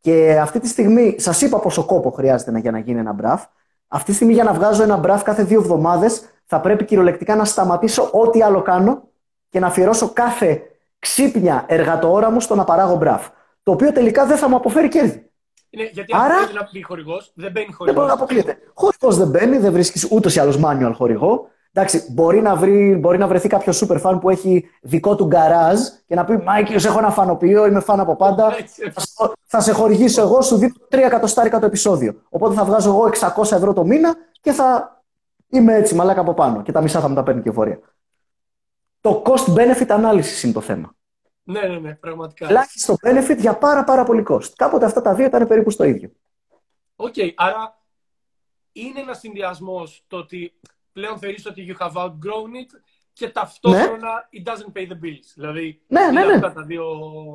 Και 0.00 0.38
αυτή 0.40 0.60
τη 0.60 0.68
στιγμή, 0.68 1.14
σας 1.18 1.40
είπα 1.42 1.58
πόσο 1.58 1.84
κόπο 1.84 2.10
χρειάζεται 2.10 2.58
για 2.58 2.70
να 2.70 2.78
γίνει 2.78 2.98
ένα 2.98 3.12
μπραφ. 3.12 3.44
Αυτή 3.88 4.10
τη 4.10 4.14
στιγμή 4.16 4.32
για 4.32 4.44
να 4.44 4.52
βγάζω 4.52 4.82
ένα 4.82 4.96
μπραφ 4.96 5.22
κάθε 5.22 5.42
δύο 5.42 5.60
εβδομάδες 5.60 6.22
θα 6.44 6.60
πρέπει 6.60 6.84
κυριολεκτικά 6.84 7.36
να 7.36 7.44
σταματήσω 7.44 8.08
ό,τι 8.12 8.42
άλλο 8.42 8.62
κάνω 8.62 9.02
και 9.48 9.60
να 9.60 9.66
αφιερώσω 9.66 10.08
κάθε 10.12 10.62
ξύπνια 10.98 11.64
εργατοόρα 11.68 12.30
μου 12.30 12.40
στο 12.40 12.54
να 12.54 12.64
παράγω 12.64 12.96
μπραφ. 12.96 13.28
Το 13.62 13.72
οποίο 13.72 13.92
τελικά 13.92 14.26
δεν 14.26 14.36
θα 14.36 14.48
μου 14.48 14.56
αποφέρει 14.56 14.88
κέρδη. 14.88 15.30
Είναι, 15.70 15.90
γιατί 15.92 16.12
Άρα- 16.16 16.34
αν 16.34 16.40
θέλεις 16.40 16.54
να 16.54 16.64
πει 16.64 16.82
χορηγός, 16.82 17.32
δεν 17.34 17.50
μπαίνει 17.50 17.66
Δεν 17.66 17.74
χορηγό. 17.74 17.96
μπορεί 17.96 18.08
να 18.08 18.14
αποκλείεται. 18.14 18.58
Χορηγός 18.74 19.16
δεν 19.16 19.28
μπαίνει, 19.28 19.58
δεν 19.58 19.72
βρίσκεις 19.72 20.08
ούτως 20.10 20.34
ή 20.36 20.40
άλλως 20.40 20.60
manual 20.64 20.92
χορηγό. 20.94 21.48
Εντάξει, 21.72 22.12
μπορεί 22.12 22.40
να, 22.40 22.56
βρει, 22.56 22.96
μπορεί 22.96 23.18
να 23.18 23.26
βρεθεί 23.26 23.48
κάποιος 23.48 23.84
super 23.84 24.02
fan 24.02 24.18
που 24.20 24.30
έχει 24.30 24.64
δικό 24.82 25.16
του 25.16 25.26
γκαράζ 25.26 25.78
και 26.06 26.14
να 26.14 26.24
πει 26.24 26.36
Μάικ, 26.36 26.70
έχω 26.70 26.98
ένα 26.98 27.10
φανοποιείο, 27.10 27.66
είμαι 27.66 27.80
φαν 27.80 28.00
από 28.00 28.16
πάντα. 28.16 28.56
Έτσι. 28.58 28.90
Θα 28.90 29.00
σε- 29.00 29.32
θα 29.44 29.60
σε 29.60 29.72
χορηγήσω 29.72 30.22
εγώ, 30.22 30.40
σου 30.42 30.56
δίνω 30.56 30.72
3 30.90 30.98
εκατοστάρικα 31.06 31.58
το 31.58 31.66
επεισόδιο. 31.66 32.22
Οπότε 32.28 32.54
θα 32.54 32.64
βγάζω 32.64 32.88
εγώ 32.90 33.06
600 33.06 33.52
ευρώ 33.56 33.72
το 33.72 33.84
μήνα 33.84 34.14
και 34.40 34.52
θα 34.52 34.96
είμαι 35.48 35.74
έτσι 35.74 35.94
μαλάκα 35.94 36.20
από 36.20 36.34
πάνω. 36.34 36.62
Και 36.62 36.72
τα 36.72 36.80
μισά 36.80 37.00
θα 37.00 37.08
μου 37.08 37.14
τα 37.14 37.22
παίρνει 37.22 37.42
και 37.42 37.48
η 37.48 37.52
εφορία. 37.52 37.80
Το 39.00 39.22
cost 39.26 39.54
benefit 39.54 39.86
analysis 39.86 40.42
είναι 40.44 40.52
το 40.52 40.60
θέμα. 40.60 40.94
Ναι, 41.42 41.60
ναι, 41.60 41.78
ναι, 41.78 41.94
πραγματικά. 41.94 42.46
Ελάχιστο 42.48 42.94
benefit 43.02 43.36
για 43.38 43.54
πάρα 43.54 43.84
πάρα 43.84 44.04
πολύ 44.04 44.24
cost. 44.28 44.48
Κάποτε 44.56 44.84
αυτά 44.84 45.00
τα 45.02 45.14
δύο 45.14 45.26
ήταν 45.26 45.46
περίπου 45.46 45.70
στο 45.70 45.84
ίδιο. 45.84 46.10
Οκ, 46.96 47.14
άρα 47.36 47.78
είναι 48.72 49.00
ένας 49.00 49.18
συνδυασμός 49.18 50.04
το 50.06 50.16
ότι 50.16 50.52
πλέον 50.98 51.18
θεωρείς 51.18 51.46
ότι 51.46 51.60
you 51.68 51.82
have 51.82 51.96
outgrown 52.04 52.52
it 52.62 52.70
και 53.12 53.28
ταυτόχρονα 53.28 54.28
it 54.36 54.48
doesn't 54.48 54.72
pay 54.76 54.86
the 54.92 54.98
bills. 55.04 55.28
Δηλαδή, 55.34 55.80
Ναι, 55.86 56.00
είναι 56.00 56.12
ναι, 56.12 56.26
ναι. 56.26 56.34
αυτά 56.34 56.52
τα 56.52 56.62
δύο 56.62 56.84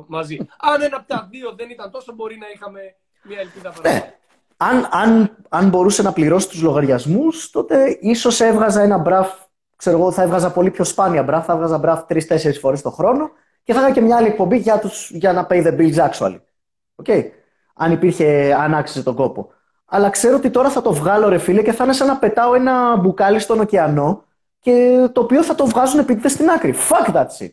μαζί. 0.08 0.36
Αν 0.58 0.82
ένα 0.82 0.96
από 0.96 1.08
τα 1.08 1.28
δύο 1.30 1.54
δεν 1.56 1.70
ήταν 1.70 1.90
τόσο, 1.90 2.12
μπορεί 2.14 2.38
να 2.38 2.46
είχαμε 2.54 2.80
μια 3.22 3.38
ελπίδα 3.40 3.70
παραπάνω. 3.70 3.94
Ναι. 3.94 4.14
Αν, 4.56 4.88
αν, 4.90 5.36
αν 5.48 5.68
μπορούσε 5.68 6.02
να 6.02 6.12
πληρώσει 6.12 6.48
τους 6.48 6.62
λογαριασμούς, 6.62 7.50
τότε 7.50 7.98
ίσως 8.00 8.40
έβγαζα 8.40 8.82
ένα 8.82 8.98
μπραφ, 8.98 9.28
ξέρω 9.76 9.96
εγώ, 9.98 10.12
θα 10.12 10.22
έβγαζα 10.22 10.52
πολύ 10.52 10.70
πιο 10.70 10.84
σπάνια 10.84 11.22
μπραφ, 11.22 11.44
θα 11.44 11.52
έβγαζα 11.52 11.78
μπραφ 11.78 12.04
τρεις-τέσσερις 12.04 12.58
φορές 12.58 12.82
το 12.82 12.90
χρόνο 12.90 13.30
και 13.62 13.72
θα 13.72 13.80
είχα 13.80 13.90
και 13.92 14.00
μια 14.00 14.16
άλλη 14.16 14.26
εκπομπή 14.26 14.56
για, 14.56 14.78
τους, 14.78 15.10
για 15.10 15.32
να 15.32 15.46
pay 15.50 15.66
the 15.66 15.76
bills 15.78 16.10
actually. 16.10 16.40
Okay. 17.04 17.22
Αν 17.74 17.92
υπήρχε, 17.92 18.54
αν 18.58 18.74
άξιζε 18.74 19.02
τον 19.02 19.14
κόπο. 19.14 19.52
Αλλά 19.84 20.10
ξέρω 20.10 20.36
ότι 20.36 20.50
τώρα 20.50 20.70
θα 20.70 20.82
το 20.82 20.92
βγάλω 20.92 21.28
ρε 21.28 21.38
φίλε 21.38 21.62
και 21.62 21.72
θα 21.72 21.84
είναι 21.84 21.92
σαν 21.92 22.06
να 22.06 22.18
πετάω 22.18 22.54
ένα 22.54 22.96
μπουκάλι 22.96 23.38
στον 23.38 23.60
ωκεανό 23.60 24.24
και 24.60 25.08
το 25.12 25.20
οποίο 25.20 25.42
θα 25.42 25.54
το 25.54 25.66
βγάζουν 25.66 25.98
επίτηδες 25.98 26.32
στην 26.32 26.50
άκρη. 26.50 26.74
Fuck 26.88 27.12
that 27.14 27.26
shit. 27.38 27.50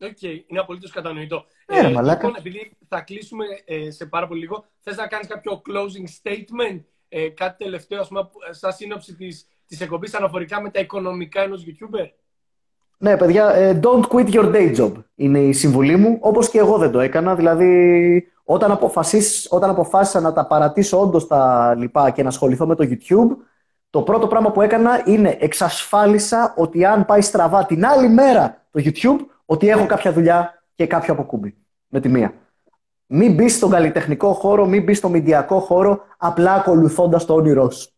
OK, 0.00 0.22
είναι 0.22 0.58
απολύτως 0.58 0.90
κατανοητό. 0.90 1.44
Ναι, 1.72 1.80
ρε, 1.80 1.88
μαλάκα. 1.90 2.26
λοιπόν, 2.26 2.34
επειδή 2.44 2.76
θα 2.88 3.00
κλείσουμε 3.00 3.44
ε, 3.64 3.90
σε 3.90 4.06
πάρα 4.06 4.26
πολύ 4.26 4.40
λίγο, 4.40 4.64
θες 4.80 4.96
να 4.96 5.06
κάνεις 5.06 5.26
κάποιο 5.26 5.62
closing 5.68 6.06
statement, 6.22 6.80
ε, 7.08 7.28
κάτι 7.28 7.64
τελευταίο, 7.64 8.00
ας 8.00 8.08
πούμε, 8.08 8.20
που- 8.22 8.38
ε, 8.50 8.52
σαν 8.52 8.72
σύνοψη 8.72 9.14
της 9.14 9.46
της 9.66 9.80
εκπομπής 9.80 10.14
αναφορικά 10.14 10.60
με 10.62 10.70
τα 10.70 10.80
οικονομικά 10.80 11.42
ενός 11.42 11.64
YouTuber; 11.66 12.08
Ναι, 12.98 13.16
παιδιά, 13.16 13.50
ε, 13.54 13.80
don't 13.82 14.02
quit 14.08 14.30
your 14.30 14.52
day 14.54 14.76
job 14.76 14.92
είναι 15.14 15.38
η 15.38 15.52
συμβουλή 15.52 15.96
μου, 15.96 16.18
όπως 16.20 16.50
και 16.50 16.58
εγώ 16.58 16.78
δεν 16.78 16.90
το 16.90 17.00
έκανα. 17.00 17.34
Δηλαδή, 17.34 18.32
όταν, 18.50 18.70
αποφασίσεις, 18.70 19.46
όταν 19.50 19.70
αποφάσισα 19.70 20.20
να 20.20 20.32
τα 20.32 20.46
παρατήσω 20.46 21.00
όντως 21.00 21.26
τα 21.26 21.74
λοιπά 21.74 22.10
και 22.10 22.22
να 22.22 22.28
ασχοληθώ 22.28 22.66
με 22.66 22.74
το 22.74 22.88
YouTube, 22.90 23.36
το 23.90 24.02
πρώτο 24.02 24.26
πράγμα 24.26 24.50
που 24.50 24.62
έκανα 24.62 25.02
είναι 25.04 25.36
εξασφάλισα 25.40 26.54
ότι 26.56 26.84
αν 26.84 27.04
πάει 27.04 27.20
στραβά 27.20 27.66
την 27.66 27.86
άλλη 27.86 28.08
μέρα 28.08 28.66
το 28.70 28.82
YouTube, 28.84 29.26
ότι 29.44 29.68
έχω 29.68 29.86
κάποια 29.86 30.12
δουλειά 30.12 30.62
και 30.74 30.86
κάποιο 30.86 31.12
αποκούμπι. 31.12 31.56
Με 31.88 32.00
τη 32.00 32.08
μία. 32.08 32.34
Μην 33.06 33.34
μπει 33.34 33.48
στον 33.48 33.70
καλλιτεχνικό 33.70 34.32
χώρο, 34.32 34.66
μην 34.66 34.82
μπει 34.82 34.94
στο 34.94 35.08
μηντιακό 35.08 35.60
χώρο, 35.60 36.00
απλά 36.16 36.52
ακολουθώντας 36.52 37.24
το 37.24 37.34
όνειρό 37.34 37.70
σου. 37.70 37.90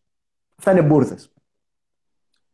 Αυτά 0.57 0.71
είναι 0.71 0.81
μπουρδες. 0.81 1.31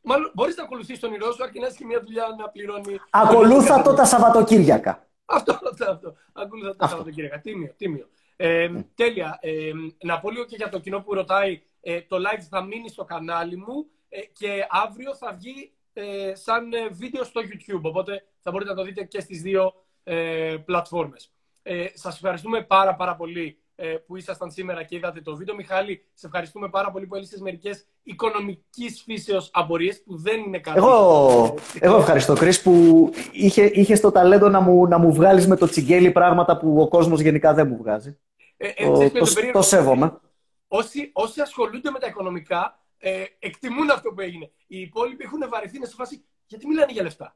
Μάλλον 0.02 0.32
μπορείς 0.34 0.56
να 0.56 0.64
ακολουθείς 0.64 1.00
τον 1.00 1.10
όνειρό 1.10 1.32
σου, 1.32 1.44
αρκεί 1.44 1.60
να 1.60 1.66
έχεις 1.66 1.78
και 1.78 1.86
μια 1.86 2.02
δουλειά 2.06 2.24
να 2.40 2.50
πληρώνει. 2.50 3.00
Ακολούθα 3.10 3.82
το 3.82 3.94
τα 3.94 4.06
Σαββατοκύριακα. 4.06 5.07
Αυτό, 5.30 5.60
αυτό, 5.70 5.92
αυτό. 5.92 6.16
Ακολουθά 6.34 6.76
τα 6.76 6.88
Σαββατοκύριακα. 6.88 7.40
Τίμιο, 7.40 7.74
τίμιο. 7.78 8.08
Ε, 8.36 8.70
τέλεια. 8.96 9.38
Ε, 9.42 9.72
να 10.04 10.20
πω 10.20 10.32
λίγο 10.32 10.46
και 10.46 10.56
για 10.56 10.70
το 10.70 10.80
κοινό 10.80 11.02
που 11.02 11.14
ρωτάει. 11.14 11.62
Ε, 11.82 12.02
το 12.02 12.18
live 12.18 12.42
θα 12.50 12.64
μείνει 12.64 12.90
στο 12.90 13.04
κανάλι 13.04 13.58
μου 13.58 13.86
ε, 14.10 14.22
και 14.22 14.68
αύριο 14.70 15.16
θα 15.16 15.34
βγει 15.34 15.72
ε, 15.94 16.36
σαν 16.36 16.74
ε, 16.74 16.88
βίντεο 16.88 17.24
στο 17.24 17.42
YouTube. 17.42 17.82
Οπότε 17.82 18.26
θα 18.42 18.52
μπορείτε 18.52 18.70
να 18.70 18.76
το 18.76 18.84
δείτε 18.84 19.04
και 19.04 19.20
στις 19.20 19.42
δύο 19.42 19.74
ε, 20.04 20.56
πλατφόρμες. 20.66 21.32
Ε, 21.62 21.88
σας 21.94 22.16
ευχαριστούμε 22.16 22.64
πάρα 22.64 22.96
πάρα 22.96 23.16
πολύ 23.16 23.46
ε, 23.48 23.67
που 24.06 24.16
ήσασταν 24.18 24.52
σήμερα 24.52 24.84
και 24.84 24.96
είδατε 24.96 25.22
το 25.22 25.36
βίντεο. 25.36 25.56
Μιχάλη, 25.56 26.06
σε 26.14 26.26
ευχαριστούμε 26.26 26.70
πάρα 26.70 26.92
πολύ 26.92 27.06
που 27.06 27.16
έλυσες 27.16 27.40
μερικές 27.40 27.86
οικονομικής 28.04 29.02
φύσεως 29.02 29.50
απορίες 29.54 30.04
που 30.04 30.18
δεν 30.18 30.40
είναι 30.40 30.60
κάτι. 30.60 30.78
Εγώ, 30.78 31.56
ε, 31.74 31.86
εγώ 31.86 31.98
ευχαριστώ, 31.98 32.34
Κρις, 32.34 32.62
που 32.62 33.10
είχε, 33.32 33.64
είχες 33.64 34.00
το 34.00 34.12
ταλέντο 34.12 34.50
να 34.50 34.60
μου, 34.60 34.88
να 34.88 34.98
μου 34.98 35.14
βγάλεις 35.14 35.48
με 35.48 35.56
το 35.56 35.68
τσιγκέλι 35.68 36.12
πράγματα 36.12 36.58
που 36.58 36.82
ο 36.82 36.88
κόσμος 36.88 37.20
γενικά 37.20 37.54
δεν 37.54 37.68
μου 37.68 37.78
βγάζει. 37.78 38.18
Ε, 38.58 38.68
ε, 38.68 38.86
Το, 38.86 38.92
ξέρεις 38.92 39.12
ποιο 39.12 39.20
είναι 39.20 39.26
το, 39.26 39.34
περίεργο; 39.34 39.60
το 39.60 39.66
σέβομαι. 39.66 40.20
όσοι, 40.68 41.10
όσοι 41.14 41.42
ασχολούνται 41.42 41.92
με 41.92 42.00
τα 42.00 42.08
οικονομικά 42.08 42.80
ε, 42.98 43.24
εκτιμούν 43.40 43.90
αυτό 43.90 44.12
που 44.14 44.22
έγινε. 44.22 44.52
Οι 44.68 44.80
υπόλοιποι 44.80 45.24
έχουν 45.24 45.40
βαρεθεί 45.50 45.80
να 45.80 45.86
σε 45.86 45.94
φάση 45.96 46.26
γιατί 46.46 46.68
μιλάνε 46.68 46.92
για 46.92 47.04
λεφτά; 47.04 47.36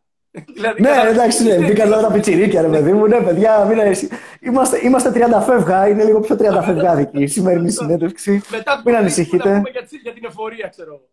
Δηλαδή, 0.53 0.81
Ναι, 0.81 0.89
καλά, 0.89 1.07
εντάξει, 1.09 1.43
ναι, 1.43 1.53
είναι- 1.53 1.67
μπήκαν 1.67 1.89
τώρα 1.89 2.01
τα 2.01 2.11
πιτσιρίκια, 2.11 2.61
ρε 2.61 2.67
παιδί 2.67 2.93
μου. 2.93 3.07
Ναι, 3.07 3.21
παιδιά, 3.21 3.65
μην 3.65 3.79
αρέσει. 3.79 4.07
Είμαστε, 4.39 4.79
είμαστε 4.83 5.11
30 5.13 5.41
φεύγα, 5.41 5.87
είναι 5.87 6.03
λίγο 6.03 6.19
πιο 6.19 6.35
30 6.35 6.61
φευγάδικη 6.63 7.21
η 7.23 7.27
σημερινή 7.27 7.71
συνέντευξη. 7.71 8.41
Μετά 8.51 8.71
από 8.71 8.81
Μην 8.85 8.93
το 8.93 8.99
ανησυχείτε. 8.99 9.49
Να 9.49 9.55
πούμε 9.57 9.69
για, 9.69 9.81
τις- 9.83 10.01
για 10.01 10.13
την 10.13 10.25
εφορία, 10.25 10.67
ξέρω 10.67 10.89
εγώ. 10.93 11.07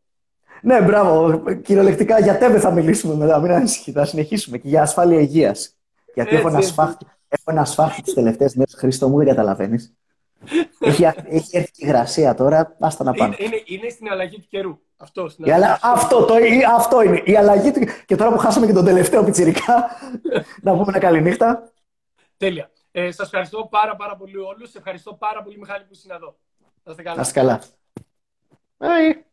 Ναι, 0.63 0.81
μπράβο. 0.81 1.43
Κυριολεκτικά 1.63 2.21
για 2.21 2.39
τέμπε 2.39 2.59
θα 2.59 2.71
μιλήσουμε 2.71 3.15
μετά. 3.15 3.41
Μην 3.41 3.51
ανησυχείτε. 3.53 3.99
Θα 4.01 4.07
συνεχίσουμε 4.07 4.59
και 4.59 4.69
για 4.69 4.83
ασφάλεια 4.83 5.21
υγείας. 5.21 5.77
Γιατί 6.15 6.37
έχω 6.37 6.49
ένα 6.49 6.57
Έτσι, 6.59 6.71
σφάχτη, 6.71 7.07
έχω 7.29 7.43
ένα 7.51 7.65
σφάχτη 7.65 8.03
τις 8.03 8.15
τελευταίες 8.15 8.55
μέρες. 8.55 8.75
Χρήστο 8.79 9.09
μου, 9.09 9.17
δεν 9.17 9.27
καταλαβαίνεις. 9.27 9.93
Έχει, 10.79 11.05
έχει 11.05 11.57
έρθει 11.57 11.71
η 11.75 11.75
υγρασία 11.75 12.35
τώρα. 12.35 12.77
Άστα 12.81 13.05
να 13.05 13.13
πάμε. 13.13 13.37
Είναι, 13.39 13.47
είναι, 13.55 13.63
είναι 13.67 13.89
στην 13.89 14.09
αλλαγή 14.11 14.39
του 14.41 14.47
καιρού. 14.49 14.79
Αυτό, 14.97 15.29
στην 15.29 15.45
Η 15.45 15.51
αλλα- 15.53 15.67
αλλαγή. 15.67 15.81
αυτό, 15.83 16.25
το, 16.25 16.39
η- 16.39 16.65
αυτό 16.77 17.03
είναι. 17.03 17.23
Η 17.25 17.37
αλλαγή 17.37 17.71
του. 17.71 17.81
Και 18.07 18.17
τώρα 18.17 18.33
που 18.33 18.39
χάσαμε 18.39 18.67
και 18.67 18.73
τον 18.73 18.85
τελευταίο 18.85 19.25
πιτσιρικά, 19.25 19.91
να 20.63 20.73
πούμε 20.73 20.85
ένα 20.89 20.99
καληνύχτα. 20.99 21.73
Τέλεια. 22.37 22.71
Ε, 22.91 23.11
Σας 23.11 23.27
ευχαριστώ 23.27 23.67
πάρα, 23.71 23.97
πάρα 23.97 24.17
πολύ 24.17 24.37
όλους. 24.37 24.75
Ευχαριστώ 24.75 25.15
πάρα 25.15 25.43
πολύ, 25.43 25.59
Μιχάλη, 25.59 25.85
που 25.85 25.91
ήσουν 25.93 26.11
εδώ. 26.11 26.37
Να 26.83 26.91
είστε 26.91 27.03
καλά. 27.03 27.17
Να 27.17 27.23
είστε 27.23 27.41
καλά. 27.41 27.61
Bye. 28.79 29.28